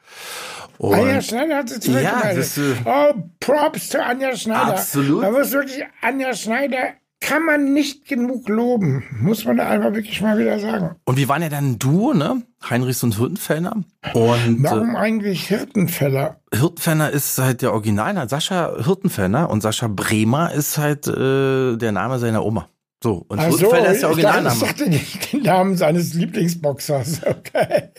Und 0.80 0.96
Anja 0.96 1.22
Schneider 1.22 1.56
hat 1.56 1.70
sich 1.70 1.80
zurückgemeldet. 1.80 2.24
Ja, 2.24 2.36
das, 2.36 2.58
äh, 2.58 2.76
oh, 2.84 3.14
Props 3.40 3.90
zu 3.90 4.04
Anja 4.04 4.36
Schneider. 4.36 4.74
Absolut. 4.74 5.22
Man 5.22 5.32
muss 5.32 5.52
wirklich 5.54 5.82
Anja 6.02 6.34
Schneider 6.36 6.94
kann 7.20 7.44
man 7.44 7.74
nicht 7.74 8.08
genug 8.08 8.48
loben, 8.48 9.04
muss 9.20 9.46
man 9.46 9.58
da 9.58 9.70
einfach 9.70 9.94
wirklich 9.94 10.22
mal 10.22 10.38
wieder 10.38 10.60
sagen. 10.60 10.96
Und 11.06 11.18
wir 11.18 11.28
waren 11.28 11.42
ja 11.42 11.50
dann 11.50 11.72
ein 11.72 11.80
Duo, 11.80 12.14
ne? 12.14 12.44
Heinrichs 12.70 13.04
und 13.04 13.18
Hirtenfellner. 13.18 13.84
Und 14.14 14.64
Warum 14.64 14.96
äh, 14.96 14.98
eigentlich 14.98 15.48
Hirtenfeller? 15.48 16.40
Hirtenfellner 16.54 17.10
ist 17.10 17.38
halt 17.38 17.62
der 17.62 17.74
Original, 17.74 18.30
Sascha 18.30 18.76
Hirtenfellner 18.84 19.50
und 19.50 19.62
Sascha 19.62 19.88
Bremer 19.88 20.54
ist 20.54 20.78
halt 20.78 21.08
äh, 21.08 21.76
der 21.76 21.92
Name 21.92 22.20
seiner 22.20 22.46
Oma. 22.46 22.70
So, 23.04 23.26
und 23.28 23.40
Ach 23.40 23.46
Hirtenfeller 23.46 23.86
so, 23.86 23.92
ist 23.92 24.02
der 24.02 24.10
Originalname. 24.10 24.56
Ich 24.56 24.62
dachte, 24.62 24.84
ich 24.86 25.14
dachte 25.14 25.38
den 25.38 25.44
Namen 25.44 25.78
seines 25.78 26.14
Lieblingsboxers, 26.14 27.22
okay. 27.26 27.90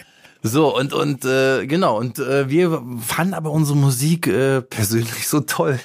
So, 0.43 0.77
und, 0.77 0.93
und 0.93 1.25
äh, 1.25 1.67
genau, 1.67 1.99
und 1.99 2.21
äh, 2.21 2.49
wir 2.49 2.83
fanden 3.01 3.35
aber 3.35 3.51
unsere 3.51 3.77
Musik 3.77 4.29
äh, 4.29 4.63
persönlich 4.63 5.27
so 5.27 5.41
toll, 5.41 5.81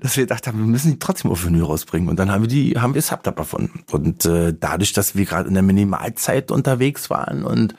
dass 0.00 0.16
wir 0.16 0.24
gedacht 0.24 0.46
haben, 0.46 0.58
wir 0.58 0.66
müssen 0.66 0.92
die 0.92 0.98
trotzdem 0.98 1.30
auf 1.30 1.44
Vinyl 1.44 1.64
rausbringen. 1.64 2.08
Und 2.08 2.16
dann 2.16 2.30
haben 2.30 2.42
wir 2.42 2.48
die, 2.48 2.78
haben 2.78 2.94
wir 2.94 3.02
Subdub 3.02 3.38
erfunden. 3.38 3.82
Und 3.90 4.24
äh, 4.24 4.54
dadurch, 4.58 4.92
dass 4.92 5.16
wir 5.16 5.24
gerade 5.24 5.48
in 5.48 5.54
der 5.54 5.64
Minimalzeit 5.64 6.52
unterwegs 6.52 7.10
waren 7.10 7.44
und 7.44 7.74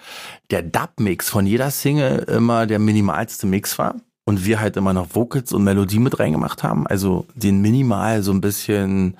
der 0.51 0.63
Dub-Mix 0.63 1.29
von 1.29 1.45
jeder 1.45 1.71
Single 1.71 2.19
immer 2.27 2.65
der 2.67 2.79
minimalste 2.79 3.47
Mix 3.47 3.77
war, 3.77 3.95
und 4.25 4.43
wir 4.43 4.59
halt 4.59 4.75
immer 4.75 4.91
noch 4.91 5.15
Vocals 5.15 5.53
und 5.53 5.63
Melodie 5.63 5.99
mit 5.99 6.19
reingemacht 6.19 6.61
haben, 6.61 6.85
also 6.85 7.25
den 7.35 7.61
minimal 7.61 8.23
so 8.23 8.33
ein 8.33 8.41
bisschen, 8.41 9.15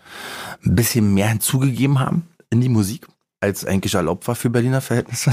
ein 0.66 0.76
bisschen 0.76 1.14
mehr 1.14 1.30
hinzugegeben 1.30 2.02
haben 2.02 2.28
in 2.50 2.60
die 2.60 2.68
Musik, 2.68 3.08
als 3.40 3.64
eigentlich 3.64 3.94
erlaubt 3.94 4.28
war 4.28 4.36
für 4.36 4.50
Berliner 4.50 4.82
Verhältnisse 4.82 5.32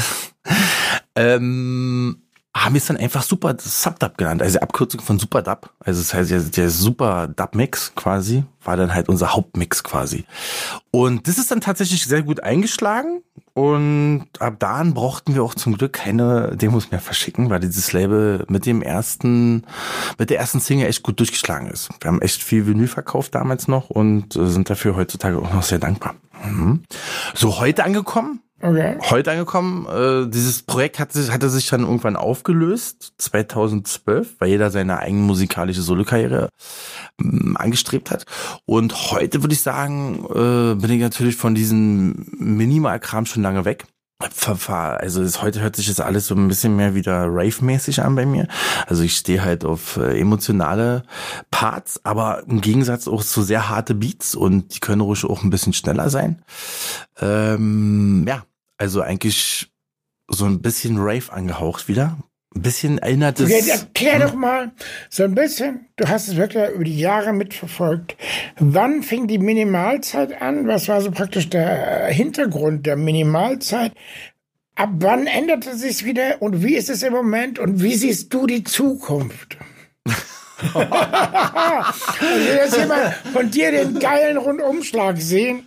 ähm, 1.17 2.25
haben 2.57 2.75
wir 2.75 2.79
es 2.79 2.87
dann 2.87 2.97
einfach 2.97 3.23
Super 3.23 3.57
Subdub 3.59 4.17
genannt, 4.17 4.41
also 4.41 4.61
Abkürzung 4.61 5.01
von 5.01 5.19
Super 5.19 5.43
Dub. 5.43 5.71
Also 5.81 6.01
das 6.01 6.15
heißt, 6.15 6.31
der, 6.31 6.41
der 6.41 6.71
Super 6.71 7.27
Dub 7.27 7.57
Mix 7.57 7.93
quasi 7.97 8.45
war 8.63 8.77
dann 8.77 8.95
halt 8.95 9.09
unser 9.09 9.35
Hauptmix 9.35 9.83
quasi. 9.83 10.25
Und 10.93 11.27
das 11.27 11.39
ist 11.39 11.51
dann 11.51 11.61
tatsächlich 11.61 12.05
sehr 12.07 12.23
gut 12.23 12.43
eingeschlagen 12.43 13.23
und 13.55 14.27
ab 14.39 14.57
dann 14.61 14.95
brauchten 14.95 15.35
wir 15.35 15.43
auch 15.43 15.55
zum 15.55 15.77
Glück 15.77 15.95
keine 15.95 16.57
Demos 16.57 16.93
mehr 16.93 17.01
verschicken, 17.01 17.51
weil 17.51 17.61
dieses 17.61 17.93
Label 17.93 18.45
mit 18.49 18.67
dem 18.67 18.83
ersten, 18.83 19.65
mit 20.19 20.31
der 20.31 20.39
ersten 20.39 20.61
Single 20.61 20.87
echt 20.87 21.03
gut 21.03 21.19
durchgeschlagen 21.19 21.69
ist. 21.69 21.89
Wir 22.01 22.09
haben 22.09 22.23
echt 22.23 22.43
viel 22.43 22.69
Vinyl 22.69 22.89
verkauft 22.89 23.35
damals 23.35 23.67
noch 23.67 23.91
und 23.91 24.37
äh, 24.37 24.47
sind 24.47 24.71
dafür 24.71 24.95
heutzutage 24.95 25.39
auch 25.39 25.53
noch 25.53 25.65
sehr 25.65 25.81
dankbar. 25.81 26.15
Mhm. 26.45 26.85
So 27.35 27.59
heute 27.59 27.85
angekommen, 27.85 28.41
Okay. 28.65 28.97
Heute 29.11 29.31
angekommen. 29.31 29.87
Äh, 29.87 30.31
dieses 30.31 30.63
Projekt 30.63 30.99
hat 30.99 31.13
sich, 31.13 31.31
hatte 31.31 31.51
sich 31.51 31.69
dann 31.69 31.83
irgendwann 31.83 32.17
aufgelöst, 32.17 33.13
2012, 33.19 34.37
weil 34.39 34.49
jeder 34.49 34.71
seine 34.71 35.01
eigene 35.01 35.21
musikalische 35.21 35.83
Solokarriere 35.83 36.49
ähm, 37.21 37.59
angestrebt 37.59 38.11
hat. 38.11 38.25
Und 38.65 39.11
heute 39.11 39.43
würde 39.43 39.53
ich 39.53 39.61
sagen, 39.61 40.25
äh, 40.31 40.81
bin 40.81 40.91
ich 40.93 41.01
natürlich 41.03 41.37
von 41.37 41.55
diesem 41.55 42.27
Minimalkram 42.39 43.27
schon 43.27 43.43
lange 43.43 43.67
weg 43.67 43.85
also 44.47 45.23
das, 45.23 45.43
heute 45.43 45.61
hört 45.61 45.77
sich 45.77 45.89
das 45.89 46.01
alles 46.01 46.29
so 46.29 46.35
ein 46.35 46.49
bisschen 46.49 46.77
mehr 46.77 46.95
wieder 46.95 47.27
Rave-mäßig 47.27 48.03
an 48.03 48.15
bei 48.15 48.25
mir. 48.25 48.49
Also 48.87 49.03
ich 49.03 49.17
stehe 49.17 49.45
halt 49.45 49.67
auf 49.67 49.99
äh, 49.99 50.19
emotionale 50.19 51.03
Parts, 51.51 52.01
aber 52.05 52.45
im 52.49 52.63
Gegensatz 52.63 53.07
auch 53.09 53.23
zu 53.23 53.43
sehr 53.43 53.69
harte 53.69 53.95
Beats 53.95 54.35
und 54.35 54.75
die 54.75 54.81
können 54.81 55.03
ruhig 55.03 55.25
auch 55.25 55.43
ein 55.43 55.51
bisschen 55.51 55.75
schneller 55.75 56.09
sein. 56.09 56.43
Ähm, 57.21 58.25
ja, 58.27 58.45
also 58.79 59.01
eigentlich 59.01 59.71
so 60.29 60.45
ein 60.47 60.63
bisschen 60.63 60.99
Rave 60.99 61.33
angehaucht 61.33 61.89
wieder. 61.89 62.19
Ein 62.55 62.63
bisschen 62.63 62.99
erinnert 62.99 63.41
es. 63.41 63.51
Okay, 63.51 63.69
erklär 63.69 64.21
doch 64.21 64.35
mal 64.35 64.73
so 65.11 65.25
ein 65.25 65.35
bisschen, 65.35 65.89
du 65.97 66.07
hast 66.09 66.29
es 66.29 66.37
wirklich 66.37 66.71
über 66.71 66.85
die 66.85 66.99
Jahre 66.99 67.33
mitverfolgt. 67.33 68.17
Wann 68.59 69.03
fing 69.03 69.27
die 69.27 69.39
Minimalzeit 69.39 70.41
an? 70.41 70.69
Was 70.69 70.87
war 70.87 71.01
so 71.01 71.11
praktisch 71.11 71.51
der 71.51 72.07
Hintergrund 72.07 72.87
der 72.87 72.97
Minimalzeit? 72.97 73.93
Ab 74.77 74.91
wann 74.95 75.27
änderte 75.27 75.77
sich 75.77 76.05
wieder 76.05 76.43
und 76.43 76.63
wie 76.63 76.75
ist 76.75 76.91
es 76.91 77.03
im 77.03 77.13
Moment 77.13 77.59
und 77.59 77.83
wie 77.83 77.95
siehst 77.95 78.33
du 78.33 78.47
die 78.47 78.65
Zukunft? 78.65 79.57
also 80.75 82.51
jetzt 82.55 82.89
mal 82.89 83.15
von 83.33 83.51
dir 83.51 83.71
den 83.73 83.99
geilen 83.99 84.37
Rundumschlag 84.37 85.19
sehen. 85.19 85.67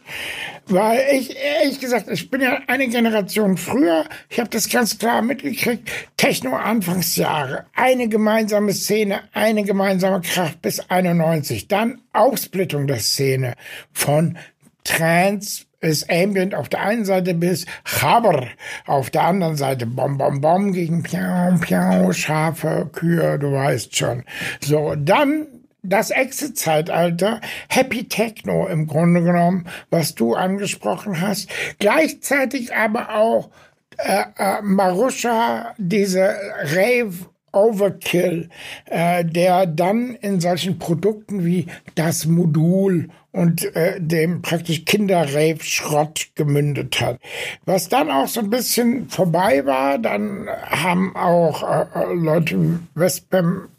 Weil 0.70 1.00
ich, 1.14 1.34
ehrlich 1.38 1.80
gesagt, 1.80 2.10
ich 2.10 2.30
bin 2.30 2.42
ja 2.42 2.60
eine 2.68 2.90
Generation 2.90 3.56
früher. 3.56 4.04
Ich 4.30 4.40
habe 4.40 4.50
das 4.50 4.70
ganz 4.70 4.98
klar 4.98 5.22
mitgekriegt. 5.22 5.90
Techno-Anfangsjahre. 6.18 7.66
Eine 7.74 8.10
gemeinsame 8.10 8.74
Szene, 8.74 9.22
eine 9.32 9.64
gemeinsame 9.64 10.22
Kraft 10.22 10.62
bis 10.62 10.82
91. 10.90 11.70
Dann 11.70 12.02
Aufsplittung 12.12 12.86
der 12.88 13.00
Szene 13.00 13.54
von 13.94 14.38
Trance 14.84 15.66
ist 15.80 16.10
Ambient 16.10 16.56
auf 16.56 16.70
der 16.70 16.82
einen 16.82 17.06
Seite 17.06 17.34
bis 17.34 17.66
Chaber 17.84 18.48
auf 18.86 19.10
der 19.10 19.24
anderen 19.24 19.56
Seite. 19.56 19.86
Bom, 19.86 20.18
bom, 20.18 20.42
bom 20.42 20.72
gegen 20.72 21.04
Piau, 21.04 21.56
Piau, 21.60 22.12
Schafe, 22.14 22.89
Kühe, 22.91 23.38
du 23.39 23.51
weißt 23.51 23.95
schon. 23.95 24.24
So, 24.60 24.95
dann 24.95 25.47
das 25.84 26.10
Exit-Zeitalter, 26.10 27.39
Happy 27.70 28.10
Techno 28.10 28.68
im 28.68 28.88
Grunde 28.88 29.24
genommen, 29.24 29.68
was 29.89 30.16
du 30.16 30.34
angesprochen 30.36 31.22
hast. 31.22 31.49
Gleichzeitig 31.80 32.76
aber 32.76 33.16
auch 33.16 33.49
äh, 33.97 34.24
äh, 34.38 34.62
Marusha, 34.62 35.74
diese 35.78 36.36
Rave 36.64 37.30
Overkill, 37.52 38.50
äh, 38.86 39.24
der 39.26 39.66
dann 39.66 40.16
in 40.16 40.39
solchen 40.39 40.80
Produkten 40.80 41.45
wie 41.45 41.68
das 41.95 42.26
Modul 42.26 43.10
und 43.32 43.64
äh, 43.76 44.00
dem 44.00 44.41
praktisch 44.41 44.86
Kinderrave-Schrott 44.86 46.30
gemündet 46.36 47.00
hat. 47.02 47.20
Was 47.66 47.89
dann 47.89 48.10
auch 48.10 48.28
so 48.28 48.41
ein 48.41 48.50
bisschen 48.50 49.10
vorbei 49.10 49.66
war, 49.66 50.00
dann 50.00 50.48
haben 50.50 51.16
auch 51.16 51.64
äh, 51.64 51.86
äh 51.93 52.14
Leute 52.14 52.62
wie 52.62 52.80
Westbam 52.95 53.70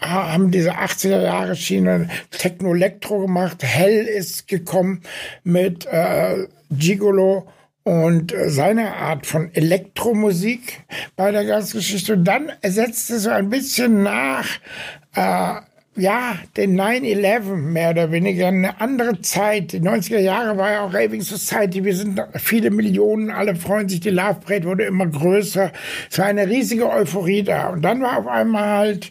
haben 0.00 0.50
diese 0.50 0.74
80er 0.74 1.22
Jahre 1.22 1.56
Schiene 1.56 2.08
Techno-Elektro 2.30 3.20
gemacht. 3.20 3.62
Hell 3.62 4.04
ist 4.04 4.48
gekommen 4.48 5.02
mit 5.42 5.86
äh, 5.86 6.46
Gigolo 6.70 7.46
und 7.90 8.32
seine 8.46 8.94
Art 8.94 9.26
von 9.26 9.52
Elektromusik 9.52 10.84
bei 11.16 11.32
der 11.32 11.44
ganzen 11.44 11.78
Geschichte. 11.78 12.12
Und 12.12 12.22
dann 12.22 12.52
setzte 12.62 13.18
so 13.18 13.30
ein 13.30 13.50
bisschen 13.50 14.04
nach, 14.04 14.46
äh, 15.16 15.54
ja, 15.96 16.36
den 16.56 16.80
9-11 16.80 17.56
mehr 17.56 17.90
oder 17.90 18.12
weniger, 18.12 18.46
eine 18.46 18.80
andere 18.80 19.20
Zeit. 19.22 19.72
Die 19.72 19.80
90er 19.80 20.20
Jahre 20.20 20.56
war 20.56 20.70
ja 20.70 20.84
auch 20.84 20.94
Raving 20.94 21.22
Society. 21.22 21.84
Wir 21.84 21.96
sind 21.96 22.22
viele 22.36 22.70
Millionen, 22.70 23.28
alle 23.28 23.56
freuen 23.56 23.88
sich. 23.88 23.98
Die 23.98 24.10
Love 24.10 24.38
Parade 24.46 24.68
wurde 24.68 24.84
immer 24.84 25.08
größer. 25.08 25.72
Es 26.08 26.16
war 26.16 26.26
eine 26.26 26.46
riesige 26.46 26.88
Euphorie 26.88 27.42
da. 27.42 27.70
Und 27.70 27.82
dann 27.82 28.02
war 28.02 28.18
auf 28.18 28.28
einmal 28.28 28.68
halt 28.68 29.10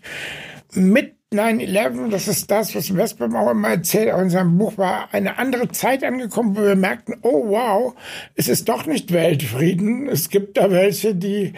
mit 0.73 1.18
9-11, 1.31 2.09
das 2.09 2.27
ist 2.27 2.49
das, 2.49 2.73
was 2.73 2.95
Westbam 2.95 3.35
auch 3.35 3.51
immer 3.51 3.69
erzählt, 3.69 4.11
auch 4.11 4.21
in 4.21 4.31
seinem 4.31 4.57
Buch 4.57 4.79
war 4.79 5.13
eine 5.13 5.37
andere 5.37 5.69
Zeit 5.69 6.03
angekommen, 6.03 6.57
wo 6.57 6.63
wir 6.63 6.75
merkten, 6.75 7.17
oh 7.21 7.49
wow, 7.49 7.93
es 8.33 8.47
ist 8.47 8.67
doch 8.67 8.87
nicht 8.87 9.13
Weltfrieden. 9.13 10.09
Es 10.09 10.29
gibt 10.29 10.57
da 10.57 10.71
welche, 10.71 11.13
die 11.13 11.53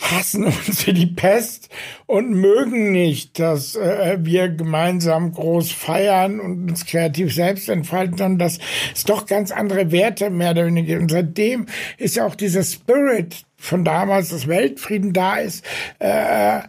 hassen 0.00 0.44
uns 0.66 0.86
wie 0.86 0.94
die 0.94 1.06
Pest 1.06 1.68
und 2.06 2.30
mögen 2.30 2.92
nicht, 2.92 3.38
dass 3.38 3.76
äh, 3.76 4.16
wir 4.20 4.48
gemeinsam 4.48 5.32
groß 5.32 5.70
feiern 5.70 6.40
und 6.40 6.70
uns 6.70 6.86
kreativ 6.86 7.34
selbst 7.34 7.68
entfalten, 7.68 8.16
sondern 8.16 8.38
dass 8.38 8.58
es 8.94 9.04
doch 9.04 9.26
ganz 9.26 9.50
andere 9.50 9.92
Werte 9.92 10.30
mehr 10.30 10.52
oder 10.52 10.64
weniger 10.64 10.86
gibt. 10.86 11.02
Und 11.02 11.10
seitdem 11.10 11.66
ist 11.98 12.16
ja 12.16 12.24
auch 12.24 12.34
dieser 12.34 12.62
Spirit 12.62 13.44
von 13.60 13.84
damals, 13.84 14.30
dass 14.30 14.48
Weltfrieden 14.48 15.12
da 15.12 15.36
ist, 15.36 15.64
äh, 15.98 16.60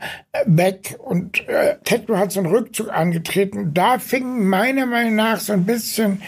weg. 0.46 0.98
Und 1.00 1.48
äh, 1.48 1.78
Techno 1.84 2.18
hat 2.18 2.32
so 2.34 2.42
einen 2.42 2.54
Rückzug 2.54 2.89
angetreten. 2.89 3.74
Da 3.74 3.98
fing 3.98 4.48
meiner 4.48 4.86
Meinung 4.86 5.16
nach 5.16 5.39
so 5.39 5.54
ein 5.54 5.66
bisschen 5.66 6.22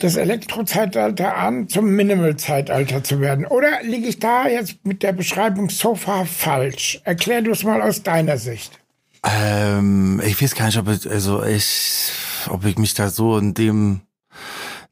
das 0.00 0.16
Elektrozeitalter 0.16 1.36
an, 1.36 1.68
zum 1.68 1.94
Minimal-Zeitalter 1.94 3.04
zu 3.04 3.20
werden. 3.20 3.46
Oder 3.46 3.82
liege 3.82 4.08
ich 4.08 4.18
da 4.18 4.48
jetzt 4.48 4.84
mit 4.84 5.02
der 5.02 5.12
Beschreibung 5.12 5.70
so 5.70 5.94
far 5.94 6.26
falsch? 6.26 7.00
Erklär 7.04 7.42
du 7.42 7.52
es 7.52 7.62
mal 7.62 7.80
aus 7.80 8.02
deiner 8.02 8.38
Sicht. 8.38 8.78
Ähm, 9.24 10.20
ich 10.24 10.42
weiß 10.42 10.54
gar 10.54 10.66
nicht, 10.66 10.78
ob 10.78 10.88
ich, 10.88 11.08
also 11.08 11.44
ich, 11.44 12.12
ob 12.48 12.64
ich 12.64 12.76
mich 12.76 12.94
da 12.94 13.08
so 13.08 13.38
in 13.38 13.54
dem 13.54 14.00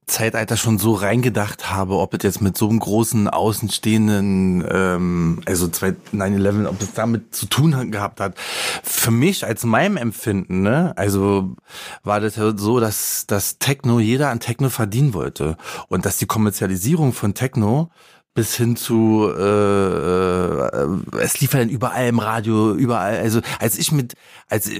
Zeitalter 0.06 0.56
schon 0.56 0.78
so 0.78 0.92
reingedacht 0.94 1.68
habe, 1.68 1.98
ob 1.98 2.14
es 2.14 2.22
jetzt 2.22 2.40
mit 2.40 2.56
so 2.56 2.68
einem 2.68 2.78
großen 2.78 3.28
außenstehenden, 3.28 4.64
ähm, 4.70 5.42
also 5.46 5.66
9-11, 5.66 6.68
ob 6.68 6.80
es 6.80 6.92
damit 6.92 7.34
zu 7.34 7.46
tun 7.46 7.90
gehabt 7.90 8.20
hat. 8.20 8.36
Für 8.84 9.10
mich 9.10 9.44
als 9.44 9.64
meinem 9.64 9.96
Empfinden, 9.96 10.62
ne, 10.62 10.92
also 10.96 11.56
war 12.04 12.20
das 12.20 12.36
so, 12.36 12.78
dass, 12.78 13.26
dass 13.26 13.58
Techno, 13.58 13.98
jeder 13.98 14.30
an 14.30 14.38
Techno 14.38 14.68
verdienen 14.68 15.12
wollte 15.12 15.56
und 15.88 16.06
dass 16.06 16.18
die 16.18 16.26
Kommerzialisierung 16.26 17.12
von 17.12 17.34
Techno 17.34 17.90
bis 18.36 18.54
hin 18.54 18.76
zu 18.76 19.32
äh, 19.36 20.66
äh, 20.66 20.88
es 21.18 21.40
lief 21.40 21.54
ja 21.54 21.60
dann 21.60 21.70
überall 21.70 22.06
im 22.06 22.18
Radio, 22.18 22.74
überall. 22.74 23.18
Also 23.18 23.40
als 23.58 23.78
ich 23.78 23.92
mit, 23.92 24.14
als 24.48 24.70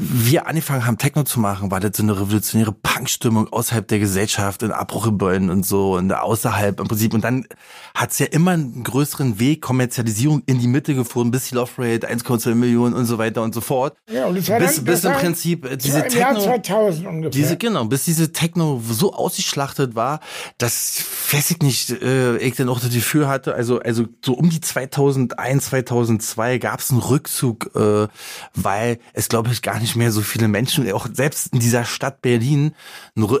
wir 0.00 0.46
angefangen 0.46 0.86
haben, 0.86 0.98
Techno 0.98 1.22
zu 1.22 1.38
machen, 1.38 1.70
war 1.70 1.78
das 1.78 1.96
so 1.96 2.02
eine 2.02 2.18
revolutionäre 2.18 2.72
Punkstimmung 2.72 3.52
außerhalb 3.52 3.86
der 3.86 3.98
Gesellschaft, 3.98 4.62
in 4.62 4.72
Abbruchgebäuden 4.72 5.50
und 5.50 5.66
so 5.66 5.94
und 5.94 6.12
außerhalb 6.12 6.80
im 6.80 6.88
Prinzip. 6.88 7.12
Und 7.12 7.22
dann 7.22 7.46
hat's 7.94 8.18
ja 8.18 8.26
immer 8.26 8.52
einen 8.52 8.82
größeren 8.82 9.38
Weg, 9.38 9.60
Kommerzialisierung 9.60 10.42
in 10.46 10.58
die 10.58 10.66
Mitte 10.66 10.94
gefunden, 10.94 11.30
bis 11.30 11.50
die 11.50 11.54
Love 11.54 11.70
Rate 11.78 12.10
1,2 12.10 12.54
Millionen 12.54 12.94
und 12.94 13.04
so 13.04 13.18
weiter 13.18 13.42
und 13.42 13.54
so 13.54 13.60
fort. 13.60 13.96
Ja, 14.10 14.26
und 14.26 14.38
das 14.38 14.48
war 14.48 14.58
bis, 14.58 14.76
dann, 14.76 14.84
bis 14.84 15.04
im 15.04 15.12
Prinzip 15.12 15.64
äh, 15.66 15.76
diese 15.76 16.02
Techno, 16.02 16.18
Jahr 16.18 16.40
2000 16.40 17.06
ungefähr. 17.06 17.30
diese, 17.30 17.56
genau, 17.58 17.84
bis 17.84 18.04
diese 18.04 18.32
Techno 18.32 18.82
so 18.88 19.12
ausgeschlachtet 19.12 19.94
war, 19.94 20.20
dass, 20.56 21.04
weiß 21.30 21.50
ich 21.50 21.58
nicht, 21.58 21.90
äh, 21.90 22.38
ich 22.38 22.56
dann 22.56 22.70
auch 22.70 22.80
das 22.80 22.94
Gefühl 23.02 23.26
hatte, 23.26 23.54
also, 23.54 23.80
also 23.80 24.06
so 24.24 24.34
um 24.34 24.48
die 24.48 24.60
2001, 24.60 25.66
2002 25.66 26.58
gab 26.58 26.78
es 26.78 26.90
einen 26.90 27.00
Rückzug, 27.00 27.74
äh, 27.74 28.06
weil 28.54 28.98
es, 29.12 29.28
glaube 29.28 29.50
ich, 29.50 29.60
gar 29.60 29.80
nicht 29.80 29.96
mehr 29.96 30.12
so 30.12 30.20
viele 30.20 30.46
Menschen, 30.46 30.90
auch 30.92 31.08
selbst 31.12 31.52
in 31.52 31.58
dieser 31.58 31.84
Stadt 31.84 32.22
Berlin, 32.22 32.74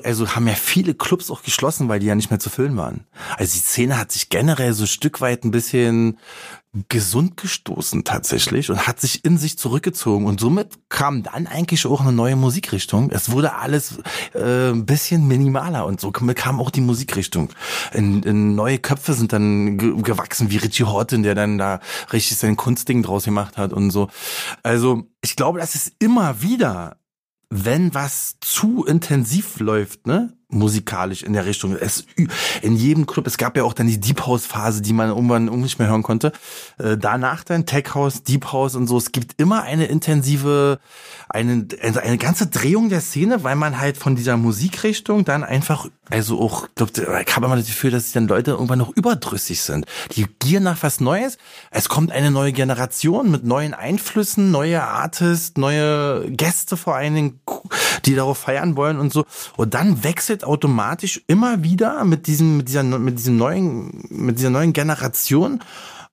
also 0.02 0.34
haben 0.34 0.48
ja 0.48 0.54
viele 0.54 0.94
Clubs 0.94 1.30
auch 1.30 1.42
geschlossen, 1.42 1.88
weil 1.88 2.00
die 2.00 2.06
ja 2.06 2.16
nicht 2.16 2.30
mehr 2.30 2.40
zu 2.40 2.50
füllen 2.50 2.76
waren. 2.76 3.06
Also 3.36 3.54
die 3.54 3.60
Szene 3.60 3.98
hat 3.98 4.10
sich 4.10 4.28
generell 4.30 4.72
so 4.72 4.84
ein 4.84 4.88
Stück 4.88 5.20
weit 5.20 5.44
ein 5.44 5.52
bisschen 5.52 6.18
gesund 6.88 7.36
gestoßen 7.36 8.02
tatsächlich 8.04 8.70
und 8.70 8.86
hat 8.86 8.98
sich 8.98 9.26
in 9.26 9.36
sich 9.36 9.58
zurückgezogen 9.58 10.24
und 10.24 10.40
somit 10.40 10.78
kam 10.88 11.22
dann 11.22 11.46
eigentlich 11.46 11.84
auch 11.84 12.00
eine 12.00 12.12
neue 12.12 12.34
Musikrichtung. 12.34 13.10
Es 13.10 13.30
wurde 13.30 13.56
alles 13.56 13.98
äh, 14.32 14.70
ein 14.70 14.86
bisschen 14.86 15.28
minimaler 15.28 15.84
und 15.84 16.00
so 16.00 16.10
kam 16.10 16.60
auch 16.60 16.70
die 16.70 16.80
Musikrichtung. 16.80 17.50
In, 17.92 18.22
in 18.22 18.54
neue 18.54 18.78
Köpfe 18.78 19.12
sind 19.12 19.34
dann 19.34 19.76
ge 19.76 20.00
gewachsen, 20.00 20.50
wie 20.50 20.56
Richie 20.56 20.84
Horton, 20.84 21.22
der 21.22 21.34
dann 21.34 21.58
da 21.58 21.80
richtig 22.10 22.38
sein 22.38 22.56
Kunstding 22.56 23.02
draus 23.02 23.24
gemacht 23.24 23.58
hat 23.58 23.74
und 23.74 23.90
so. 23.90 24.08
Also 24.62 25.04
ich 25.20 25.36
glaube, 25.36 25.60
das 25.60 25.74
ist 25.74 25.92
immer 25.98 26.40
wieder 26.40 26.96
wenn 27.54 27.92
was 27.92 28.36
zu 28.40 28.86
intensiv 28.86 29.60
läuft, 29.60 30.06
ne, 30.06 30.32
musikalisch 30.52 31.22
in 31.22 31.32
der 31.32 31.46
Richtung. 31.46 31.76
Es 31.76 32.04
in 32.60 32.76
jedem 32.76 33.06
Club, 33.06 33.26
es 33.26 33.38
gab 33.38 33.56
ja 33.56 33.64
auch 33.64 33.72
dann 33.72 33.86
die 33.86 33.98
Deep 33.98 34.26
House 34.26 34.46
Phase, 34.46 34.82
die 34.82 34.92
man 34.92 35.08
irgendwann 35.08 35.46
nicht 35.46 35.78
mehr 35.78 35.88
hören 35.88 36.02
konnte. 36.02 36.32
Äh, 36.78 36.96
danach 36.96 37.44
dann 37.44 37.66
Tech 37.66 37.94
House, 37.94 38.22
Deep 38.22 38.52
House 38.52 38.74
und 38.74 38.86
so. 38.86 38.98
Es 38.98 39.12
gibt 39.12 39.40
immer 39.40 39.62
eine 39.62 39.86
intensive, 39.86 40.78
eine, 41.28 41.66
also 41.82 42.00
eine 42.00 42.18
ganze 42.18 42.46
Drehung 42.46 42.88
der 42.88 43.00
Szene, 43.00 43.42
weil 43.44 43.56
man 43.56 43.78
halt 43.80 43.96
von 43.96 44.16
dieser 44.16 44.36
Musikrichtung 44.36 45.24
dann 45.24 45.44
einfach, 45.44 45.86
also 46.10 46.40
auch, 46.40 46.68
glaub, 46.74 46.90
ich 46.96 47.36
habe 47.36 47.46
immer 47.46 47.56
das 47.56 47.66
Gefühl, 47.66 47.90
dass 47.90 48.12
dann 48.12 48.28
Leute 48.28 48.52
irgendwann 48.52 48.78
noch 48.78 48.94
überdrüssig 48.94 49.62
sind. 49.62 49.86
Die 50.12 50.26
gieren 50.38 50.64
nach 50.64 50.82
was 50.82 51.00
Neues. 51.00 51.38
Es 51.70 51.88
kommt 51.88 52.12
eine 52.12 52.30
neue 52.30 52.52
Generation 52.52 53.30
mit 53.30 53.44
neuen 53.44 53.74
Einflüssen, 53.74 54.50
neue 54.50 54.82
Artists, 54.82 55.56
neue 55.56 56.30
Gäste 56.30 56.76
vor 56.76 56.96
allen 56.96 57.14
Dingen, 57.14 57.40
die 58.04 58.14
darauf 58.14 58.38
feiern 58.38 58.76
wollen 58.76 58.98
und 58.98 59.12
so. 59.12 59.24
Und 59.56 59.74
dann 59.74 60.04
wechselt 60.04 60.41
automatisch 60.44 61.22
immer 61.26 61.62
wieder 61.62 62.04
mit 62.04 62.26
diesem, 62.26 62.58
mit 62.58 62.68
dieser, 62.68 62.82
mit 62.82 63.18
diesem 63.18 63.36
neuen, 63.36 64.04
mit 64.10 64.38
dieser 64.38 64.50
neuen 64.50 64.72
Generation 64.72 65.60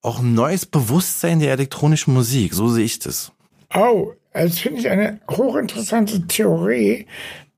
auch 0.02 0.20
ein 0.20 0.34
neues 0.34 0.66
Bewusstsein 0.66 1.40
der 1.40 1.52
elektronischen 1.52 2.14
Musik. 2.14 2.54
So 2.54 2.70
sehe 2.70 2.86
ich 2.86 3.00
das. 3.00 3.32
Oh, 3.74 4.14
das 4.34 4.60
finde 4.60 4.80
ich 4.80 4.90
eine 4.90 5.20
hochinteressante 5.30 6.28
Theorie. 6.28 7.06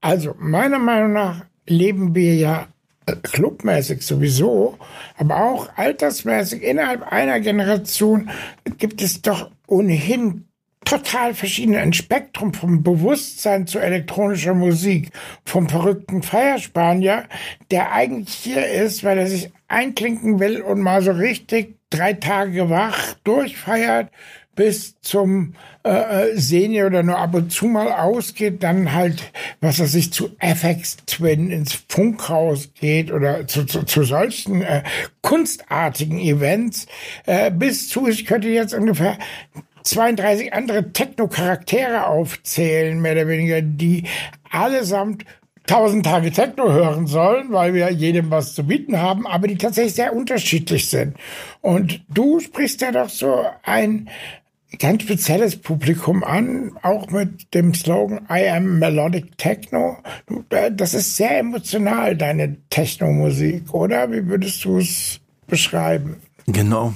Also, 0.02 0.36
meiner 0.40 0.80
Meinung 0.80 1.14
nach 1.14 1.46
leben 1.68 2.16
wir 2.16 2.36
ja 2.36 2.68
clubmäßig 3.24 4.06
sowieso, 4.06 4.78
aber 5.18 5.44
auch 5.44 5.70
altersmäßig 5.76 6.64
innerhalb 6.64 7.04
einer 7.04 7.40
Generation 7.40 8.30
gibt 8.78 9.02
es 9.02 9.22
doch 9.22 9.52
ohnehin 9.68 10.46
total 10.86 11.34
verschieden. 11.34 11.76
Ein 11.76 11.94
Spektrum 11.94 12.54
vom 12.54 12.84
Bewusstsein 12.84 13.68
zu 13.68 13.80
elektronischer 13.80 14.54
Musik, 14.54 15.10
vom 15.46 15.70
verrückten 15.70 16.24
Feierspanier, 16.24 17.26
der 17.70 17.92
eigentlich 17.92 18.36
hier 18.36 18.68
ist, 18.68 19.04
weil 19.04 19.18
er 19.18 19.28
sich 19.28 19.52
einklinken 19.68 20.40
will 20.40 20.62
und 20.62 20.82
mal 20.82 21.02
so 21.02 21.12
richtig 21.12 21.76
drei 21.90 22.14
Tage 22.14 22.70
wach 22.70 23.16
durchfeiert, 23.24 24.10
bis 24.56 25.00
zum 25.02 25.54
äh, 25.84 26.36
Senior 26.36 26.88
oder 26.88 27.04
nur 27.04 27.18
ab 27.18 27.34
und 27.34 27.52
zu 27.52 27.66
mal 27.66 27.92
ausgeht, 27.92 28.62
dann 28.64 28.94
halt, 28.94 29.32
was 29.62 29.80
er 29.80 29.88
sich 29.88 30.12
zu 30.12 30.36
FX 30.40 30.98
Twin 31.06 31.50
ins 31.50 31.84
Funkhaus 31.88 32.70
geht 32.74 33.12
oder 33.12 33.48
zu, 33.48 33.66
zu, 33.66 33.84
zu 33.84 34.04
solchen 34.04 34.62
äh, 34.62 34.84
kunstartigen 35.22 36.20
Events, 36.20 36.86
äh, 37.26 37.50
bis 37.50 37.88
zu, 37.90 38.08
ich 38.08 38.26
könnte 38.26 38.50
jetzt 38.50 38.74
ungefähr 38.74 39.18
32 39.84 40.54
andere 40.54 40.92
Techno-Charaktere 40.92 42.08
aufzählen, 42.08 43.00
mehr 43.00 43.14
oder 43.14 43.28
weniger, 43.28 43.62
die 43.62 44.04
allesamt 44.50 45.26
1000 45.68 46.06
Tage 46.06 46.32
Techno 46.32 46.72
hören 46.72 47.08
sollen, 47.08 47.52
weil 47.52 47.74
wir 47.74 47.92
jedem 47.92 48.32
was 48.32 48.54
zu 48.54 48.66
bieten 48.66 49.00
haben, 49.00 49.28
aber 49.28 49.48
die 49.48 49.58
tatsächlich 49.58 49.94
sehr 49.94 50.16
unterschiedlich 50.16 50.90
sind. 50.90 51.16
Und 51.62 52.04
du 52.10 52.40
sprichst 52.40 52.82
ja 52.82 52.92
doch 52.92 53.10
so 53.10 53.46
ein 53.64 54.10
ganz 54.80 55.04
spezielles 55.04 55.58
Publikum 55.58 56.24
an, 56.24 56.72
auch 56.82 57.10
mit 57.12 57.54
dem 57.54 57.74
Slogan 57.74 58.28
I 58.30 58.50
am 58.50 58.80
Melodic 58.80 59.38
Techno. 59.38 59.98
Äh, 60.50 60.72
das 60.72 60.94
ist 60.94 61.16
sehr 61.16 61.40
emotional, 61.40 62.16
deine 62.16 62.58
Techno-Musik, 62.70 63.74
oder? 63.74 64.12
Wie 64.12 64.28
würdest 64.28 64.66
du 64.66 64.80
es 64.80 65.20
beschreiben? 65.48 66.18
Genau. 66.52 66.94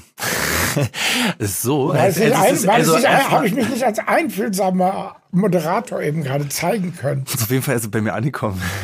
so. 1.39 1.89
Weil 1.89 2.09
es, 2.09 2.17
es, 2.17 2.67
also, 2.67 2.97
habe 2.97 3.47
ich 3.47 3.55
mich 3.55 3.69
nicht 3.69 3.83
als 3.83 3.99
einfühlsamer 3.99 5.15
Moderator 5.31 6.01
eben 6.01 6.23
gerade 6.23 6.47
zeigen 6.49 6.95
können. 6.95 7.25
Auf 7.33 7.49
jeden 7.49 7.61
Fall 7.61 7.75
ist 7.75 7.83
es 7.83 7.91
bei 7.91 8.01
mir 8.01 8.13
angekommen. 8.13 8.61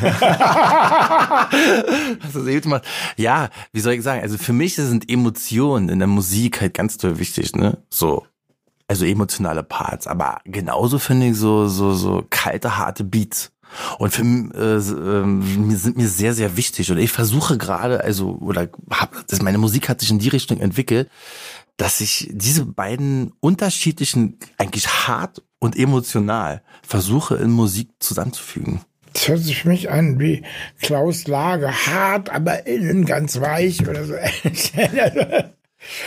also, 2.22 2.46
ja, 3.16 3.48
wie 3.72 3.80
soll 3.80 3.94
ich 3.94 4.02
sagen? 4.02 4.22
Also 4.22 4.38
für 4.38 4.52
mich 4.52 4.76
sind 4.76 5.10
Emotionen 5.10 5.88
in 5.88 5.98
der 5.98 6.08
Musik 6.08 6.60
halt 6.60 6.74
ganz 6.74 6.98
toll 6.98 7.18
wichtig, 7.18 7.56
ne? 7.56 7.78
So. 7.90 8.26
Also 8.88 9.06
emotionale 9.06 9.62
Parts, 9.62 10.06
aber 10.06 10.40
genauso 10.44 10.98
finde 10.98 11.28
ich 11.28 11.36
so 11.38 11.66
so 11.66 11.94
so 11.94 12.26
kalte 12.28 12.76
harte 12.76 13.04
Beats. 13.04 13.50
Und 13.98 14.10
für 14.10 14.22
äh, 14.22 14.76
äh, 14.76 15.76
sind 15.76 15.96
mir 15.96 16.08
sehr, 16.08 16.34
sehr 16.34 16.56
wichtig. 16.56 16.90
Und 16.90 16.98
ich 16.98 17.10
versuche 17.10 17.58
gerade, 17.58 18.02
also, 18.02 18.38
oder 18.40 18.68
hab, 18.90 19.26
das, 19.28 19.42
meine 19.42 19.58
Musik 19.58 19.88
hat 19.88 20.00
sich 20.00 20.10
in 20.10 20.18
die 20.18 20.28
Richtung 20.28 20.60
entwickelt, 20.60 21.08
dass 21.76 22.00
ich 22.00 22.28
diese 22.32 22.66
beiden 22.66 23.32
unterschiedlichen, 23.40 24.38
eigentlich 24.58 24.88
hart 24.88 25.42
und 25.58 25.76
emotional, 25.76 26.62
versuche 26.86 27.36
in 27.36 27.50
Musik 27.50 27.88
zusammenzufügen. 27.98 28.80
Das 29.12 29.28
hört 29.28 29.40
sich 29.40 29.62
für 29.62 29.68
mich 29.68 29.90
an 29.90 30.18
wie 30.18 30.42
Klaus 30.80 31.26
Lage, 31.26 31.70
hart, 31.70 32.30
aber 32.30 32.66
innen 32.66 33.04
ganz 33.04 33.40
weich 33.40 33.86
oder 33.86 34.04
so. 34.04 34.14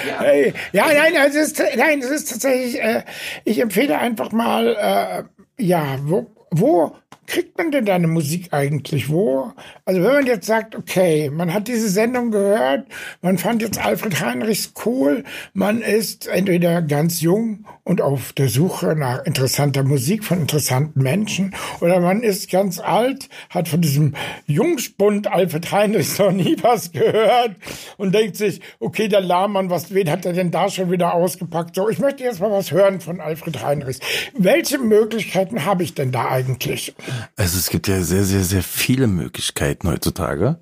Ja. 0.07 0.23
Ja, 0.71 0.85
nein, 0.87 1.13
es 1.27 1.35
ist, 1.35 1.61
nein, 1.75 1.99
es 1.99 2.09
ist 2.09 2.29
tatsächlich, 2.31 2.81
äh, 2.81 3.03
ich 3.43 3.59
empfehle 3.59 3.99
einfach 3.99 4.31
mal, 4.31 5.27
äh, 5.59 5.63
ja, 5.63 5.97
wo, 6.01 6.31
wo 6.51 6.95
kriegt 7.27 7.57
man 7.57 7.71
denn 7.71 7.85
deine 7.85 8.07
Musik 8.07 8.53
eigentlich? 8.53 9.09
Wo? 9.09 9.51
Also 9.85 10.01
wenn 10.01 10.13
man 10.13 10.25
jetzt 10.25 10.45
sagt, 10.45 10.75
okay, 10.75 11.29
man 11.29 11.53
hat 11.53 11.67
diese 11.67 11.89
Sendung 11.89 12.31
gehört, 12.31 12.87
man 13.21 13.37
fand 13.37 13.61
jetzt 13.61 13.83
Alfred 13.83 14.19
Heinrichs 14.19 14.73
cool, 14.85 15.23
man 15.53 15.81
ist 15.81 16.27
entweder 16.27 16.81
ganz 16.81 17.21
jung 17.21 17.65
und 17.83 18.01
auf 18.01 18.33
der 18.33 18.49
Suche 18.49 18.95
nach 18.95 19.23
interessanter 19.25 19.83
Musik 19.83 20.23
von 20.23 20.41
interessanten 20.41 21.01
Menschen 21.01 21.55
oder 21.81 21.99
man 21.99 22.23
ist 22.23 22.49
ganz 22.49 22.79
alt, 22.79 23.29
hat 23.49 23.67
von 23.67 23.81
diesem 23.81 24.15
Jungspund 24.47 25.27
Alfred 25.27 25.71
Heinrichs 25.71 26.17
noch 26.19 26.31
nie 26.31 26.57
was 26.61 26.91
gehört 26.91 27.55
und 27.97 28.13
denkt 28.13 28.37
sich, 28.37 28.61
okay, 28.79 29.07
der 29.07 29.21
Lahmann, 29.21 29.69
was, 29.69 29.93
wen 29.93 30.09
hat 30.09 30.25
er 30.25 30.33
denn 30.33 30.51
da 30.51 30.69
schon 30.69 30.91
wieder 30.91 31.13
ausgepackt? 31.13 31.75
So, 31.75 31.89
ich 31.89 31.99
möchte 31.99 32.23
jetzt 32.23 32.41
mal 32.41 32.51
was 32.51 32.71
hören 32.71 33.01
von 33.01 33.21
Alfred 33.21 33.63
Heinrichs. 33.63 33.99
Welche 34.37 34.77
Möglichkeiten 34.77 35.65
habe 35.65 35.83
ich 35.83 35.93
denn 35.93 36.11
da 36.11 36.29
eigentlich? 36.29 36.95
Also 37.35 37.57
es 37.57 37.69
gibt 37.69 37.87
ja 37.87 38.01
sehr, 38.01 38.23
sehr, 38.23 38.43
sehr 38.43 38.63
viele 38.63 39.07
Möglichkeiten 39.07 39.89
heutzutage, 39.89 40.59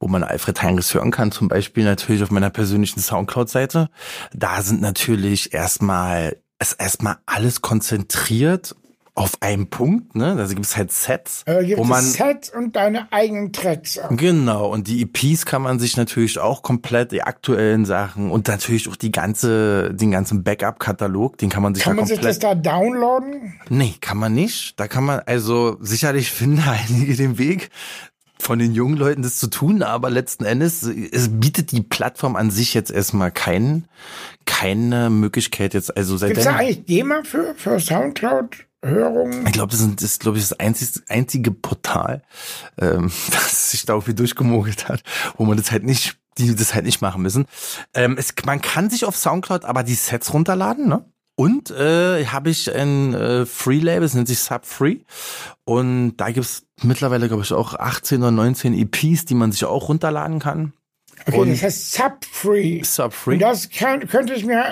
wo 0.00 0.08
man 0.08 0.22
Alfred 0.22 0.62
Heinrichs 0.62 0.94
hören 0.94 1.10
kann. 1.10 1.32
Zum 1.32 1.48
Beispiel 1.48 1.84
natürlich 1.84 2.22
auf 2.22 2.30
meiner 2.30 2.50
persönlichen 2.50 3.00
Soundcloud-Seite. 3.00 3.88
Da 4.32 4.62
sind 4.62 4.80
natürlich 4.80 5.52
erstmal, 5.52 6.36
ist 6.58 6.74
erstmal 6.74 7.18
alles 7.26 7.60
konzentriert 7.60 8.74
auf 9.16 9.40
einem 9.40 9.68
Punkt, 9.68 10.14
ne? 10.14 10.36
Also 10.38 10.54
gibt 10.54 10.66
es 10.66 10.76
halt 10.76 10.92
Sets, 10.92 11.42
äh, 11.46 11.64
gibt 11.64 11.78
wo 11.78 11.84
man 11.84 12.04
Set 12.04 12.52
und 12.54 12.76
deine 12.76 13.10
eigenen 13.10 13.50
Tracks. 13.50 13.98
Auch. 13.98 14.10
Genau 14.10 14.70
und 14.70 14.86
die 14.88 15.00
EPs 15.02 15.46
kann 15.46 15.62
man 15.62 15.78
sich 15.78 15.96
natürlich 15.96 16.38
auch 16.38 16.62
komplett 16.62 17.12
die 17.12 17.22
aktuellen 17.22 17.86
Sachen 17.86 18.30
und 18.30 18.46
natürlich 18.46 18.88
auch 18.90 18.96
die 18.96 19.10
ganze 19.10 19.94
den 19.94 20.10
ganzen 20.10 20.44
Backup-Katalog, 20.44 21.38
den 21.38 21.48
kann 21.48 21.62
man 21.62 21.74
sich 21.74 21.82
kann 21.82 21.96
da 21.96 22.02
man 22.02 22.06
sich 22.06 22.20
das 22.20 22.38
da 22.38 22.54
downloaden? 22.54 23.54
Nee, 23.70 23.94
kann 24.02 24.18
man 24.18 24.34
nicht. 24.34 24.78
Da 24.78 24.86
kann 24.86 25.04
man 25.04 25.20
also 25.20 25.78
sicherlich 25.80 26.30
finden 26.30 26.62
einige 26.66 27.16
den 27.16 27.38
Weg 27.38 27.70
von 28.38 28.58
den 28.58 28.74
jungen 28.74 28.98
Leuten 28.98 29.22
das 29.22 29.38
zu 29.38 29.48
tun, 29.48 29.82
aber 29.82 30.10
letzten 30.10 30.44
Endes 30.44 30.82
es 30.82 31.30
bietet 31.30 31.72
die 31.72 31.80
Plattform 31.80 32.36
an 32.36 32.50
sich 32.50 32.74
jetzt 32.74 32.90
erstmal 32.90 33.30
keinen 33.30 33.88
keine 34.44 35.08
Möglichkeit 35.08 35.72
jetzt 35.72 35.96
also 35.96 36.18
seit 36.18 36.34
Gibt's 36.34 36.44
da 36.44 36.56
eigentlich 36.56 36.84
GEMA 36.84 37.22
für 37.24 37.54
für 37.56 37.80
Soundcloud 37.80 38.66
Hörungen. 38.88 39.46
Ich 39.46 39.52
glaube, 39.52 39.70
das, 39.70 39.80
ist, 39.80 40.02
das, 40.02 40.18
glaube 40.18 40.38
ich, 40.38 40.48
das 40.48 40.58
einzige, 40.58 41.02
einzige 41.08 41.50
Portal, 41.50 42.22
ähm, 42.78 43.10
das 43.30 43.70
sich 43.70 43.84
da 43.86 43.94
irgendwie 43.94 44.14
durchgemogelt 44.14 44.88
hat, 44.88 45.02
wo 45.36 45.44
man 45.44 45.56
das 45.56 45.70
halt 45.70 45.84
nicht, 45.84 46.18
die 46.38 46.54
das 46.54 46.74
halt 46.74 46.84
nicht 46.84 47.00
machen 47.00 47.22
müssen. 47.22 47.46
Ähm, 47.94 48.16
es, 48.18 48.34
man 48.44 48.60
kann 48.60 48.90
sich 48.90 49.04
auf 49.04 49.16
Soundcloud 49.16 49.64
aber 49.64 49.82
die 49.82 49.94
Sets 49.94 50.32
runterladen, 50.32 50.88
ne? 50.88 51.04
Und 51.38 51.70
äh, 51.70 52.24
habe 52.24 52.48
ich 52.48 52.74
ein 52.74 53.12
äh, 53.12 53.44
Free-Label, 53.44 54.00
das 54.00 54.14
nennt 54.14 54.26
sich 54.26 54.38
Sub-Free. 54.38 55.00
Und 55.64 56.16
da 56.16 56.30
gibt's 56.30 56.64
mittlerweile, 56.82 57.28
glaube 57.28 57.42
ich, 57.42 57.52
auch 57.52 57.74
18 57.74 58.22
oder 58.22 58.30
19 58.30 58.72
EPs, 58.72 59.26
die 59.26 59.34
man 59.34 59.52
sich 59.52 59.66
auch 59.66 59.90
runterladen 59.90 60.38
kann. 60.38 60.72
Okay, 61.28 61.38
und 61.38 61.50
das 61.50 61.62
heißt 61.62 61.92
Sub-Free. 61.92 62.82
Sub-Free. 62.84 63.34
Und 63.34 63.42
das 63.42 63.68
kann, 63.68 64.06
könnte 64.06 64.34
ich 64.34 64.44
mir 64.44 64.64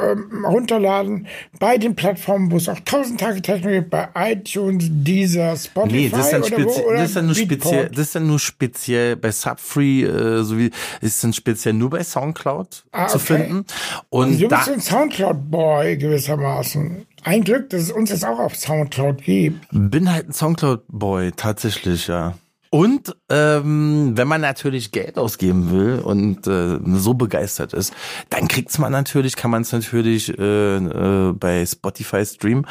ähm, 0.00 0.44
runterladen 0.44 1.26
bei 1.58 1.76
den 1.76 1.96
Plattformen, 1.96 2.52
wo 2.52 2.56
es 2.56 2.68
auch 2.68 2.78
1000 2.78 3.18
Tage 3.20 3.42
Technik 3.42 3.72
gibt, 3.72 3.90
bei 3.90 4.08
iTunes, 4.14 4.84
Deezer, 4.88 5.56
Spotify 5.56 5.96
nee, 5.96 6.08
das 6.08 6.26
ist 6.26 6.32
dann, 6.32 6.42
oder 6.44 6.64
wo, 6.64 6.86
oder 6.86 6.96
das 6.98 7.08
ist 7.08 7.16
dann 7.16 7.26
nur 7.26 7.34
speziell, 7.34 7.88
das 7.88 7.98
ist 7.98 8.14
dann 8.14 8.26
nur 8.28 8.38
speziell 8.38 9.16
bei 9.16 9.32
Sub-Free, 9.32 10.04
äh, 10.04 10.42
sowie 10.44 10.70
ist 11.00 11.24
dann 11.24 11.32
speziell 11.32 11.74
nur 11.74 11.90
bei 11.90 12.04
Soundcloud 12.04 12.84
ah, 12.92 13.08
zu 13.08 13.18
finden. 13.18 13.64
Und 14.08 14.28
also 14.28 14.40
du 14.40 14.48
bist 14.48 14.68
ein 14.68 14.80
Soundcloud-Boy 14.80 15.96
gewissermaßen. 15.98 17.06
Ein 17.24 17.42
Glück, 17.42 17.70
dass 17.70 17.82
es 17.82 17.90
uns 17.90 18.10
jetzt 18.10 18.24
auch 18.24 18.38
auf 18.38 18.54
Soundcloud 18.54 19.22
gibt. 19.24 19.66
Bin 19.72 20.12
halt 20.12 20.28
ein 20.28 20.32
Soundcloud-Boy, 20.32 21.32
tatsächlich, 21.32 22.06
ja. 22.06 22.34
Und 22.70 23.16
ähm, 23.30 24.12
wenn 24.14 24.28
man 24.28 24.40
natürlich 24.40 24.92
Geld 24.92 25.18
ausgeben 25.18 25.70
will 25.70 26.00
und 26.00 26.46
äh, 26.46 26.78
so 26.98 27.14
begeistert 27.14 27.72
ist, 27.72 27.94
dann 28.30 28.48
kriegt's 28.48 28.78
man 28.78 28.92
natürlich, 28.92 29.36
kann 29.36 29.50
man 29.50 29.62
es 29.62 29.72
natürlich 29.72 30.38
äh, 30.38 30.76
äh, 30.76 31.32
bei 31.32 31.64
Spotify 31.64 32.24
streamen 32.26 32.66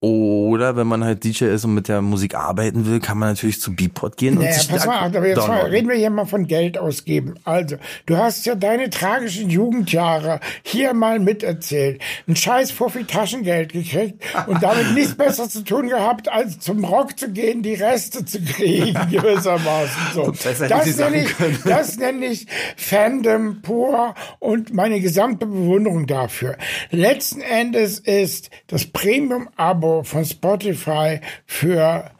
oder 0.00 0.76
wenn 0.76 0.86
man 0.86 1.02
halt 1.02 1.24
DJ 1.24 1.46
ist 1.46 1.64
und 1.64 1.74
mit 1.74 1.88
der 1.88 2.02
Musik 2.02 2.36
arbeiten 2.36 2.86
will, 2.86 3.00
kann 3.00 3.18
man 3.18 3.30
natürlich 3.30 3.60
zu 3.60 3.74
Beatport 3.74 4.16
gehen 4.16 4.36
naja, 4.36 4.50
und 4.50 4.54
sich 4.54 4.68
pass 4.68 4.86
mal, 4.86 5.00
aber 5.00 5.26
jetzt 5.26 5.48
mal, 5.48 5.62
reden 5.62 5.88
wir 5.88 5.96
hier 5.96 6.10
mal 6.10 6.24
von 6.24 6.46
Geld 6.46 6.78
ausgeben. 6.78 7.34
Also, 7.42 7.78
du 8.06 8.16
hast 8.16 8.46
ja 8.46 8.54
deine 8.54 8.90
tragischen 8.90 9.50
Jugendjahre 9.50 10.38
hier 10.62 10.94
mal 10.94 11.18
miterzählt. 11.18 12.00
Ein 12.28 12.36
scheiß 12.36 12.70
Fuffi 12.70 13.06
Taschengeld 13.06 13.72
gekriegt 13.72 14.22
und 14.46 14.62
damit 14.62 14.94
nichts 14.94 15.16
besser 15.16 15.48
zu 15.48 15.64
tun 15.64 15.88
gehabt, 15.88 16.30
als 16.30 16.60
zum 16.60 16.84
Rock 16.84 17.18
zu 17.18 17.32
gehen, 17.32 17.64
die 17.64 17.74
Reste 17.74 18.24
zu 18.24 18.40
kriegen, 18.40 18.94
gewissermaßen. 19.10 20.00
So. 20.14 20.30
Das 20.30 20.96
nenne, 20.96 21.24
ich, 21.24 21.34
das 21.64 21.96
nenne 21.96 22.26
ich 22.26 22.46
Fandom 22.76 23.62
pur 23.62 24.14
und 24.38 24.72
meine 24.72 25.00
gesamte 25.00 25.46
Bewunderung 25.46 26.06
dafür. 26.06 26.56
Letzten 26.92 27.40
Endes 27.40 27.98
ist 27.98 28.50
das 28.68 28.86
Premium-Abo 28.86 29.87
Abo 29.88 30.02
von 30.02 30.24
Spotify 30.24 31.20
für 31.46 32.10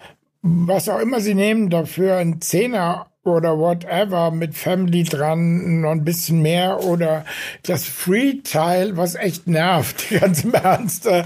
was 0.42 0.88
auch 0.88 1.00
immer 1.00 1.20
sie 1.20 1.34
nehmen 1.34 1.68
dafür, 1.68 2.16
ein 2.16 2.40
Zehner 2.40 3.08
oder 3.24 3.58
whatever 3.58 4.30
mit 4.30 4.54
Family 4.54 5.04
dran, 5.04 5.80
noch 5.82 5.90
ein 5.90 6.04
bisschen 6.04 6.40
mehr 6.40 6.82
oder 6.84 7.24
das 7.62 7.84
Free-Teil, 7.84 8.96
was 8.96 9.14
echt 9.14 9.46
nervt, 9.46 10.08
ganz 10.20 10.44
im 10.44 10.54
Ernst. 10.54 11.06
Äh, 11.06 11.24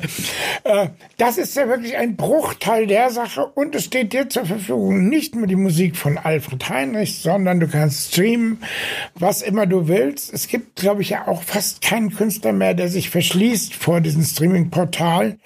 das 1.16 1.38
ist 1.38 1.54
ja 1.56 1.68
wirklich 1.68 1.96
ein 1.96 2.16
Bruchteil 2.16 2.86
der 2.86 3.10
Sache 3.10 3.46
und 3.46 3.74
es 3.74 3.84
steht 3.84 4.12
dir 4.12 4.28
zur 4.28 4.46
Verfügung 4.46 5.08
nicht 5.08 5.34
nur 5.34 5.46
die 5.46 5.56
Musik 5.56 5.96
von 5.96 6.18
Alfred 6.18 6.68
Heinrich, 6.68 7.20
sondern 7.20 7.60
du 7.60 7.68
kannst 7.68 8.12
streamen, 8.12 8.58
was 9.14 9.42
immer 9.42 9.66
du 9.66 9.88
willst. 9.88 10.32
Es 10.32 10.48
gibt, 10.48 10.76
glaube 10.76 11.02
ich, 11.02 11.10
ja 11.10 11.28
auch 11.28 11.42
fast 11.42 11.82
keinen 11.82 12.14
Künstler 12.14 12.52
mehr, 12.52 12.74
der 12.74 12.88
sich 12.88 13.10
verschließt 13.10 13.74
vor 13.74 14.00
diesen 14.00 14.24
Streaming-Portalen. 14.24 15.40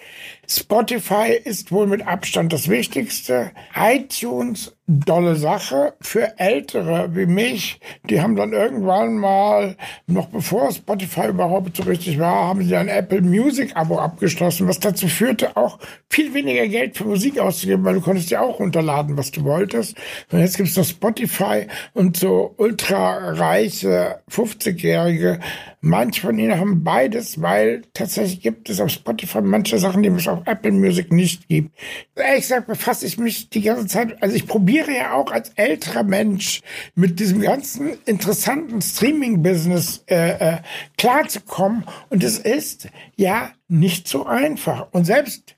Spotify 0.48 1.32
ist 1.32 1.72
wohl 1.72 1.86
mit 1.86 2.06
Abstand 2.06 2.52
das 2.52 2.68
Wichtigste. 2.68 3.50
iTunes 3.74 4.76
dolle 4.88 5.34
Sache 5.34 5.94
für 6.00 6.38
Ältere 6.38 7.14
wie 7.16 7.26
mich. 7.26 7.80
Die 8.08 8.20
haben 8.20 8.36
dann 8.36 8.52
irgendwann 8.52 9.16
mal, 9.16 9.76
noch 10.06 10.26
bevor 10.26 10.70
Spotify 10.70 11.28
überhaupt 11.28 11.76
so 11.76 11.82
richtig 11.82 12.20
war, 12.20 12.46
haben 12.46 12.62
sie 12.62 12.76
ein 12.76 12.88
Apple 12.88 13.20
Music 13.20 13.74
Abo 13.74 13.98
abgeschlossen, 13.98 14.68
was 14.68 14.78
dazu 14.78 15.08
führte, 15.08 15.56
auch 15.56 15.80
viel 16.08 16.32
weniger 16.34 16.68
Geld 16.68 16.96
für 16.96 17.04
Musik 17.04 17.40
auszugeben, 17.40 17.84
weil 17.84 17.94
du 17.94 18.00
konntest 18.00 18.30
ja 18.30 18.40
auch 18.40 18.60
runterladen, 18.60 19.16
was 19.16 19.32
du 19.32 19.42
wolltest. 19.42 19.96
Und 20.30 20.38
jetzt 20.38 20.56
gibt's 20.56 20.76
noch 20.76 20.84
Spotify 20.84 21.66
und 21.92 22.16
so 22.16 22.54
ultra 22.56 23.32
reiche 23.32 24.20
50-Jährige. 24.30 25.40
Manche 25.80 26.20
von 26.20 26.38
ihnen 26.38 26.58
haben 26.58 26.84
beides, 26.84 27.42
weil 27.42 27.82
tatsächlich 27.92 28.40
gibt 28.40 28.70
es 28.70 28.80
auf 28.80 28.90
Spotify 28.90 29.40
manche 29.40 29.78
Sachen, 29.78 30.02
die 30.02 30.10
es 30.10 30.28
auf 30.36 30.46
Apple 30.46 30.72
Music 30.72 31.12
nicht 31.12 31.48
gibt. 31.48 31.76
Ehrlich 32.14 32.42
gesagt 32.42 32.66
befasse 32.66 33.06
ich 33.06 33.18
mich 33.18 33.50
die 33.50 33.62
ganze 33.62 33.86
Zeit, 33.86 34.22
also 34.22 34.34
ich 34.36 34.46
probiere 34.46 34.92
ja 34.92 35.12
auch 35.14 35.30
als 35.30 35.50
älterer 35.56 36.02
Mensch 36.02 36.62
mit 36.94 37.18
diesem 37.20 37.40
ganzen 37.40 37.98
interessanten 38.04 38.80
Streaming-Business 38.80 40.04
äh, 40.08 40.54
äh, 40.54 40.58
klarzukommen. 40.98 41.84
Und 42.10 42.22
es 42.22 42.38
ist 42.38 42.88
ja 43.16 43.52
nicht 43.68 44.08
so 44.08 44.26
einfach. 44.26 44.88
Und 44.92 45.04
selbst 45.04 45.56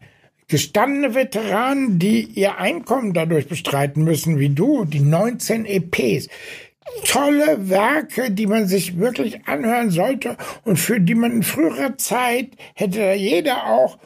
gestandene 0.49 1.14
Veteranen, 1.14 1.99
die 1.99 2.22
ihr 2.22 2.59
Einkommen 2.59 3.12
dadurch 3.12 3.49
bestreiten 3.49 4.03
müssen, 4.03 4.39
wie 4.39 4.49
du, 4.49 4.85
die 4.87 5.01
19 5.01 5.66
EPs, 5.66 6.29
tolle 7.05 7.68
Werke, 7.68 8.31
die 8.31 8.47
man 8.47 8.66
sich 8.66 8.99
wirklich 8.99 9.47
anhören 9.47 9.91
sollte 9.91 10.37
und 10.64 10.79
für 10.79 11.01
die 11.01 11.14
man 11.14 11.33
in 11.33 11.43
früherer 11.43 11.97
Zeit 11.99 12.51
hätte 12.74 13.12
jeder 13.12 13.66
auch 13.66 13.99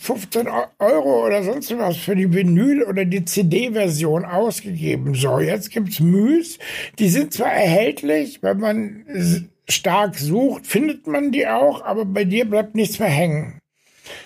15 0.00 0.48
Euro 0.78 1.26
oder 1.26 1.42
sonst 1.42 1.76
was 1.78 1.96
für 1.96 2.16
die 2.16 2.32
Vinyl- 2.32 2.84
oder 2.84 3.04
die 3.04 3.24
CD-Version 3.24 4.24
ausgegeben. 4.24 5.14
So, 5.14 5.38
jetzt 5.38 5.70
gibt's 5.70 6.00
Müs. 6.00 6.58
Die 6.98 7.08
sind 7.08 7.32
zwar 7.32 7.52
erhältlich, 7.52 8.42
wenn 8.42 8.58
man 8.58 9.48
stark 9.68 10.16
sucht, 10.16 10.66
findet 10.66 11.06
man 11.06 11.30
die 11.30 11.46
auch, 11.46 11.84
aber 11.84 12.04
bei 12.04 12.24
dir 12.24 12.48
bleibt 12.48 12.74
nichts 12.74 12.98
mehr 12.98 13.08
hängen. 13.08 13.60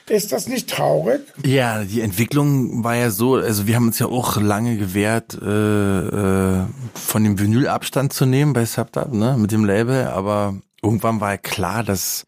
Ist 0.08 0.30
das 0.30 0.46
nicht 0.46 0.70
traurig? 0.70 1.22
Ja, 1.44 1.82
die 1.82 2.02
Entwicklung 2.02 2.84
war 2.84 2.94
ja 2.94 3.10
so, 3.10 3.34
also 3.34 3.66
wir 3.66 3.74
haben 3.76 3.86
uns 3.86 3.98
ja 3.98 4.06
auch 4.06 4.40
lange 4.40 4.76
gewehrt, 4.76 5.36
äh, 5.40 6.60
äh, 6.60 6.66
von 6.94 7.24
dem 7.24 7.38
Vinyl 7.38 7.66
Abstand 7.66 8.12
zu 8.12 8.26
nehmen 8.26 8.52
bei 8.52 8.64
Subdub, 8.64 9.12
ne, 9.12 9.36
mit 9.38 9.52
dem 9.52 9.64
Label, 9.64 10.06
aber 10.06 10.54
irgendwann 10.82 11.20
war 11.20 11.32
ja 11.32 11.38
klar, 11.38 11.82
dass 11.82 12.26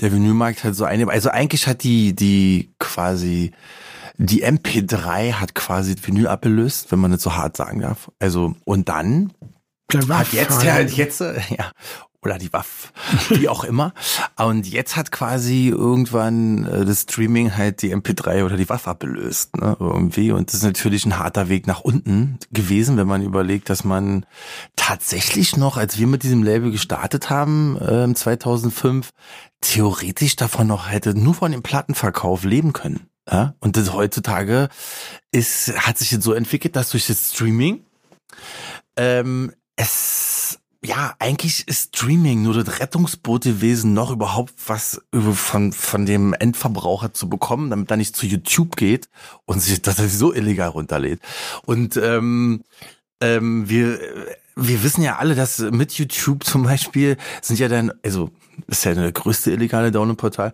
der 0.00 0.12
Vinylmarkt 0.12 0.64
halt 0.64 0.74
so 0.74 0.84
eine, 0.84 1.08
also 1.08 1.30
eigentlich 1.30 1.66
hat 1.66 1.82
die, 1.82 2.14
die 2.14 2.72
quasi, 2.78 3.52
die 4.18 4.44
MP3 4.44 5.34
hat 5.34 5.54
quasi 5.54 5.94
Vinyl 6.00 6.26
abgelöst, 6.26 6.92
wenn 6.92 6.98
man 6.98 7.10
das 7.10 7.22
so 7.22 7.36
hart 7.36 7.56
sagen 7.56 7.80
darf. 7.80 8.10
Also, 8.18 8.54
und 8.64 8.88
dann 8.88 9.32
hat 10.08 10.32
jetzt 10.32 10.62
ja, 10.62 10.80
jetzt, 10.80 11.20
ja, 11.20 11.72
oder 12.26 12.38
die 12.38 12.52
Waff, 12.52 12.92
wie 13.30 13.48
auch 13.48 13.62
immer. 13.62 13.94
Und 14.36 14.66
jetzt 14.66 14.96
hat 14.96 15.12
quasi 15.12 15.68
irgendwann 15.68 16.66
äh, 16.66 16.84
das 16.84 17.02
Streaming 17.02 17.56
halt 17.56 17.82
die 17.82 17.94
MP3 17.94 18.44
oder 18.44 18.56
die 18.56 18.68
Waff 18.68 18.88
abgelöst, 18.88 19.56
ne, 19.56 19.76
irgendwie. 19.78 20.32
Und 20.32 20.48
das 20.48 20.56
ist 20.56 20.64
natürlich 20.64 21.06
ein 21.06 21.20
harter 21.20 21.48
Weg 21.48 21.68
nach 21.68 21.80
unten 21.80 22.38
gewesen, 22.50 22.96
wenn 22.96 23.06
man 23.06 23.22
überlegt, 23.22 23.70
dass 23.70 23.84
man 23.84 24.26
tatsächlich 24.74 25.56
noch, 25.56 25.76
als 25.76 25.98
wir 25.98 26.08
mit 26.08 26.24
diesem 26.24 26.42
Label 26.42 26.72
gestartet 26.72 27.30
haben, 27.30 27.76
äh, 27.80 28.12
2005, 28.12 29.10
theoretisch 29.60 30.36
davon 30.36 30.66
noch 30.66 30.90
hätte 30.90 31.14
nur 31.14 31.34
von 31.34 31.52
dem 31.52 31.62
Plattenverkauf 31.62 32.44
leben 32.44 32.72
können. 32.72 33.08
Ja? 33.30 33.54
Und 33.60 33.76
das 33.76 33.92
heutzutage 33.92 34.68
ist, 35.32 35.72
hat 35.76 35.98
sich 35.98 36.10
jetzt 36.10 36.24
so 36.24 36.32
entwickelt, 36.32 36.76
dass 36.76 36.90
durch 36.90 37.06
das 37.06 37.32
Streaming 37.32 37.84
ähm, 38.96 39.52
es 39.76 40.58
ja, 40.84 41.14
eigentlich 41.18 41.66
ist 41.66 41.96
Streaming 41.96 42.42
nur 42.42 42.62
das 42.62 42.78
Rettungsboot 42.78 43.42
gewesen, 43.44 43.92
noch 43.92 44.10
überhaupt 44.10 44.54
was 44.66 45.00
von, 45.12 45.72
von 45.72 46.06
dem 46.06 46.32
Endverbraucher 46.32 47.12
zu 47.12 47.28
bekommen, 47.28 47.70
damit 47.70 47.90
er 47.90 47.96
nicht 47.96 48.14
zu 48.14 48.26
YouTube 48.26 48.76
geht 48.76 49.08
und 49.46 49.60
sich 49.60 49.82
das 49.82 49.96
so 49.96 50.32
illegal 50.32 50.68
runterlädt. 50.68 51.20
Und 51.64 51.96
ähm, 51.96 52.62
ähm, 53.20 53.68
wir, 53.68 53.98
wir 54.56 54.82
wissen 54.82 55.02
ja 55.02 55.16
alle, 55.16 55.34
dass 55.34 55.58
mit 55.58 55.92
YouTube 55.92 56.42
zum 56.42 56.64
Beispiel 56.64 57.18
sind 57.42 57.58
ja 57.58 57.68
dann, 57.68 57.92
also 58.02 58.30
ist 58.68 58.84
ja 58.86 58.94
der 58.94 59.12
größte 59.12 59.50
illegale 59.50 59.92
Download-Portal, 59.92 60.52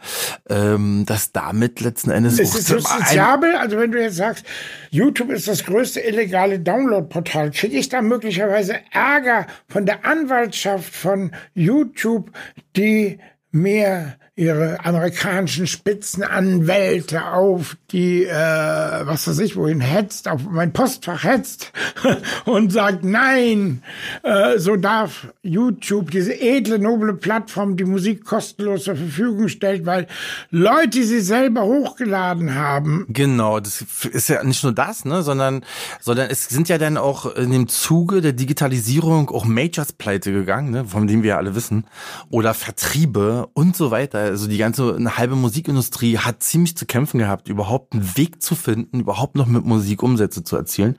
ähm, 0.51 1.05
dass 1.07 1.31
damit 1.31 1.81
letzten 1.81 2.11
Endes 2.11 2.41
ist 2.41 2.55
es 2.55 2.69
justiziabel? 2.69 3.55
Also 3.55 3.79
wenn 3.79 3.93
du 3.93 4.03
jetzt 4.03 4.17
sagst, 4.17 4.45
YouTube 4.91 5.31
ist 5.31 5.47
das 5.47 5.65
größte 5.65 6.01
illegale 6.01 6.59
Download-Portal, 6.59 7.53
kriege 7.53 7.79
ich 7.79 7.89
da 7.89 8.03
möglicherweise 8.03 8.75
Ärger 8.91 9.47
von 9.69 9.87
der 9.87 10.05
Anwaltschaft 10.05 10.93
von 10.93 11.31
YouTube, 11.55 12.33
die 12.77 13.21
mir 13.53 14.17
ihre 14.35 14.83
amerikanischen 14.83 15.67
Spitzenanwälte 15.67 17.27
auf 17.27 17.77
die, 17.91 18.25
äh, 18.25 18.31
was 18.33 19.29
weiß 19.29 19.39
ich, 19.41 19.57
wohin 19.57 19.83
hetzt, 19.83 20.27
auf 20.27 20.41
mein 20.51 20.73
Postfach 20.73 21.23
hetzt 21.23 21.71
und 22.47 22.73
sagt, 22.73 23.05
nein, 23.05 23.83
äh, 24.23 24.59
so 24.59 24.77
darf 24.77 25.29
YouTube, 25.43 26.11
diese 26.11 26.41
edle, 26.41 26.79
noble 26.79 27.13
Plattform, 27.13 27.77
die 27.77 27.85
Musik 27.85 28.25
kostenlos 28.25 28.85
zur 28.85 28.97
Verfügung 28.97 29.49
stellt, 29.49 29.85
weil 29.85 30.07
Leute 30.51 31.05
sie 31.05 31.21
selber 31.21 31.65
hochgeladen 31.65 32.55
haben. 32.55 33.05
Genau, 33.11 33.61
das 33.61 33.85
ist 34.11 34.31
ja 34.31 34.43
nicht 34.43 34.63
nur 34.65 34.73
das, 34.73 35.05
ne, 35.05 35.23
sondern, 35.23 35.63
sondern 36.01 36.31
es 36.31 36.47
sind 36.47 36.71
ja 36.71 36.79
dann 36.79 36.97
auch 36.97 37.37
in 37.37 37.51
dem 37.51 37.69
Zuge 37.69 38.23
der 38.23 38.33
Digitalisierung 38.33 39.29
auch 39.29 39.45
Majors 39.45 39.93
pleite 39.93 40.33
gegangen, 40.33 40.71
ne, 40.71 40.87
von 40.87 41.07
dem 41.07 41.23
wir 41.23 41.31
ja 41.31 41.37
alle 41.37 41.55
wissen, 41.55 41.85
oder 42.31 42.55
Vertriebe 42.55 43.51
und 43.53 43.77
so 43.77 43.91
weiter 43.91 44.22
also 44.31 44.47
die 44.47 44.59
ganze 44.59 44.95
eine 44.95 45.17
halbe 45.17 45.37
Musikindustrie 45.37 46.19
hat 46.19 46.43
ziemlich 46.43 46.77
zu 46.77 46.87
kämpfen 46.87 47.19
gehabt, 47.19 47.49
überhaupt 47.49 47.93
einen 47.93 48.17
Weg 48.17 48.43
zu 48.43 48.55
finden, 48.55 49.01
überhaupt 49.01 49.37
noch 49.37 49.47
mit 49.47 49.65
Musik 49.65 50.03
Umsätze 50.03 50.45
zu 50.45 50.57
erzielen. 50.57 50.99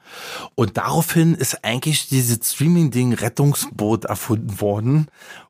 Und 0.56 0.78
daraufhin 0.78 1.36
ist 1.36 1.64
eigentlich 1.64 2.08
dieses 2.08 2.54
Streaming-Ding 2.54 3.14
Rettungsboot 3.14 4.06
erfunden 4.06 4.60
worden, 4.62 5.08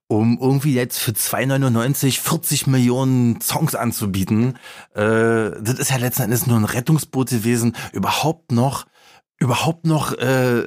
um 0.07 0.37
irgendwie 0.39 0.73
jetzt 0.73 0.99
für 0.99 1.11
2,99 1.11 2.19
40 2.19 2.67
Millionen 2.67 3.41
Songs 3.41 3.75
anzubieten. 3.75 4.57
Äh, 4.93 5.51
das 5.61 5.79
ist 5.79 5.91
ja 5.91 5.97
letzten 5.97 6.23
Endes 6.23 6.47
nur 6.47 6.57
ein 6.57 6.65
Rettungsboot 6.65 7.29
gewesen, 7.29 7.75
überhaupt 7.91 8.51
noch 8.51 8.85
überhaupt 9.39 9.85
noch 9.85 10.13
äh, 10.13 10.63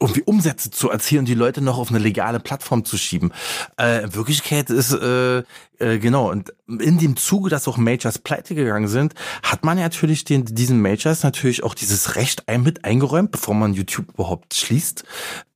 irgendwie 0.00 0.22
Umsätze 0.22 0.70
zu 0.70 0.90
erzielen, 0.90 1.24
die 1.24 1.34
Leute 1.34 1.60
noch 1.60 1.78
auf 1.78 1.90
eine 1.90 1.98
legale 1.98 2.40
Plattform 2.40 2.84
zu 2.84 2.96
schieben. 2.96 3.32
Äh, 3.78 4.04
in 4.04 4.14
Wirklichkeit 4.14 4.70
ist 4.70 4.92
äh, 4.92 5.42
äh, 5.78 5.98
genau 5.98 6.30
und 6.30 6.52
in 6.68 6.98
dem 6.98 7.16
Zuge, 7.16 7.50
dass 7.50 7.68
auch 7.68 7.76
Majors 7.76 8.18
pleite 8.18 8.54
gegangen 8.54 8.88
sind, 8.88 9.14
hat 9.42 9.64
man 9.64 9.78
natürlich 9.78 10.24
den 10.24 10.44
diesen 10.44 10.80
Majors 10.80 11.22
natürlich 11.22 11.62
auch 11.62 11.74
dieses 11.74 12.16
Recht 12.16 12.48
ein, 12.48 12.62
mit 12.62 12.84
eingeräumt, 12.84 13.32
bevor 13.32 13.54
man 13.54 13.74
YouTube 13.74 14.10
überhaupt 14.14 14.54
schließt, 14.54 15.04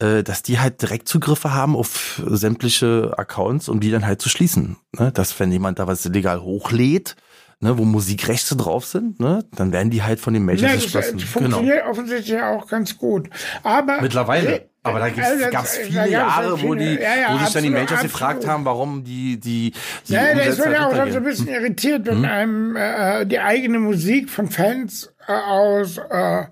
äh, 0.01 0.23
dass 0.23 0.43
die 0.43 0.59
halt 0.59 0.83
Direktzugriffe 0.83 1.55
haben 1.55 1.77
auf 1.77 2.23
sämtliche 2.27 3.15
Accounts, 3.17 3.69
um 3.69 3.81
die 3.81 3.91
dann 3.91 4.07
halt 4.07 4.21
zu 4.21 4.29
schließen. 4.29 4.77
Ne? 4.93 5.13
Dass 5.13 5.39
wenn 5.39 5.53
jemand 5.53 5.79
da 5.79 5.87
was 5.87 6.05
illegal 6.05 6.41
hochlädt, 6.41 7.17
ne, 7.61 7.79
wo 7.79 7.85
Musikrechte 7.85 8.57
drauf 8.57 8.87
sind, 8.87 9.21
ne, 9.21 9.45
dann 9.55 9.73
werden 9.73 9.91
die 9.91 10.03
halt 10.03 10.21
von 10.21 10.35
den 10.35 10.45
Majors 10.45 10.63
ja, 10.63 10.75
geschlossen. 10.75 11.19
Das 11.19 11.29
funktioniert 11.29 11.79
genau. 11.79 11.91
offensichtlich 11.91 12.41
auch 12.41 12.67
ganz 12.69 12.97
gut. 12.97 13.29
Aber 13.63 14.01
mittlerweile. 14.01 14.69
Aber 14.85 15.01
da 15.01 15.11
gab 15.11 15.65
es 15.65 15.77
viele 15.77 16.01
da 16.01 16.07
Jahre, 16.07 16.57
viele, 16.57 16.69
wo 16.69 16.75
die, 16.75 16.95
ja, 16.95 17.17
ja, 17.21 17.35
wo 17.35 17.45
sich 17.45 17.53
dann 17.53 17.63
die 17.63 17.69
Majors 17.69 17.93
absolut. 17.93 18.13
gefragt 18.13 18.47
haben, 18.47 18.65
warum 18.65 19.05
die 19.05 19.39
die, 19.39 19.75
die 20.09 20.13
Ja, 20.13 20.35
da 20.35 20.41
ist 20.41 20.59
man 20.61 20.73
ja 20.73 20.87
auch 20.87 20.95
dann 20.95 21.11
so 21.11 21.19
ein 21.19 21.25
bisschen 21.25 21.49
irritiert, 21.49 22.07
wenn 22.07 22.19
hm? 22.19 22.25
einem 22.25 22.77
äh, 22.77 23.27
die 23.27 23.39
eigene 23.39 23.81
Musik 23.81 24.31
von 24.31 24.49
Fans 24.49 25.13
äh, 25.27 25.33
aus 25.33 25.99
äh, 25.99 26.45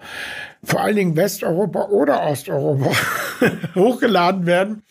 vor 0.64 0.80
allen 0.80 0.96
Dingen 0.96 1.16
Westeuropa 1.16 1.84
oder 1.84 2.24
Osteuropa 2.24 2.90
hochgeladen 3.74 4.44
werden 4.44 4.82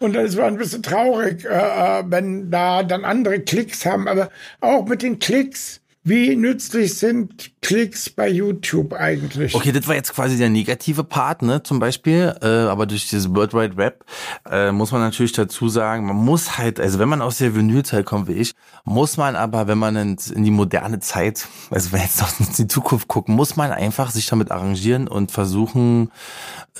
und 0.00 0.16
es 0.16 0.36
war 0.36 0.46
ein 0.46 0.56
bisschen 0.56 0.82
traurig, 0.82 1.44
äh, 1.44 1.48
äh, 1.48 2.04
wenn 2.06 2.50
da 2.50 2.82
dann 2.82 3.04
andere 3.04 3.40
Klicks 3.40 3.84
haben. 3.84 4.08
Aber 4.08 4.30
auch 4.60 4.86
mit 4.86 5.02
den 5.02 5.18
Klicks 5.18 5.80
wie 6.04 6.36
nützlich 6.36 6.94
sind 6.94 7.57
Klicks 7.60 8.10
bei 8.10 8.28
YouTube 8.28 8.92
eigentlich? 8.92 9.54
Okay, 9.54 9.72
das 9.72 9.86
war 9.86 9.94
jetzt 9.94 10.14
quasi 10.14 10.36
der 10.36 10.48
negative 10.48 11.04
Part, 11.04 11.42
ne, 11.42 11.62
zum 11.62 11.78
Beispiel. 11.78 12.34
Äh, 12.40 12.46
aber 12.46 12.86
durch 12.86 13.08
dieses 13.08 13.34
World 13.34 13.54
Wide 13.54 13.76
Web 13.76 14.04
äh, 14.50 14.72
muss 14.72 14.92
man 14.92 15.00
natürlich 15.00 15.32
dazu 15.32 15.68
sagen, 15.68 16.06
man 16.06 16.16
muss 16.16 16.58
halt, 16.58 16.80
also 16.80 16.98
wenn 16.98 17.08
man 17.08 17.22
aus 17.22 17.38
der 17.38 17.54
Vinylzeit 17.54 18.06
kommt 18.06 18.28
wie 18.28 18.32
ich, 18.32 18.54
muss 18.84 19.16
man 19.16 19.36
aber, 19.36 19.66
wenn 19.66 19.78
man 19.78 19.96
in, 19.96 20.16
in 20.34 20.44
die 20.44 20.50
moderne 20.50 21.00
Zeit, 21.00 21.46
also 21.70 21.92
wenn 21.92 22.00
jetzt 22.00 22.20
noch 22.20 22.40
in 22.40 22.46
die 22.56 22.66
Zukunft 22.66 23.08
gucken, 23.08 23.34
muss 23.34 23.56
man 23.56 23.70
einfach 23.70 24.10
sich 24.10 24.26
damit 24.26 24.50
arrangieren 24.50 25.08
und 25.08 25.30
versuchen, 25.30 26.10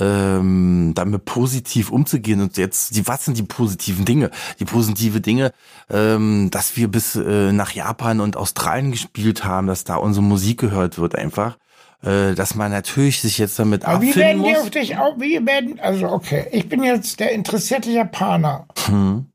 ähm, 0.00 0.92
damit 0.94 1.24
positiv 1.24 1.90
umzugehen. 1.90 2.40
Und 2.40 2.56
jetzt, 2.56 2.94
die, 2.94 3.06
was 3.06 3.24
sind 3.24 3.36
die 3.36 3.42
positiven 3.42 4.04
Dinge? 4.04 4.30
Die 4.60 4.64
positive 4.64 5.20
Dinge, 5.20 5.52
ähm, 5.90 6.50
dass 6.50 6.76
wir 6.76 6.88
bis 6.88 7.16
äh, 7.16 7.52
nach 7.52 7.72
Japan 7.72 8.20
und 8.20 8.36
Australien 8.36 8.92
gespielt 8.92 9.28
gespielt 9.28 9.44
haben, 9.44 9.66
dass 9.66 9.84
da 9.84 9.96
unsere 9.96 10.24
Musik 10.24 10.62
gehört 10.68 10.98
wird 10.98 11.14
einfach. 11.16 11.56
Äh, 12.04 12.34
dass 12.34 12.54
man 12.54 12.70
natürlich 12.70 13.20
sich 13.20 13.38
jetzt 13.38 13.58
damit 13.58 13.84
Aber 13.84 14.00
wie 14.00 14.10
abfinden 14.10 14.44
werden 14.44 14.44
die 14.44 14.56
auf 14.56 14.70
dich 14.70 14.96
auch, 14.96 15.18
wie 15.18 15.44
werden, 15.44 15.80
also 15.80 16.08
okay, 16.08 16.46
ich 16.52 16.68
bin 16.68 16.84
jetzt 16.84 17.18
der 17.18 17.32
interessierte 17.32 17.90
Japaner. 17.90 18.68
Und 18.88 19.26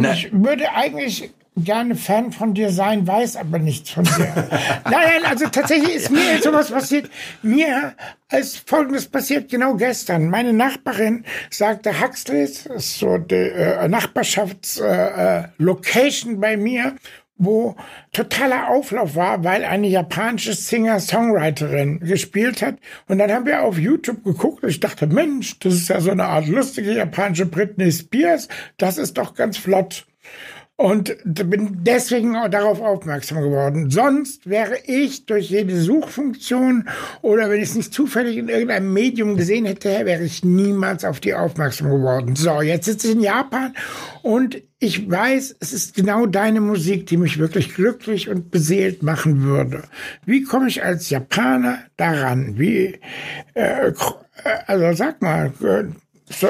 Na- 0.00 0.12
ich 0.12 0.32
würde 0.32 0.68
eigentlich 0.74 1.30
gerne 1.56 1.94
Fan 1.94 2.32
von 2.32 2.54
dir 2.54 2.70
sein, 2.70 3.06
weiß 3.06 3.36
aber 3.36 3.58
nichts 3.60 3.90
von 3.90 4.02
dir. 4.04 4.32
nein, 4.84 4.92
nein, 4.92 5.24
also 5.26 5.46
tatsächlich 5.48 5.94
ist 5.94 6.10
mir 6.10 6.32
jetzt 6.34 6.44
sowas 6.44 6.70
passiert. 6.70 7.08
Mir 7.42 7.94
ist 8.32 8.68
Folgendes 8.68 9.06
passiert, 9.06 9.48
genau 9.48 9.74
gestern. 9.74 10.28
Meine 10.28 10.52
Nachbarin 10.52 11.24
sagte, 11.50 12.00
Huxleys, 12.00 12.64
das 12.64 12.76
ist 12.84 12.98
so 12.98 13.18
die 13.18 13.34
äh, 13.34 13.88
Nachbarschaftslocation 13.88 15.44
äh, 15.44 15.48
Location 15.58 16.40
bei 16.40 16.56
mir, 16.56 16.96
wo 17.38 17.76
totaler 18.12 18.68
Auflauf 18.68 19.14
war, 19.14 19.44
weil 19.44 19.64
eine 19.64 19.86
japanische 19.86 20.52
Singer-Songwriterin 20.52 22.00
gespielt 22.00 22.62
hat. 22.62 22.76
Und 23.06 23.18
dann 23.18 23.32
haben 23.32 23.46
wir 23.46 23.62
auf 23.62 23.78
YouTube 23.78 24.24
geguckt 24.24 24.64
und 24.64 24.68
ich 24.68 24.80
dachte, 24.80 25.06
Mensch, 25.06 25.58
das 25.60 25.74
ist 25.74 25.88
ja 25.88 26.00
so 26.00 26.10
eine 26.10 26.24
Art 26.24 26.48
lustige 26.48 26.92
japanische 26.92 27.46
Britney 27.46 27.90
Spears. 27.92 28.48
Das 28.76 28.98
ist 28.98 29.16
doch 29.16 29.34
ganz 29.34 29.56
flott. 29.56 30.04
Und 30.80 31.16
bin 31.24 31.78
deswegen 31.80 32.36
auch 32.36 32.48
darauf 32.48 32.80
aufmerksam 32.80 33.42
geworden. 33.42 33.90
Sonst 33.90 34.48
wäre 34.48 34.78
ich 34.86 35.26
durch 35.26 35.50
jede 35.50 35.80
Suchfunktion 35.80 36.88
oder 37.20 37.50
wenn 37.50 37.60
ich 37.60 37.70
es 37.70 37.74
nicht 37.74 37.92
zufällig 37.92 38.36
in 38.36 38.48
irgendeinem 38.48 38.92
Medium 38.92 39.36
gesehen 39.36 39.64
hätte, 39.64 39.88
wäre 40.06 40.22
ich 40.22 40.44
niemals 40.44 41.04
auf 41.04 41.18
die 41.18 41.34
aufmerksam 41.34 41.90
geworden. 41.90 42.36
So, 42.36 42.62
jetzt 42.62 42.84
sitze 42.84 43.08
ich 43.08 43.14
in 43.14 43.22
Japan 43.22 43.74
und 44.22 44.62
ich 44.80 45.10
weiß, 45.10 45.56
es 45.60 45.72
ist 45.72 45.94
genau 45.94 46.26
deine 46.26 46.60
Musik, 46.60 47.06
die 47.06 47.16
mich 47.16 47.38
wirklich 47.38 47.74
glücklich 47.74 48.28
und 48.28 48.50
beseelt 48.50 49.02
machen 49.02 49.42
würde. 49.42 49.84
Wie 50.24 50.42
komme 50.42 50.68
ich 50.68 50.84
als 50.84 51.10
Japaner 51.10 51.80
daran? 51.96 52.58
Wie, 52.58 52.98
äh, 53.54 53.92
also 54.66 54.92
sag 54.96 55.20
mal, 55.20 55.52
äh, 55.62 55.84
so, 56.30 56.48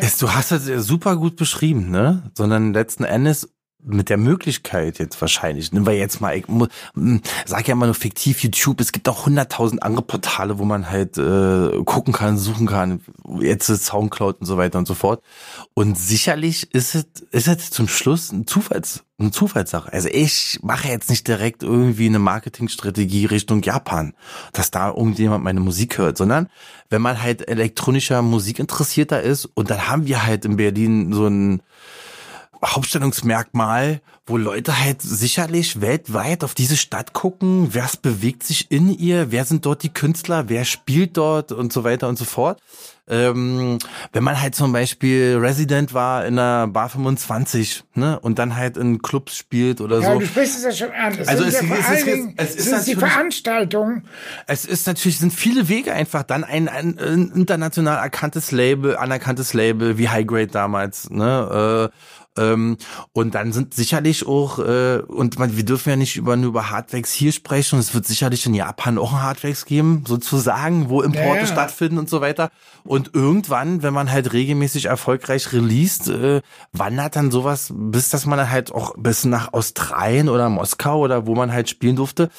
Es, 0.00 0.18
du 0.18 0.32
hast 0.32 0.52
es 0.52 0.66
super 0.86 1.16
gut 1.16 1.36
beschrieben, 1.36 1.90
ne? 1.90 2.30
Sondern 2.36 2.72
letzten 2.72 3.04
Endes 3.04 3.48
mit 3.84 4.08
der 4.10 4.16
Möglichkeit 4.16 4.98
jetzt 4.98 5.20
wahrscheinlich, 5.20 5.72
nehmen 5.72 5.86
wir 5.86 5.96
jetzt 5.96 6.20
mal, 6.20 6.36
ich 6.36 6.48
mu- 6.48 6.66
m, 6.96 7.20
sag 7.46 7.68
ja 7.68 7.72
immer 7.72 7.86
nur 7.86 7.94
fiktiv 7.94 8.42
YouTube, 8.42 8.80
es 8.80 8.90
gibt 8.92 9.08
auch 9.08 9.26
hunderttausend 9.26 9.82
andere 9.82 10.02
Portale, 10.02 10.58
wo 10.58 10.64
man 10.64 10.90
halt 10.90 11.16
äh, 11.16 11.82
gucken 11.84 12.12
kann, 12.12 12.38
suchen 12.38 12.66
kann, 12.66 13.00
jetzt 13.40 13.68
ist 13.68 13.86
Soundcloud 13.86 14.40
und 14.40 14.46
so 14.46 14.56
weiter 14.56 14.78
und 14.78 14.88
so 14.88 14.94
fort. 14.94 15.22
Und 15.74 15.96
sicherlich 15.96 16.74
ist 16.74 16.96
es, 16.96 17.06
ist 17.30 17.46
es 17.48 17.70
zum 17.70 17.86
Schluss 17.86 18.32
ein 18.32 18.48
Zufalls, 18.48 19.04
eine 19.16 19.30
Zufallssache. 19.30 19.92
Also 19.92 20.08
ich 20.08 20.58
mache 20.62 20.88
jetzt 20.88 21.08
nicht 21.08 21.28
direkt 21.28 21.62
irgendwie 21.62 22.06
eine 22.06 22.18
Marketingstrategie 22.18 23.26
Richtung 23.26 23.62
Japan, 23.62 24.12
dass 24.52 24.72
da 24.72 24.88
irgendjemand 24.88 25.44
meine 25.44 25.60
Musik 25.60 25.98
hört, 25.98 26.18
sondern 26.18 26.48
wenn 26.90 27.00
man 27.00 27.22
halt 27.22 27.48
elektronischer 27.48 28.22
Musik 28.22 28.58
interessierter 28.58 29.22
ist 29.22 29.44
und 29.44 29.70
dann 29.70 29.88
haben 29.88 30.06
wir 30.06 30.26
halt 30.26 30.44
in 30.44 30.56
Berlin 30.56 31.12
so 31.12 31.26
ein 31.28 31.62
Hauptstellungsmerkmal, 32.64 34.00
wo 34.26 34.36
Leute 34.36 34.78
halt 34.78 35.00
sicherlich 35.00 35.80
weltweit 35.80 36.44
auf 36.44 36.54
diese 36.54 36.76
Stadt 36.76 37.12
gucken, 37.14 37.68
wer 37.72 37.88
bewegt 38.02 38.42
sich 38.42 38.70
in 38.70 38.90
ihr, 38.90 39.30
wer 39.30 39.44
sind 39.44 39.64
dort 39.64 39.82
die 39.82 39.88
Künstler, 39.92 40.48
wer 40.48 40.64
spielt 40.64 41.16
dort 41.16 41.52
und 41.52 41.72
so 41.72 41.84
weiter 41.84 42.08
und 42.08 42.18
so 42.18 42.24
fort. 42.24 42.60
Ähm, 43.10 43.78
wenn 44.12 44.22
man 44.22 44.38
halt 44.38 44.54
zum 44.54 44.70
Beispiel 44.70 45.38
Resident 45.40 45.94
war 45.94 46.26
in 46.26 46.36
der 46.36 46.66
Bar 46.66 46.90
25, 46.90 47.84
ne, 47.94 48.20
und 48.20 48.38
dann 48.38 48.54
halt 48.54 48.76
in 48.76 49.00
Clubs 49.00 49.34
spielt 49.34 49.80
oder 49.80 50.00
ja, 50.00 50.12
so. 50.12 50.18
du 50.18 50.26
sprichst 50.26 50.58
es 50.58 50.64
ja 50.64 50.72
schon 50.86 50.94
an. 50.94 51.16
Es 51.18 51.26
Also 51.26 51.44
es- 51.44 51.54
ja 51.54 51.60
es 51.60 51.78
ist 51.78 51.90
jetzt- 51.90 52.06
Dingen, 52.06 52.34
es 52.36 52.54
ist 52.54 52.64
sind 52.68 52.86
die 52.86 52.94
natürlich- 52.94 52.98
Veranstaltungen, 53.12 54.04
Es 54.46 54.66
ist 54.66 54.86
natürlich, 54.86 55.18
sind 55.18 55.32
viele 55.32 55.70
Wege 55.70 55.94
einfach 55.94 56.22
dann 56.22 56.44
ein, 56.44 56.68
ein, 56.68 56.98
ein 56.98 57.32
international 57.34 57.96
erkanntes 57.96 58.50
Label, 58.52 58.94
anerkanntes 58.98 59.54
Label, 59.54 59.96
wie 59.96 60.10
High 60.10 60.26
Grade 60.26 60.48
damals, 60.48 61.08
ne, 61.08 61.90
äh, 61.90 61.98
ähm, 62.38 62.76
und 63.12 63.34
dann 63.34 63.52
sind 63.52 63.74
sicherlich 63.74 64.26
auch, 64.26 64.58
äh, 64.58 64.98
und 64.98 65.38
man, 65.38 65.56
wir 65.56 65.64
dürfen 65.64 65.90
ja 65.90 65.96
nicht 65.96 66.16
über, 66.16 66.36
nur 66.36 66.48
über 66.48 66.70
Hardwax 66.70 67.12
hier 67.12 67.32
sprechen, 67.32 67.78
es 67.78 67.94
wird 67.94 68.06
sicherlich 68.06 68.46
in 68.46 68.54
Japan 68.54 68.98
auch 68.98 69.12
ein 69.12 69.22
Hardwax 69.22 69.64
geben, 69.64 70.04
sozusagen, 70.06 70.88
wo 70.88 71.02
Importe 71.02 71.40
Ja, 71.40 71.46
stattfinden 71.46 71.98
und 71.98 72.08
so 72.08 72.20
weiter. 72.20 72.50
Und 72.84 73.14
irgendwann, 73.14 73.82
wenn 73.82 73.92
man 73.92 74.10
halt 74.10 74.32
regelmäßig 74.32 74.86
erfolgreich 74.86 75.52
released, 75.52 76.08
äh, 76.08 76.40
wandert 76.72 77.16
dann 77.16 77.30
sowas, 77.30 77.72
bis 77.74 78.08
dass 78.08 78.24
man 78.24 78.50
halt 78.50 78.72
auch 78.72 78.94
bis 78.96 79.24
nach 79.24 79.52
Australien 79.52 80.28
oder 80.28 80.48
Moskau 80.48 81.00
oder 81.00 81.26
wo 81.26 81.34
man 81.34 81.52
halt 81.52 81.68
spielen 81.68 81.96
durfte, 81.96 82.30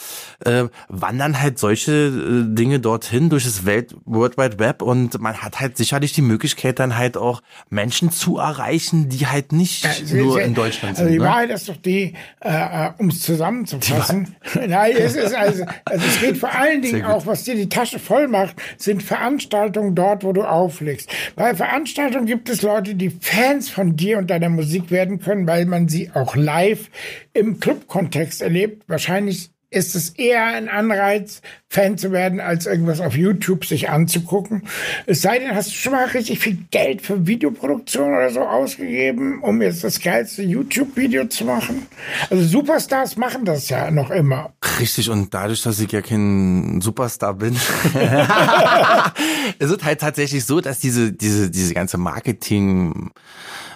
äh, 0.45 0.65
wandern 0.87 1.39
halt 1.39 1.59
solche 1.59 1.91
äh, 1.91 2.55
Dinge 2.55 2.79
dorthin 2.79 3.29
durch 3.29 3.43
das 3.43 3.65
Welt 3.65 3.95
World 4.05 4.37
Wide 4.37 4.59
Web. 4.59 4.81
Und 4.81 5.19
man 5.19 5.37
hat 5.37 5.59
halt 5.59 5.77
sicherlich 5.77 6.13
die 6.13 6.21
Möglichkeit 6.21 6.79
dann 6.79 6.97
halt 6.97 7.17
auch 7.17 7.41
Menschen 7.69 8.11
zu 8.11 8.37
erreichen, 8.37 9.09
die 9.09 9.27
halt 9.27 9.51
nicht 9.51 9.85
Also, 9.89 10.15
nur 10.15 10.41
in 10.41 10.53
Deutschland 10.53 10.97
Also 10.97 11.03
sind. 11.03 11.13
die 11.13 11.19
ne? 11.19 11.25
Wahrheit 11.25 11.49
ist 11.49 11.69
doch 11.69 11.77
die, 11.77 12.13
äh, 12.41 12.49
äh, 12.49 12.91
um 12.97 13.09
es 13.09 13.21
zusammenzufassen. 13.21 14.35
Nein, 14.67 14.93
es 14.97 15.15
ist 15.15 15.35
also, 15.35 15.65
also 15.85 16.05
es 16.05 16.19
geht 16.19 16.37
vor 16.37 16.53
allen 16.53 16.81
Dingen 16.83 17.03
auch, 17.05 17.25
was 17.25 17.43
dir 17.43 17.55
die 17.55 17.69
Tasche 17.69 17.99
voll 17.99 18.27
macht, 18.27 18.55
sind 18.77 19.03
Veranstaltungen 19.03 19.95
dort, 19.95 20.23
wo 20.23 20.33
du 20.33 20.43
auflegst. 20.43 21.09
Bei 21.35 21.55
Veranstaltungen 21.55 22.25
gibt 22.25 22.49
es 22.49 22.61
Leute, 22.61 22.95
die 22.95 23.09
Fans 23.09 23.69
von 23.69 23.95
dir 23.95 24.17
und 24.17 24.29
deiner 24.29 24.49
Musik 24.49 24.91
werden 24.91 25.19
können, 25.19 25.47
weil 25.47 25.65
man 25.65 25.87
sie 25.87 26.11
auch 26.13 26.35
live 26.35 26.89
im 27.33 27.59
Club-Kontext 27.59 28.41
erlebt. 28.41 28.83
Wahrscheinlich 28.87 29.51
ist 29.71 29.95
es 29.95 30.09
eher 30.11 30.45
ein 30.45 30.67
Anreiz, 30.67 31.41
Fan 31.71 31.99
zu 31.99 32.11
werden, 32.11 32.39
als 32.39 32.65
irgendwas 32.65 32.99
auf 32.99 33.15
YouTube 33.15 33.63
sich 33.63 33.89
anzugucken. 33.89 34.63
Es 35.05 35.21
sei 35.21 35.37
denn, 35.37 35.53
hast 35.53 35.69
du 35.69 35.75
schon 35.75 35.91
mal 35.91 36.05
richtig 36.05 36.39
viel 36.39 36.57
Geld 36.71 37.03
für 37.03 37.27
Videoproduktion 37.27 38.09
oder 38.09 38.31
so 38.31 38.41
ausgegeben, 38.41 39.43
um 39.43 39.61
jetzt 39.61 39.83
das 39.83 40.01
geilste 40.01 40.41
YouTube-Video 40.41 41.25
zu 41.25 41.45
machen? 41.45 41.85
Also 42.31 42.43
Superstars 42.43 43.17
machen 43.17 43.45
das 43.45 43.69
ja 43.69 43.91
noch 43.91 44.09
immer. 44.09 44.53
Richtig, 44.79 45.11
und 45.11 45.31
dadurch, 45.31 45.61
dass 45.61 45.79
ich 45.79 45.91
ja 45.91 46.01
kein 46.01 46.81
Superstar 46.81 47.35
bin, 47.35 47.55
es 49.59 49.69
ist 49.69 49.83
halt 49.83 50.01
tatsächlich 50.01 50.45
so, 50.45 50.61
dass 50.61 50.79
diese, 50.79 51.13
diese, 51.13 51.51
diese 51.51 51.75
ganze 51.75 51.99
Marketing 51.99 53.11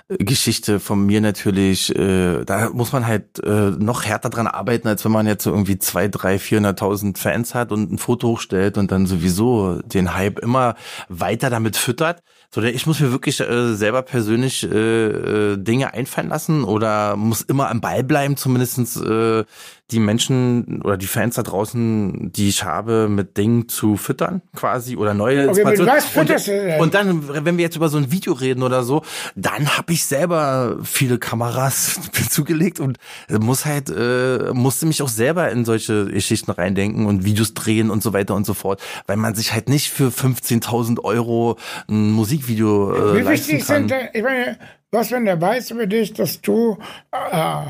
Geschichte 0.10 0.80
von 0.80 1.06
mir 1.06 1.22
natürlich, 1.22 1.96
äh, 1.96 2.44
da 2.44 2.70
muss 2.72 2.92
man 2.92 3.08
halt 3.08 3.40
äh, 3.44 3.72
noch 3.72 4.04
härter 4.04 4.30
dran 4.30 4.48
arbeiten, 4.48 4.88
als 4.88 5.06
wenn 5.06 5.14
man 5.14 5.26
jetzt 5.28 5.44
so 5.44 5.52
irgendwie 5.52 5.80
zwei, 5.80 6.10
drei, 6.10 6.40
vierhunderttausend 6.40 7.18
Fans 7.18 7.56
hat 7.56 7.72
und 7.72 7.92
ein 7.92 7.98
Foto 7.98 8.28
hochstellt 8.30 8.78
und 8.78 8.92
dann 8.92 9.06
sowieso 9.06 9.82
den 9.86 10.14
Hype 10.14 10.40
immer 10.40 10.76
weiter 11.08 11.50
damit 11.50 11.78
füttert. 11.78 12.22
So, 12.54 12.62
ich 12.62 12.86
muss 12.86 13.00
mir 13.00 13.12
wirklich 13.12 13.40
äh, 13.40 13.74
selber 13.74 14.02
persönlich 14.02 14.64
äh, 14.64 15.08
äh, 15.08 15.58
Dinge 15.58 15.94
einfallen 15.94 16.30
lassen 16.30 16.66
oder 16.66 17.16
muss 17.16 17.42
immer 17.42 17.70
am 17.70 17.82
Ball 17.82 18.04
bleiben, 18.04 18.36
zumindestens 18.36 18.98
äh, 18.98 19.46
die 19.92 20.00
Menschen 20.00 20.82
oder 20.82 20.98
die 20.98 21.08
Fans 21.08 21.36
da 21.36 21.44
draußen, 21.44 22.32
die 22.32 22.50
ich 22.50 22.64
habe, 22.64 23.08
mit 23.10 23.38
Dingen 23.38 23.68
zu 23.68 23.98
füttern, 23.98 24.42
quasi, 24.56 24.96
oder 24.96 25.14
neue 25.14 25.50
Okay, 25.50 25.62
Inspirationen. 25.62 26.76
Und, 26.76 26.82
und 26.82 26.94
dann, 26.94 27.46
wenn 27.46 27.58
wir 27.58 27.64
jetzt 27.64 27.76
über 27.76 27.90
so 27.90 27.98
ein 27.98 28.12
Video 28.12 28.34
reden 28.34 28.64
oder 28.64 28.84
so, 28.84 29.04
dann 29.36 29.78
habe 29.78 29.94
ich 29.94 30.06
selber 30.06 30.78
viele 30.84 31.20
Kameras 31.20 32.00
zugelegt 32.30 32.80
und 32.80 32.98
muss 33.30 33.66
halt, 33.66 33.90
äh, 33.90 34.54
musste 34.54 34.86
mich 34.86 35.02
auch 35.02 35.10
selber 35.10 35.52
in 35.52 35.66
solche 35.66 36.06
Geschichten 36.06 36.52
reindenken 36.52 37.06
und 37.06 37.26
Videos 37.26 37.54
drehen 37.54 37.90
und 37.90 38.02
so 38.02 38.14
weiter 38.14 38.36
und 38.36 38.46
so 38.46 38.54
fort, 38.54 38.82
weil 39.06 39.18
man 39.18 39.36
sich 39.36 39.54
halt 39.54 39.70
nicht 39.70 39.92
für 39.92 40.08
15.000 40.08 41.04
Euro 41.04 41.58
ein 41.88 42.12
Musikvideo 42.12 42.94
äh, 42.94 43.18
Wie 43.18 43.22
leisten 43.22 43.52
wichtig 43.52 43.68
kann. 43.68 43.90
sind 43.90 44.10
ich 44.14 44.24
meine, 44.24 44.58
was, 44.92 45.12
wenn 45.12 45.26
der 45.26 45.42
weiß 45.42 45.72
über 45.72 45.88
dich, 45.88 46.14
dass 46.14 46.40
du 46.42 46.78
äh, 47.12 47.66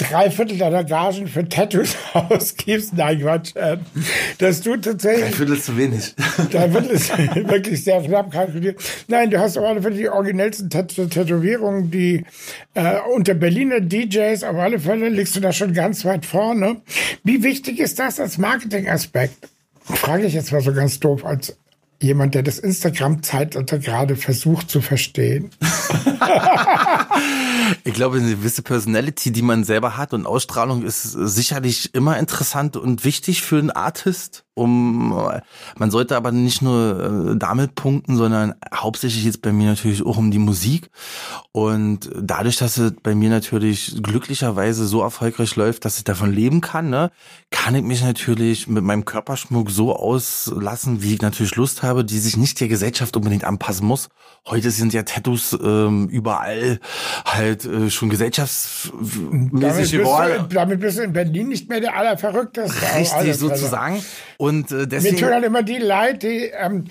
drei 0.00 0.30
Viertel 0.30 0.58
deiner 0.58 0.84
Gagen 0.84 1.28
für 1.28 1.48
Tattoos 1.48 1.96
ausgibst? 2.12 2.94
Nein, 2.94 3.20
Quatsch. 3.20 3.54
Äh, 3.56 3.78
dass 4.38 4.62
du 4.62 4.76
tatsächlich 4.76 5.34
finde 5.34 5.54
es 5.54 5.64
zu 5.64 5.76
wenig. 5.76 6.14
Da 6.50 6.72
wird 6.72 6.90
es 6.90 7.10
wirklich 7.10 7.84
sehr 7.84 8.02
knapp 8.02 8.30
kalkuliert. 8.30 8.80
Nein, 9.08 9.30
du 9.30 9.38
hast 9.38 9.56
auf 9.56 9.64
alle 9.64 9.82
Fälle 9.82 9.96
die 9.96 10.08
originellsten 10.08 10.70
Tät 10.70 10.88
Tätowierungen, 10.88 11.90
die 11.90 12.24
äh, 12.74 12.98
unter 13.14 13.34
Berliner 13.34 13.80
DJs, 13.80 14.42
auf 14.44 14.56
alle 14.56 14.78
Fälle 14.80 15.08
liegst 15.08 15.36
du 15.36 15.40
da 15.40 15.52
schon 15.52 15.72
ganz 15.72 16.04
weit 16.04 16.26
vorne. 16.26 16.82
Wie 17.24 17.42
wichtig 17.42 17.78
ist 17.78 17.98
das 17.98 18.20
als 18.20 18.38
Marketingaspekt? 18.38 19.48
Frage 19.82 20.26
ich 20.26 20.34
jetzt 20.34 20.52
mal 20.52 20.60
so 20.60 20.72
ganz 20.72 21.00
doof 21.00 21.24
als 21.24 21.56
jemand, 22.00 22.34
der 22.34 22.42
das 22.42 22.58
Instagram-Zeitalter 22.58 23.78
gerade 23.78 24.16
versucht 24.16 24.70
zu 24.70 24.80
verstehen. 24.80 25.50
Ich 27.84 27.94
glaube, 27.94 28.18
eine 28.18 28.30
gewisse 28.30 28.62
Personality, 28.62 29.30
die 29.32 29.42
man 29.42 29.64
selber 29.64 29.96
hat 29.96 30.12
und 30.12 30.26
Ausstrahlung 30.26 30.82
ist 30.82 31.02
sicherlich 31.02 31.94
immer 31.94 32.18
interessant 32.18 32.76
und 32.76 33.04
wichtig 33.04 33.42
für 33.42 33.58
einen 33.58 33.70
Artist. 33.70 34.44
Um 34.54 35.12
man 35.76 35.90
sollte 35.90 36.16
aber 36.16 36.32
nicht 36.32 36.62
nur 36.62 37.32
äh, 37.32 37.36
damit 37.36 37.74
punkten, 37.74 38.16
sondern 38.16 38.54
hauptsächlich 38.74 39.24
jetzt 39.24 39.42
bei 39.42 39.52
mir 39.52 39.68
natürlich 39.68 40.04
auch 40.04 40.16
um 40.16 40.30
die 40.30 40.38
Musik. 40.38 40.90
Und 41.52 42.10
dadurch, 42.20 42.56
dass 42.56 42.76
es 42.78 42.92
bei 43.02 43.14
mir 43.14 43.30
natürlich 43.30 44.00
glücklicherweise 44.02 44.86
so 44.86 45.02
erfolgreich 45.02 45.56
läuft, 45.56 45.84
dass 45.84 45.98
ich 45.98 46.04
davon 46.04 46.32
leben 46.32 46.60
kann, 46.60 46.90
ne, 46.90 47.10
kann 47.50 47.74
ich 47.74 47.82
mich 47.82 48.02
natürlich 48.02 48.68
mit 48.68 48.84
meinem 48.84 49.04
Körperschmuck 49.04 49.70
so 49.70 49.94
auslassen, 49.94 51.02
wie 51.02 51.14
ich 51.14 51.22
natürlich 51.22 51.56
Lust 51.56 51.82
habe, 51.82 52.04
die 52.04 52.18
sich 52.18 52.36
nicht 52.36 52.60
der 52.60 52.68
Gesellschaft 52.68 53.16
unbedingt 53.16 53.44
anpassen 53.44 53.86
muss. 53.86 54.08
Heute 54.46 54.70
sind 54.70 54.92
ja 54.92 55.02
Tattoos 55.02 55.56
ähm, 55.62 56.08
überall 56.08 56.80
halt 57.24 57.64
äh, 57.64 57.90
schon 57.90 58.10
gesellschaftsmäßig 58.10 59.92
geworden. 59.92 60.46
Damit 60.50 60.80
bist 60.80 60.98
du 60.98 61.02
in 61.02 61.12
Berlin 61.12 61.48
nicht 61.48 61.68
mehr 61.68 61.80
der 61.80 61.96
Allerverrückteste. 61.96 62.96
Richtig, 62.96 63.36
sozusagen. 63.36 64.02
Und 64.38 64.49
äh, 64.50 64.86
deswegen. 64.86 65.16
Mir 65.16 65.20
tun 65.20 65.32
halt 65.32 65.44
immer 65.44 65.62
die 65.62 65.78
leid, 65.78 66.22
die 66.22 66.50
ähm, 66.58 66.84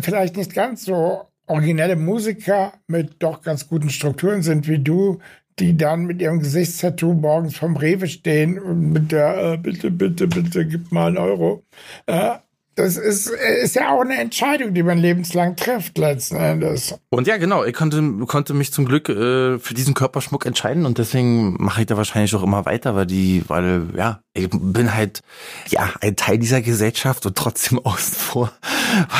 vielleicht 0.00 0.36
nicht 0.36 0.54
ganz 0.54 0.84
so 0.84 1.28
originelle 1.46 1.96
Musiker 1.96 2.72
mit 2.86 3.22
doch 3.22 3.42
ganz 3.42 3.68
guten 3.68 3.90
Strukturen 3.90 4.42
sind 4.42 4.66
wie 4.68 4.78
du, 4.78 5.20
die 5.58 5.76
dann 5.76 6.04
mit 6.04 6.20
ihrem 6.20 6.40
Gesichtstattoo 6.40 7.12
morgens 7.12 7.56
vom 7.56 7.76
Rewe 7.76 8.08
stehen 8.08 8.58
und 8.58 8.92
mit 8.92 9.12
der 9.12 9.52
äh, 9.52 9.56
bitte, 9.56 9.90
bitte, 9.90 10.26
bitte, 10.26 10.66
gib 10.66 10.90
mal 10.90 11.08
einen 11.08 11.18
Euro. 11.18 11.62
Äh, 12.06 12.36
das 12.76 12.96
ist, 12.96 13.28
ist 13.28 13.76
ja 13.76 13.92
auch 13.92 14.00
eine 14.00 14.16
Entscheidung, 14.16 14.74
die 14.74 14.82
man 14.82 14.98
lebenslang 14.98 15.54
trifft, 15.54 15.96
letzten 15.96 16.36
Endes. 16.36 16.98
Und 17.10 17.28
ja, 17.28 17.36
genau, 17.36 17.64
ich 17.64 17.74
konnte, 17.74 18.02
konnte 18.26 18.52
mich 18.52 18.72
zum 18.72 18.84
Glück 18.84 19.08
äh, 19.08 19.60
für 19.60 19.74
diesen 19.74 19.94
Körperschmuck 19.94 20.44
entscheiden 20.44 20.84
und 20.84 20.98
deswegen 20.98 21.54
mache 21.62 21.82
ich 21.82 21.86
da 21.86 21.96
wahrscheinlich 21.96 22.34
auch 22.34 22.42
immer 22.42 22.66
weiter, 22.66 22.96
weil 22.96 23.06
die, 23.06 23.44
weil, 23.46 23.90
ja, 23.96 24.23
ich 24.36 24.48
bin 24.50 24.92
halt, 24.92 25.22
ja, 25.68 25.90
ein 26.00 26.16
Teil 26.16 26.38
dieser 26.38 26.60
Gesellschaft 26.60 27.24
und 27.24 27.36
trotzdem 27.36 27.78
außen 27.84 28.16
vor, 28.16 28.52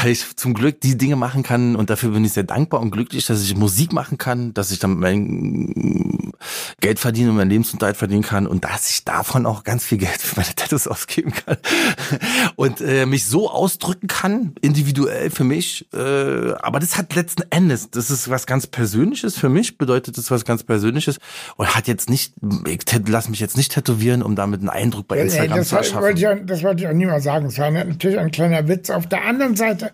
weil 0.02 0.10
ich 0.10 0.36
zum 0.36 0.54
Glück 0.54 0.80
die 0.80 0.98
Dinge 0.98 1.14
machen 1.14 1.44
kann 1.44 1.76
und 1.76 1.88
dafür 1.88 2.10
bin 2.10 2.24
ich 2.24 2.32
sehr 2.32 2.42
dankbar 2.42 2.80
und 2.80 2.90
glücklich, 2.90 3.24
dass 3.26 3.42
ich 3.42 3.56
Musik 3.56 3.92
machen 3.92 4.18
kann, 4.18 4.52
dass 4.54 4.72
ich 4.72 4.80
dann 4.80 4.98
mein 4.98 6.32
Geld 6.80 6.98
verdienen 6.98 7.30
und 7.30 7.36
meinen 7.36 7.50
Lebensunterhalt 7.50 7.96
verdienen 7.96 8.22
kann 8.22 8.48
und 8.48 8.64
dass 8.64 8.90
ich 8.90 9.04
davon 9.04 9.46
auch 9.46 9.62
ganz 9.62 9.84
viel 9.84 9.98
Geld 9.98 10.20
für 10.20 10.40
meine 10.40 10.54
Tattoos 10.54 10.88
ausgeben 10.88 11.32
kann 11.32 11.58
und 12.56 12.80
äh, 12.80 13.06
mich 13.06 13.24
so 13.26 13.48
ausdrücken 13.48 14.08
kann, 14.08 14.54
individuell 14.62 15.30
für 15.30 15.44
mich. 15.44 15.86
Äh, 15.92 16.54
aber 16.54 16.80
das 16.80 16.98
hat 16.98 17.14
letzten 17.14 17.42
Endes, 17.50 17.90
das 17.90 18.10
ist 18.10 18.30
was 18.30 18.46
ganz 18.46 18.66
Persönliches 18.66 19.36
für 19.38 19.48
mich, 19.48 19.78
bedeutet 19.78 20.18
das 20.18 20.32
was 20.32 20.44
ganz 20.44 20.64
Persönliches 20.64 21.18
und 21.56 21.72
hat 21.74 21.86
jetzt 21.86 22.10
nicht, 22.10 22.34
ich 22.66 22.80
lass 23.06 23.28
mich 23.28 23.38
jetzt 23.38 23.56
nicht 23.56 23.72
tätowieren, 23.72 24.20
um 24.22 24.34
damit 24.34 24.60
einen 24.60 24.70
Eindruck 24.70 25.03
bei 25.06 25.20
Instagram 25.20 25.58
das 25.58 25.68
zu 25.68 25.76
erschaffen. 25.76 26.02
Wollte 26.02 26.38
ich, 26.40 26.46
das 26.46 26.62
wollte 26.62 26.82
ich 26.82 26.88
auch 26.88 26.94
niemals 26.94 27.24
sagen. 27.24 27.44
Das 27.46 27.58
war 27.58 27.70
natürlich 27.70 28.18
ein 28.18 28.30
kleiner 28.30 28.68
Witz. 28.68 28.90
Auf 28.90 29.06
der 29.06 29.24
anderen 29.24 29.56
Seite, 29.56 29.92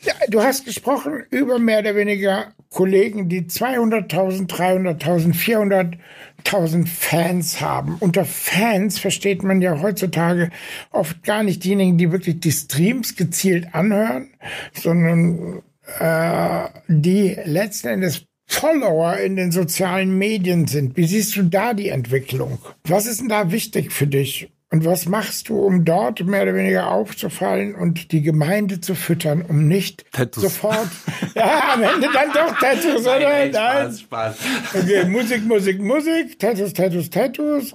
ja, 0.00 0.14
du 0.28 0.42
hast 0.42 0.64
gesprochen 0.64 1.24
über 1.30 1.58
mehr 1.58 1.80
oder 1.80 1.94
weniger 1.94 2.52
Kollegen, 2.70 3.28
die 3.28 3.42
200.000, 3.42 4.48
300.000, 4.48 5.98
400.000 6.44 6.86
Fans 6.86 7.60
haben. 7.60 7.96
Unter 8.00 8.24
Fans 8.24 8.98
versteht 8.98 9.42
man 9.42 9.60
ja 9.60 9.80
heutzutage 9.80 10.50
oft 10.90 11.22
gar 11.22 11.42
nicht 11.42 11.62
diejenigen, 11.64 11.98
die 11.98 12.10
wirklich 12.10 12.40
die 12.40 12.50
Streams 12.50 13.14
gezielt 13.14 13.74
anhören, 13.74 14.30
sondern 14.72 15.62
äh, 16.00 16.64
die 16.88 17.36
letzten 17.44 17.88
Endes 17.88 18.24
Follower 18.52 19.16
in 19.16 19.36
den 19.36 19.50
sozialen 19.50 20.18
Medien 20.18 20.66
sind. 20.66 20.96
Wie 20.96 21.06
siehst 21.06 21.34
du 21.36 21.42
da 21.42 21.74
die 21.74 21.88
Entwicklung? 21.88 22.58
Was 22.84 23.06
ist 23.06 23.20
denn 23.20 23.28
da 23.28 23.50
wichtig 23.50 23.92
für 23.92 24.06
dich? 24.06 24.50
Und 24.72 24.86
was 24.86 25.04
machst 25.04 25.50
du, 25.50 25.58
um 25.58 25.84
dort 25.84 26.24
mehr 26.24 26.44
oder 26.44 26.54
weniger 26.54 26.90
aufzufallen 26.90 27.74
und 27.74 28.10
die 28.10 28.22
Gemeinde 28.22 28.80
zu 28.80 28.94
füttern, 28.94 29.44
um 29.46 29.68
nicht 29.68 30.10
Tattoos. 30.12 30.44
sofort, 30.44 30.88
ja, 31.34 31.74
am 31.74 31.82
Ende 31.82 32.08
dann 32.10 32.32
doch 32.32 32.58
Tattoos, 32.58 33.02
oder? 33.02 33.20
Nein, 33.20 33.50
Spaß, 33.52 34.00
Spaß. 34.00 34.36
Okay, 34.72 35.04
Musik, 35.04 35.44
Musik, 35.44 35.78
Musik, 35.82 36.38
Tattoos, 36.38 36.72
Tattoos, 36.72 37.10
Tattoos, 37.10 37.74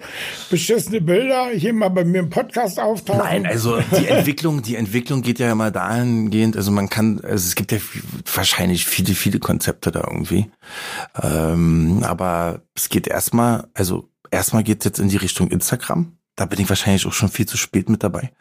beschissene 0.49 0.99
Bilder, 0.99 1.49
hier 1.53 1.71
mal 1.71 1.89
bei 1.89 2.03
mir 2.03 2.17
im 2.17 2.31
Podcast 2.31 2.79
auftauchen. 2.79 3.21
Nein, 3.21 3.45
also 3.45 3.79
die 3.79 4.07
Entwicklung, 4.07 4.63
die 4.63 4.75
Entwicklung 4.75 5.21
geht 5.21 5.37
ja 5.37 5.51
immer 5.51 5.69
dahingehend, 5.69 6.57
also 6.57 6.71
man 6.71 6.89
kann, 6.89 7.21
also 7.21 7.35
es 7.35 7.53
gibt 7.53 7.71
ja 7.71 7.77
wahrscheinlich 8.33 8.87
viele, 8.87 9.13
viele 9.13 9.37
Konzepte 9.37 9.91
da 9.91 9.99
irgendwie. 9.99 10.49
Ähm, 11.21 12.01
aber 12.01 12.63
es 12.73 12.89
geht 12.89 13.05
erstmal, 13.05 13.67
also 13.75 14.09
erstmal 14.31 14.63
geht 14.63 14.79
es 14.79 14.85
jetzt 14.85 14.99
in 14.99 15.09
die 15.09 15.17
Richtung 15.17 15.51
Instagram 15.51 16.17
da 16.37 16.45
bin 16.45 16.59
ich 16.61 16.69
wahrscheinlich 16.69 17.05
auch 17.07 17.13
schon 17.13 17.29
viel 17.29 17.47
zu 17.47 17.57
spät 17.57 17.89
mit 17.89 18.03
dabei. 18.03 18.31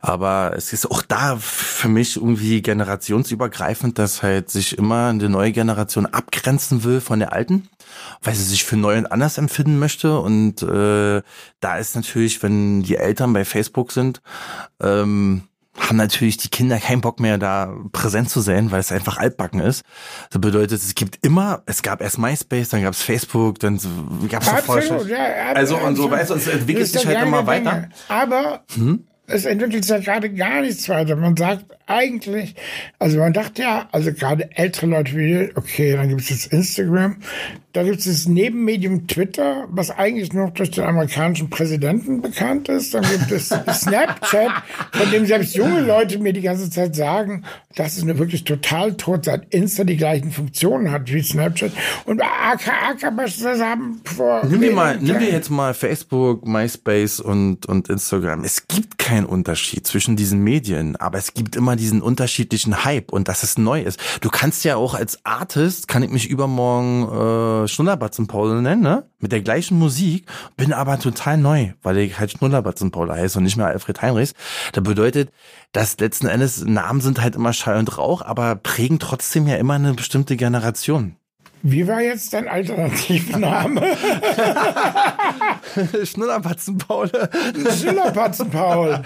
Aber 0.00 0.52
es 0.56 0.72
ist 0.72 0.90
auch 0.90 1.00
da 1.00 1.36
für 1.36 1.88
mich 1.88 2.16
irgendwie 2.16 2.60
generationsübergreifend, 2.60 4.00
dass 4.00 4.24
halt 4.24 4.50
sich 4.50 4.76
immer 4.76 5.06
eine 5.06 5.28
neue 5.28 5.52
Generation 5.52 6.06
abgrenzen 6.06 6.82
will 6.82 7.00
von 7.00 7.20
der 7.20 7.32
alten, 7.32 7.68
weil 8.20 8.34
sie 8.34 8.42
sich 8.42 8.64
für 8.64 8.76
neu 8.76 8.98
und 8.98 9.06
anders 9.06 9.38
empfinden 9.38 9.78
möchte. 9.78 10.18
Und 10.18 10.60
äh, 10.62 11.22
da 11.60 11.78
ist 11.78 11.94
natürlich, 11.94 12.42
wenn 12.42 12.82
die 12.82 12.96
Eltern 12.96 13.32
bei 13.32 13.44
Facebook 13.44 13.92
sind, 13.92 14.22
ähm, 14.80 15.44
haben 15.78 15.96
natürlich 15.96 16.36
die 16.36 16.48
Kinder 16.48 16.78
keinen 16.78 17.00
Bock 17.00 17.20
mehr, 17.20 17.38
da 17.38 17.72
präsent 17.92 18.30
zu 18.30 18.40
sein, 18.40 18.70
weil 18.70 18.80
es 18.80 18.92
einfach 18.92 19.18
altbacken 19.18 19.60
ist. 19.60 19.82
Das 20.30 20.40
bedeutet, 20.40 20.72
es 20.72 20.94
gibt 20.94 21.24
immer, 21.24 21.62
es 21.66 21.82
gab 21.82 22.00
erst 22.00 22.18
MySpace, 22.18 22.70
dann 22.70 22.82
gab 22.82 22.94
es 22.94 23.02
Facebook, 23.02 23.58
dann 23.60 23.78
gab 24.28 24.42
es 24.42 24.48
Absolut, 24.48 25.08
ja, 25.08 25.18
Also 25.54 25.76
und 25.78 25.96
so, 25.96 26.10
weißt 26.10 26.30
du, 26.30 26.34
es 26.34 26.46
entwickelt 26.48 26.88
sich 26.88 27.06
halt 27.06 27.22
immer 27.22 27.46
weiter. 27.46 27.72
Dinge. 27.72 27.90
Aber 28.08 28.64
hm? 28.74 29.06
es 29.26 29.44
entwickelt 29.44 29.84
sich 29.84 29.90
ja 29.90 29.98
gerade 29.98 30.32
gar 30.32 30.60
nichts 30.62 30.88
weiter. 30.88 31.16
Man 31.16 31.36
sagt 31.36 31.64
eigentlich, 31.86 32.54
also 32.98 33.18
man 33.18 33.32
dachte 33.32 33.62
ja, 33.62 33.88
also 33.92 34.12
gerade 34.12 34.50
ältere 34.56 34.86
Leute 34.86 35.16
wie, 35.16 35.50
okay, 35.54 35.94
dann 35.94 36.08
gibt 36.08 36.20
es 36.22 36.30
jetzt 36.30 36.52
Instagram, 36.52 37.16
da 37.76 37.82
gibt 37.82 37.98
es 37.98 38.04
das 38.06 38.26
Nebenmedium 38.26 39.06
Twitter, 39.06 39.66
was 39.68 39.90
eigentlich 39.90 40.32
nur 40.32 40.50
durch 40.50 40.70
den 40.70 40.84
amerikanischen 40.84 41.50
Präsidenten 41.50 42.22
bekannt 42.22 42.70
ist. 42.70 42.94
Dann 42.94 43.04
gibt 43.04 43.30
es 43.30 43.48
Snapchat, 43.70 44.50
von 44.92 45.10
dem 45.10 45.26
selbst 45.26 45.54
junge 45.54 45.82
Leute 45.82 46.18
mir 46.18 46.32
die 46.32 46.40
ganze 46.40 46.70
Zeit 46.70 46.96
sagen, 46.96 47.44
das 47.74 47.98
ist 47.98 48.06
nur 48.06 48.16
wirklich 48.16 48.44
total 48.44 48.94
tot, 48.94 49.26
seit 49.26 49.52
Insta 49.52 49.84
die 49.84 49.98
gleichen 49.98 50.32
Funktionen 50.32 50.90
hat 50.90 51.12
wie 51.12 51.22
Snapchat. 51.22 51.72
Und 52.06 52.22
AKA 52.22 53.10
beispielsweise 53.10 53.66
haben 53.66 54.00
vor... 54.04 54.46
Nimm 54.46 54.62
dir, 54.62 54.72
mal, 54.72 54.96
nimm 54.98 55.18
dir 55.18 55.30
jetzt 55.30 55.50
mal 55.50 55.74
Facebook, 55.74 56.48
MySpace 56.48 57.20
und, 57.20 57.66
und 57.66 57.90
Instagram. 57.90 58.42
Es 58.42 58.68
gibt 58.68 58.96
keinen 58.96 59.26
Unterschied 59.26 59.86
zwischen 59.86 60.16
diesen 60.16 60.42
Medien, 60.42 60.96
aber 60.96 61.18
es 61.18 61.34
gibt 61.34 61.54
immer 61.54 61.75
diesen 61.76 62.02
unterschiedlichen 62.02 62.84
Hype 62.84 63.12
und 63.12 63.28
dass 63.28 63.42
es 63.42 63.58
neu 63.58 63.82
ist. 63.82 64.00
Du 64.20 64.30
kannst 64.30 64.64
ja 64.64 64.76
auch 64.76 64.94
als 64.94 65.24
Artist, 65.24 65.88
kann 65.88 66.02
ich 66.02 66.10
mich 66.10 66.28
übermorgen... 66.28 67.64
Äh, 67.64 67.68
Schnullerbatzen 67.68 68.26
Paul 68.26 68.60
nennen, 68.62 68.82
ne? 68.82 69.08
Mit 69.18 69.32
der 69.32 69.40
gleichen 69.40 69.78
Musik, 69.78 70.26
bin 70.56 70.72
aber 70.72 70.98
total 70.98 71.38
neu, 71.38 71.72
weil 71.82 71.98
ich 71.98 72.18
halt 72.18 72.32
Schnullerbatzen 72.32 72.90
Paul 72.90 73.10
heiße 73.10 73.38
und 73.38 73.44
nicht 73.44 73.56
mehr 73.56 73.66
Alfred 73.66 74.02
Heinrichs. 74.02 74.34
Das 74.72 74.84
bedeutet, 74.84 75.30
dass 75.72 75.98
letzten 75.98 76.26
Endes 76.26 76.64
Namen 76.64 77.00
sind 77.00 77.20
halt 77.20 77.34
immer 77.36 77.52
Schall 77.52 77.78
und 77.78 77.96
Rauch, 77.98 78.22
aber 78.22 78.56
prägen 78.56 78.98
trotzdem 78.98 79.46
ja 79.46 79.56
immer 79.56 79.74
eine 79.74 79.94
bestimmte 79.94 80.36
Generation. 80.36 81.16
Wie 81.62 81.88
war 81.88 82.00
jetzt 82.00 82.32
dein 82.32 82.48
Alternativname? 82.48 83.82
Schnullerpatzen-Paul. 86.04 87.10
Schnullerpatzen-Paul. 87.80 89.02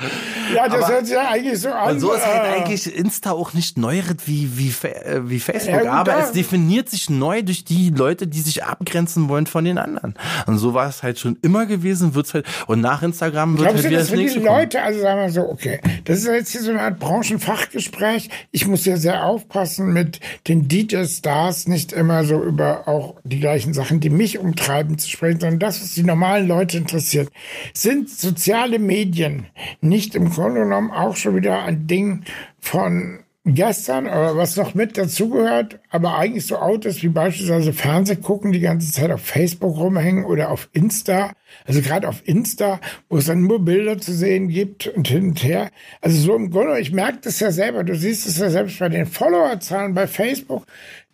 Ja, 0.54 0.68
das 0.68 0.84
aber 0.84 0.92
hört 0.94 1.06
sich 1.06 1.14
ja 1.14 1.28
eigentlich 1.28 1.58
so 1.58 1.70
an. 1.70 1.98
So 2.00 2.12
ist 2.12 2.26
halt 2.26 2.44
äh, 2.44 2.60
eigentlich 2.60 2.94
Insta 2.94 3.30
auch 3.32 3.54
nicht 3.54 3.78
neueret 3.78 4.26
wie, 4.26 4.58
wie, 4.58 4.74
äh, 4.86 5.22
wie 5.24 5.40
Facebook, 5.40 5.84
ja, 5.84 5.92
aber 5.92 6.18
es 6.18 6.32
definiert 6.32 6.90
sich 6.90 7.08
neu 7.08 7.42
durch 7.42 7.64
die 7.64 7.90
Leute, 7.90 8.26
die 8.26 8.40
sich 8.40 8.64
abgrenzen 8.64 9.28
wollen 9.28 9.46
von 9.46 9.64
den 9.64 9.78
anderen. 9.78 10.14
Und 10.46 10.58
so 10.58 10.74
war 10.74 10.88
es 10.88 11.02
halt 11.02 11.18
schon 11.18 11.38
immer 11.42 11.66
gewesen, 11.66 12.14
wird's 12.14 12.34
halt, 12.34 12.46
und 12.66 12.80
nach 12.80 13.02
Instagram 13.02 13.58
wird 13.58 13.68
Glaubst 13.68 13.84
halt 13.84 13.92
wieder 13.92 14.00
das 14.00 14.10
nächste 14.10 14.40
die 14.40 14.46
Leute, 14.46 14.82
also 14.82 15.00
sagen 15.00 15.20
wir 15.20 15.30
so, 15.30 15.48
okay, 15.48 15.80
das 16.04 16.18
ist 16.18 16.26
jetzt 16.26 16.52
hier 16.52 16.62
so 16.62 16.70
eine 16.70 16.82
Art 16.82 16.98
Branchenfachgespräch. 16.98 18.28
Ich 18.50 18.66
muss 18.66 18.84
ja 18.84 18.96
sehr 18.96 19.24
aufpassen 19.24 19.92
mit 19.92 20.20
den 20.48 20.68
DJ-Stars, 20.68 21.68
nicht 21.68 21.92
immer 21.92 22.24
so 22.24 22.49
über 22.50 22.86
auch 22.88 23.16
die 23.24 23.40
gleichen 23.40 23.72
Sachen, 23.72 24.00
die 24.00 24.10
mich 24.10 24.38
umtreiben, 24.38 24.98
zu 24.98 25.08
sprechen, 25.08 25.40
sondern 25.40 25.58
das, 25.58 25.82
was 25.82 25.94
die 25.94 26.02
normalen 26.02 26.46
Leute 26.46 26.78
interessiert. 26.78 27.30
Sind 27.74 28.10
soziale 28.10 28.78
Medien 28.78 29.46
nicht 29.80 30.14
im 30.14 30.30
Grunde 30.30 30.60
genommen 30.60 30.90
auch 30.90 31.16
schon 31.16 31.36
wieder 31.36 31.62
ein 31.62 31.86
Ding 31.86 32.24
von 32.58 33.20
gestern 33.44 34.06
oder 34.06 34.36
was 34.36 34.56
noch 34.56 34.74
mit 34.74 34.98
dazugehört, 34.98 35.80
aber 35.88 36.18
eigentlich 36.18 36.46
so 36.46 36.56
Autos 36.56 37.02
wie 37.02 37.08
beispielsweise 37.08 37.72
Fernseh 37.72 38.16
gucken, 38.16 38.52
die 38.52 38.60
ganze 38.60 38.92
Zeit 38.92 39.10
auf 39.10 39.22
Facebook 39.22 39.78
rumhängen 39.78 40.24
oder 40.24 40.50
auf 40.50 40.68
Insta. 40.72 41.32
Also 41.66 41.80
gerade 41.80 42.06
auf 42.06 42.22
Insta, 42.26 42.80
wo 43.08 43.16
es 43.16 43.26
dann 43.26 43.42
nur 43.42 43.64
Bilder 43.64 43.98
zu 43.98 44.12
sehen 44.12 44.48
gibt 44.48 44.88
und 44.88 45.08
hin 45.08 45.30
und 45.30 45.42
her. 45.42 45.70
Also 46.00 46.18
so 46.18 46.36
im 46.36 46.50
Grunde, 46.50 46.78
ich 46.80 46.92
merke 46.92 47.18
das 47.22 47.40
ja 47.40 47.50
selber, 47.50 47.82
du 47.82 47.96
siehst 47.96 48.26
es 48.26 48.38
ja 48.38 48.50
selbst 48.50 48.78
bei 48.78 48.88
den 48.88 49.06
Followerzahlen 49.06 49.94
bei 49.94 50.06
Facebook, 50.06 50.66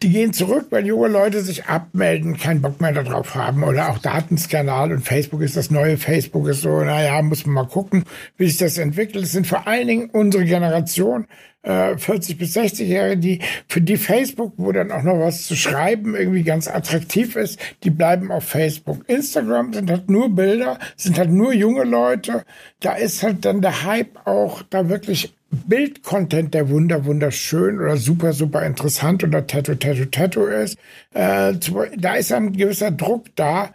die 0.03 0.11
gehen 0.11 0.32
zurück, 0.32 0.66
weil 0.70 0.86
junge 0.86 1.09
Leute 1.09 1.40
sich 1.40 1.66
abmelden, 1.66 2.36
keinen 2.36 2.61
Bock 2.61 2.80
mehr 2.80 2.92
darauf 2.92 3.34
haben 3.34 3.64
oder 3.64 3.90
auch 3.90 3.99
Datenskandal 3.99 4.92
und 4.92 5.01
Facebook 5.01 5.40
ist 5.40 5.57
das 5.57 5.70
neue 5.70 5.97
Facebook 5.97 6.49
ist 6.49 6.61
so, 6.62 6.82
naja, 6.82 7.22
muss 7.22 7.47
man 7.47 7.55
mal 7.55 7.70
gucken, 7.70 8.05
wie 8.36 8.47
sich 8.47 8.59
das 8.59 8.76
entwickelt. 8.76 9.24
Es 9.24 9.32
sind 9.32 9.47
vor 9.47 9.66
allen 9.66 9.88
Dingen 9.88 10.11
unsere 10.11 10.44
Generation, 10.44 11.26
40 11.66 12.30
äh, 12.30 12.38
bis 12.38 12.57
60-Jährige, 12.57 13.16
die 13.16 13.40
für 13.68 13.80
die 13.80 13.97
Facebook, 13.97 14.53
wo 14.57 14.70
dann 14.70 14.92
auch 14.92 15.03
noch 15.03 15.18
was 15.18 15.47
zu 15.47 15.57
schreiben 15.57 16.14
irgendwie 16.14 16.44
ganz 16.44 16.68
attraktiv 16.68 17.34
ist, 17.34 17.59
die 17.82 17.90
bleiben 17.90 18.30
auf 18.30 18.44
Facebook. 18.44 19.09
Instagram 19.09 19.72
sind 19.72 19.90
halt 19.90 20.09
nur 20.09 20.32
Bilder, 20.34 20.78
sind 20.97 21.18
halt 21.18 21.30
nur 21.30 21.53
junge 21.53 21.84
Leute. 21.84 22.44
Da 22.80 22.94
ist 22.94 23.22
halt 23.22 23.44
dann 23.44 23.62
der 23.62 23.82
Hype 23.84 24.26
auch 24.26 24.62
da 24.62 24.88
wirklich 24.88 25.36
Bildcontent, 25.51 26.55
der 26.55 26.68
wunder 26.68 27.05
wunderschön 27.05 27.78
oder 27.80 27.97
super 27.97 28.32
super 28.32 28.64
interessant 28.64 29.22
oder 29.24 29.47
Tattoo 29.47 29.74
Tattoo 29.74 30.07
Tattoo 30.07 30.47
ist. 30.47 30.76
Äh, 31.14 31.55
da 31.97 32.14
ist 32.14 32.32
ein 32.32 32.53
gewisser 32.53 32.90
Druck 32.90 33.26
da 33.36 33.70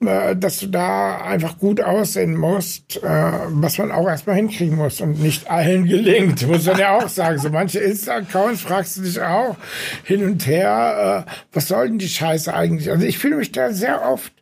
äh, 0.00 0.36
dass 0.36 0.60
du 0.60 0.68
da 0.68 1.22
einfach 1.22 1.58
gut 1.58 1.80
aussehen 1.80 2.36
musst, 2.36 3.02
äh, 3.02 3.32
was 3.48 3.78
man 3.78 3.90
auch 3.90 4.06
erstmal 4.06 4.36
hinkriegen 4.36 4.76
muss 4.76 5.00
und 5.00 5.20
nicht 5.20 5.50
allen 5.50 5.86
gelingt, 5.88 6.46
muss 6.46 6.66
man 6.66 6.78
ja 6.78 6.96
auch 6.96 7.08
sagen. 7.08 7.38
So 7.38 7.50
manche 7.50 7.80
Insta-Accounts 7.80 8.60
fragst 8.60 8.96
du 8.96 9.02
dich 9.02 9.20
auch 9.20 9.56
hin 10.04 10.24
und 10.24 10.46
her, 10.46 11.26
äh, 11.26 11.30
was 11.52 11.66
soll 11.66 11.88
denn 11.88 11.98
die 11.98 12.08
Scheiße 12.08 12.54
eigentlich? 12.54 12.90
Also 12.90 13.04
ich 13.04 13.18
fühle 13.18 13.36
mich 13.36 13.50
da 13.50 13.72
sehr 13.72 14.08
oft 14.08 14.32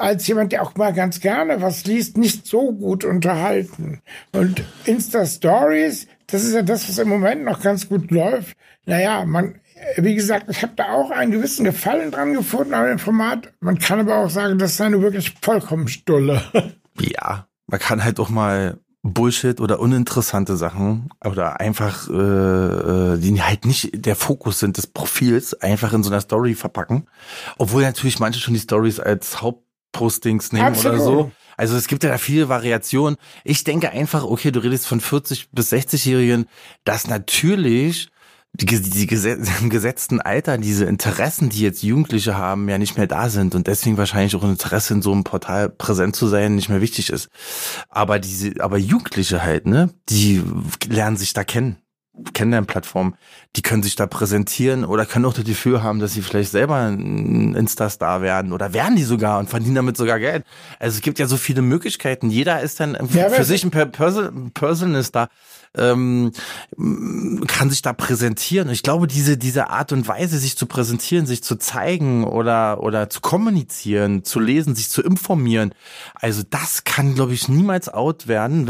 als 0.00 0.26
jemand, 0.26 0.52
der 0.52 0.62
auch 0.62 0.74
mal 0.76 0.92
ganz 0.92 1.20
gerne 1.20 1.60
was 1.60 1.84
liest, 1.84 2.16
nicht 2.16 2.46
so 2.46 2.72
gut 2.72 3.04
unterhalten. 3.04 4.00
Und 4.32 4.64
Insta-Stories, 4.84 6.06
das 6.26 6.44
ist 6.44 6.54
ja 6.54 6.62
das, 6.62 6.88
was 6.88 6.98
im 6.98 7.08
Moment 7.08 7.44
noch 7.44 7.60
ganz 7.60 7.88
gut 7.88 8.10
läuft. 8.10 8.56
Naja, 8.86 9.24
man 9.24 9.60
wie 9.96 10.14
gesagt, 10.14 10.46
ich 10.50 10.62
habe 10.62 10.74
da 10.76 10.92
auch 10.92 11.10
einen 11.10 11.32
gewissen 11.32 11.64
Gefallen 11.64 12.10
dran 12.10 12.34
gefunden 12.34 12.74
an 12.74 12.86
dem 12.86 12.98
Format. 12.98 13.52
Man 13.60 13.78
kann 13.78 14.00
aber 14.00 14.18
auch 14.18 14.30
sagen, 14.30 14.58
das 14.58 14.72
ist 14.72 14.80
eine 14.80 15.00
wirklich 15.00 15.34
vollkommen 15.40 15.88
Stulle. 15.88 16.42
Ja, 17.00 17.46
man 17.66 17.80
kann 17.80 18.04
halt 18.04 18.20
auch 18.20 18.28
mal 18.28 18.78
Bullshit 19.02 19.58
oder 19.60 19.80
uninteressante 19.80 20.58
Sachen 20.58 21.08
oder 21.24 21.58
einfach, 21.58 22.10
äh, 22.10 22.12
äh, 22.12 23.18
die 23.18 23.40
halt 23.40 23.64
nicht 23.64 24.04
der 24.04 24.16
Fokus 24.16 24.58
sind 24.58 24.76
des 24.76 24.86
Profils, 24.86 25.54
einfach 25.54 25.94
in 25.94 26.02
so 26.02 26.10
einer 26.10 26.20
Story 26.20 26.54
verpacken. 26.54 27.06
Obwohl 27.56 27.82
natürlich 27.82 28.18
manche 28.18 28.40
schon 28.40 28.52
die 28.52 28.60
Stories 28.60 29.00
als 29.00 29.40
Hauptpostings 29.90 30.52
nehmen 30.52 30.66
Absolut. 30.66 31.00
oder 31.00 31.04
so. 31.04 31.32
Also 31.56 31.76
es 31.76 31.88
gibt 31.88 32.02
ja 32.04 32.10
da 32.10 32.18
viele 32.18 32.48
Variationen. 32.48 33.18
Ich 33.44 33.64
denke 33.64 33.90
einfach, 33.90 34.24
okay, 34.24 34.50
du 34.50 34.60
redest 34.60 34.86
von 34.86 35.00
40 35.00 35.50
bis 35.52 35.72
60-Jährigen, 35.72 36.46
dass 36.84 37.06
natürlich 37.06 38.08
die, 38.52 38.66
die 38.66 39.06
Gesetz, 39.06 39.48
im 39.60 39.68
gesetzten 39.68 40.20
Alter 40.20 40.56
diese 40.58 40.86
Interessen, 40.86 41.50
die 41.50 41.60
jetzt 41.60 41.82
Jugendliche 41.82 42.36
haben, 42.36 42.68
ja 42.68 42.78
nicht 42.78 42.96
mehr 42.96 43.06
da 43.06 43.28
sind 43.28 43.54
und 43.54 43.66
deswegen 43.66 43.98
wahrscheinlich 43.98 44.34
auch 44.36 44.42
ein 44.42 44.50
Interesse 44.50 44.94
in 44.94 45.02
so 45.02 45.12
einem 45.12 45.24
Portal 45.24 45.68
präsent 45.68 46.16
zu 46.16 46.28
sein 46.28 46.54
nicht 46.54 46.70
mehr 46.70 46.80
wichtig 46.80 47.10
ist. 47.10 47.28
Aber 47.88 48.18
diese, 48.18 48.54
aber 48.60 48.78
Jugendliche 48.78 49.42
halt, 49.42 49.66
ne, 49.66 49.90
die 50.08 50.42
lernen 50.88 51.18
sich 51.18 51.34
da 51.34 51.44
kennen. 51.44 51.76
Kennenlernplattform, 52.34 53.14
die 53.56 53.62
können 53.62 53.82
sich 53.82 53.96
da 53.96 54.06
präsentieren 54.06 54.84
oder 54.84 55.06
können 55.06 55.24
auch 55.24 55.32
das 55.32 55.44
Gefühl 55.44 55.82
haben, 55.82 56.00
dass 56.00 56.12
sie 56.12 56.22
vielleicht 56.22 56.50
selber 56.50 56.76
ein 56.76 57.54
Insta-Star 57.54 58.20
werden 58.20 58.52
oder 58.52 58.72
werden 58.72 58.96
die 58.96 59.04
sogar 59.04 59.38
und 59.38 59.48
verdienen 59.48 59.76
damit 59.76 59.96
sogar 59.96 60.18
Geld. 60.18 60.44
Also 60.78 60.96
es 60.96 61.02
gibt 61.02 61.18
ja 61.18 61.26
so 61.26 61.36
viele 61.36 61.62
Möglichkeiten. 61.62 62.30
Jeder 62.30 62.60
ist 62.60 62.80
dann 62.80 62.98
ja, 63.12 63.30
für 63.30 63.44
sich 63.44 63.64
ein 63.64 63.70
Personal 63.70 65.04
Star 65.04 65.28
ähm, 65.76 66.32
kann 67.46 67.70
sich 67.70 67.82
da 67.82 67.92
präsentieren. 67.92 68.70
ich 68.70 68.82
glaube, 68.82 69.06
diese, 69.06 69.36
diese 69.36 69.70
Art 69.70 69.92
und 69.92 70.08
Weise, 70.08 70.38
sich 70.38 70.56
zu 70.56 70.66
präsentieren, 70.66 71.26
sich 71.26 71.44
zu 71.44 71.56
zeigen 71.56 72.24
oder, 72.24 72.82
oder 72.82 73.08
zu 73.08 73.20
kommunizieren, 73.20 74.24
zu 74.24 74.40
lesen, 74.40 74.74
sich 74.74 74.90
zu 74.90 75.02
informieren, 75.02 75.72
also 76.14 76.42
das 76.48 76.84
kann, 76.84 77.14
glaube 77.14 77.34
ich, 77.34 77.48
niemals 77.48 77.88
out 77.88 78.26
werden. 78.26 78.68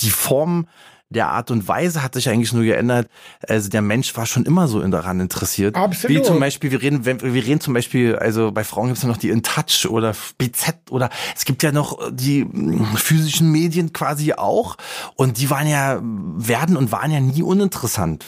Die 0.00 0.10
Form 0.10 0.66
der 1.12 1.28
Art 1.28 1.50
und 1.50 1.68
Weise 1.68 2.02
hat 2.02 2.14
sich 2.14 2.28
eigentlich 2.28 2.52
nur 2.52 2.64
geändert. 2.64 3.08
Also 3.46 3.68
der 3.68 3.82
Mensch 3.82 4.16
war 4.16 4.26
schon 4.26 4.44
immer 4.44 4.68
so 4.68 4.80
daran 4.88 5.20
interessiert. 5.20 5.76
Absolut. 5.76 6.16
Wie 6.16 6.22
zum 6.22 6.40
Beispiel, 6.40 6.70
wir 6.70 6.82
reden, 6.82 7.04
wir 7.04 7.20
reden 7.22 7.60
zum 7.60 7.74
Beispiel, 7.74 8.16
also 8.16 8.52
bei 8.52 8.64
Frauen 8.64 8.86
gibt 8.86 8.98
es 8.98 9.02
ja 9.02 9.08
noch 9.08 9.16
die 9.16 9.30
In 9.30 9.42
Touch 9.42 9.86
oder 9.88 10.14
BZ 10.38 10.90
oder 10.90 11.10
es 11.36 11.44
gibt 11.44 11.62
ja 11.62 11.72
noch 11.72 11.98
die 12.10 12.42
hm, 12.42 12.96
physischen 12.96 13.52
Medien 13.52 13.92
quasi 13.92 14.32
auch 14.32 14.76
und 15.14 15.38
die 15.38 15.50
waren 15.50 15.68
ja, 15.68 16.00
werden 16.02 16.76
und 16.76 16.92
waren 16.92 17.10
ja 17.10 17.20
nie 17.20 17.42
uninteressant. 17.42 18.24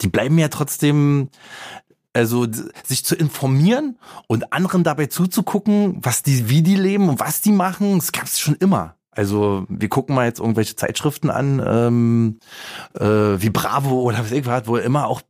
Die 0.00 0.08
bleiben 0.08 0.38
ja 0.38 0.48
trotzdem 0.48 1.28
also 2.14 2.46
sich 2.84 3.04
zu 3.04 3.14
informieren 3.14 3.98
und 4.26 4.52
anderen 4.52 4.82
dabei 4.82 5.06
zuzugucken, 5.06 5.98
was 6.00 6.22
die, 6.22 6.48
wie 6.48 6.62
die 6.62 6.74
leben 6.74 7.08
und 7.08 7.20
was 7.20 7.40
die 7.40 7.52
machen, 7.52 7.98
das 7.98 8.12
gab 8.12 8.24
es 8.24 8.40
schon 8.40 8.56
immer. 8.56 8.97
Also 9.18 9.66
wir 9.68 9.88
gucken 9.88 10.14
mal 10.14 10.26
jetzt 10.26 10.38
irgendwelche 10.38 10.76
Zeitschriften 10.76 11.28
an, 11.28 11.60
ähm, 11.66 12.38
äh, 12.94 13.42
wie 13.42 13.50
Bravo 13.50 14.02
oder 14.02 14.20
was 14.20 14.30
ich 14.30 14.46
was, 14.46 14.68
wo 14.68 14.76
immer 14.76 15.08
auch 15.08 15.22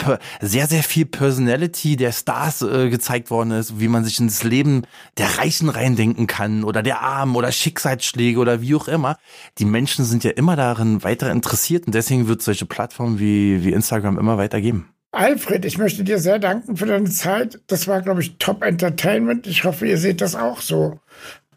sehr, 0.42 0.66
sehr 0.66 0.82
viel 0.82 1.06
Personality 1.06 1.96
der 1.96 2.12
Stars 2.12 2.60
äh, 2.60 2.90
gezeigt 2.90 3.30
worden 3.30 3.52
ist, 3.52 3.80
wie 3.80 3.88
man 3.88 4.04
sich 4.04 4.20
ins 4.20 4.44
Leben 4.44 4.82
der 5.16 5.38
Reichen 5.38 5.70
reindenken 5.70 6.26
kann 6.26 6.64
oder 6.64 6.82
der 6.82 7.00
Armen 7.00 7.34
oder 7.34 7.50
Schicksalsschläge 7.50 8.38
oder 8.38 8.60
wie 8.60 8.74
auch 8.74 8.88
immer. 8.88 9.16
Die 9.56 9.64
Menschen 9.64 10.04
sind 10.04 10.22
ja 10.22 10.32
immer 10.32 10.54
darin 10.54 11.02
weiter 11.02 11.30
interessiert 11.30 11.86
und 11.86 11.94
deswegen 11.94 12.28
wird 12.28 12.42
solche 12.42 12.66
Plattformen 12.66 13.18
wie, 13.18 13.64
wie 13.64 13.72
Instagram 13.72 14.18
immer 14.18 14.36
weiter 14.36 14.60
geben. 14.60 14.90
Alfred, 15.12 15.64
ich 15.64 15.78
möchte 15.78 16.04
dir 16.04 16.18
sehr 16.18 16.38
danken 16.38 16.76
für 16.76 16.84
deine 16.84 17.08
Zeit. 17.08 17.58
Das 17.68 17.88
war, 17.88 18.02
glaube 18.02 18.20
ich, 18.20 18.36
Top 18.36 18.62
Entertainment. 18.62 19.46
Ich 19.46 19.64
hoffe, 19.64 19.86
ihr 19.86 19.96
seht 19.96 20.20
das 20.20 20.34
auch 20.34 20.60
so. 20.60 21.00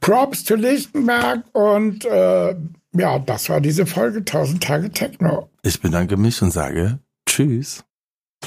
Props 0.02 0.44
to 0.44 0.56
Lichtenberg 0.56 1.44
und 1.54 2.06
äh, 2.06 2.56
ja, 2.94 3.20
das 3.20 3.50
war 3.50 3.62
diese 3.62 3.86
Folge 3.86 4.20
1000 4.20 4.62
Tage 4.62 4.90
Techno. 4.90 5.48
Ich 5.62 5.80
bedanke 5.80 6.18
mich 6.18 6.42
und 6.42 6.52
sage 6.52 6.98
Tschüss. 7.28 7.84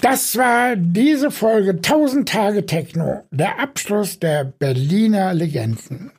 Das 0.02 0.36
war 0.36 0.74
diese 0.74 1.30
Folge 1.30 1.70
1000 1.70 2.28
Tage 2.28 2.66
Techno, 2.66 3.22
der 3.30 3.60
Abschluss 3.60 4.18
der 4.18 4.44
Berliner 4.44 5.32
Legenden. 5.32 6.10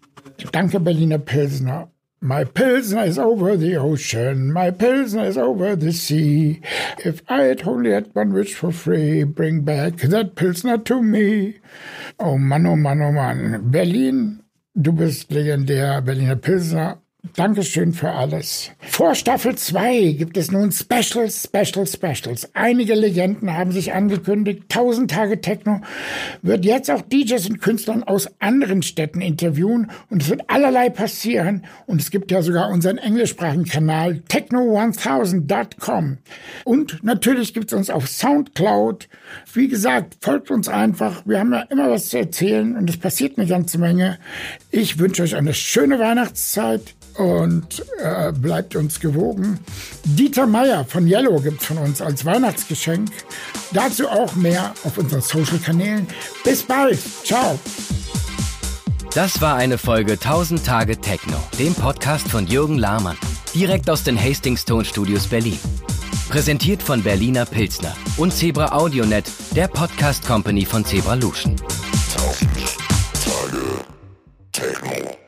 Danke, 0.54 0.80
Berliner 0.80 1.20
Pilsner. 1.20 1.90
My 2.22 2.46
Pilsner 2.46 3.06
is 3.06 3.20
over 3.20 3.58
the 3.58 3.78
ocean, 3.78 4.52
my 4.54 4.72
Pilsner 4.72 5.26
is 5.26 5.38
over 5.38 5.76
the 5.76 5.92
sea. 5.92 6.62
If 7.04 7.22
I'd 7.30 7.68
only 7.68 7.92
had 7.92 8.16
one 8.16 8.34
wish 8.34 8.56
for 8.56 8.72
free, 8.72 9.26
bring 9.26 9.64
back 9.64 9.98
that 9.98 10.36
Pilsner 10.36 10.78
to 10.86 11.04
me. 11.04 11.56
Oh 12.18 12.38
Mann, 12.38 12.66
oh 12.66 12.78
Mann, 12.78 13.02
oh 13.02 13.12
Mann. 13.12 13.70
Berlin 13.70 14.45
Du 14.78 14.92
bist 14.92 15.32
legendär, 15.32 16.02
Berliner 16.02 16.36
Pilsner. 16.36 17.02
Dankeschön 17.34 17.94
für 17.94 18.12
alles. 18.12 18.72
Vor 18.80 19.16
Staffel 19.16 19.56
2 19.56 20.12
gibt 20.18 20.36
es 20.36 20.52
nun 20.52 20.74
Specials, 20.74 21.44
Specials, 21.44 21.94
Specials. 21.94 22.50
Einige 22.54 22.94
Legenden 22.94 23.54
haben 23.54 23.72
sich 23.72 23.94
angekündigt. 23.94 24.64
1000 24.64 25.10
Tage 25.10 25.40
Techno 25.40 25.80
wird 26.42 26.66
jetzt 26.66 26.92
auch 26.92 27.02
DJs 27.02 27.50
und 27.50 27.62
Künstlern 27.62 28.04
aus 28.04 28.30
anderen 28.40 28.84
Städten 28.84 29.22
interviewen 29.22 29.92
und 30.10 30.24
es 30.24 30.30
wird 30.30 30.50
allerlei 30.50 30.90
passieren. 30.90 31.66
Und 31.88 32.02
es 32.02 32.12
gibt 32.12 32.30
ja 32.32 32.42
sogar 32.42 32.70
unseren 32.70 32.98
englischsprachigen 32.98 33.66
Kanal 33.66 34.22
techno1000.com. 34.30 36.18
Und 36.66 37.02
natürlich 37.02 37.54
gibt 37.54 37.72
es 37.72 37.78
uns 37.78 37.90
auf 37.90 38.08
Soundcloud. 38.08 39.08
Wie 39.54 39.68
gesagt, 39.68 40.18
folgt 40.22 40.52
uns 40.52 40.68
einfach. 40.68 41.24
Wir 41.26 41.40
haben 41.40 41.54
ja 41.54 41.62
immer 41.70 41.90
was 41.90 42.10
zu 42.10 42.18
erzählen 42.18 42.76
und 42.76 42.90
es 42.90 42.98
passiert 42.98 43.38
eine 43.38 43.48
ganze 43.48 43.78
Menge. 43.78 44.20
Ich 44.72 45.00
wünsche 45.00 45.24
euch 45.24 45.36
eine 45.36 45.54
schöne 45.54 46.00
Weihnachtszeit 46.00 46.96
und 47.18 47.86
äh, 48.00 48.32
bleibt 48.34 48.76
uns 48.76 49.00
gewogen. 49.00 49.60
Dieter 50.04 50.48
Meier 50.48 50.86
von 50.86 51.08
Yellow 51.08 51.40
gibt 51.40 51.62
es 51.62 51.68
von 51.68 51.78
uns 51.78 52.02
als 52.02 52.26
Weihnachtsgeschenk. 52.26 53.10
Dazu 53.72 54.10
auch 54.10 54.36
mehr 54.36 54.74
auf 54.84 54.98
unseren 54.98 55.22
Social-Kanälen. 55.22 56.08
Bis 56.44 56.64
bald. 56.64 57.00
Ciao. 57.24 57.60
Das 59.14 59.40
war 59.40 59.56
eine 59.56 59.78
Folge 59.78 60.14
1000 60.14 60.66
Tage 60.66 61.00
Techno, 61.00 61.38
dem 61.58 61.74
Podcast 61.74 62.28
von 62.28 62.48
Jürgen 62.48 62.78
Lahmann. 62.78 63.18
Direkt 63.54 63.90
aus 63.90 64.04
den 64.04 64.22
Hastings 64.22 64.66
Tonstudios 64.66 65.28
Berlin. 65.28 65.58
Präsentiert 66.30 66.84
von 66.84 67.04
Berliner 67.04 67.46
Pilzner 67.46 67.96
und 68.18 68.34
Zebra 68.34 68.72
AudioNet, 68.72 69.32
der 69.56 69.68
Podcast 69.68 70.26
Company 70.26 70.66
von 70.66 70.84
Zebra 70.84 71.14
Luschen. 71.14 71.56
Tausend 72.16 72.50
Tage 73.24 73.86
Techno. 74.52 75.25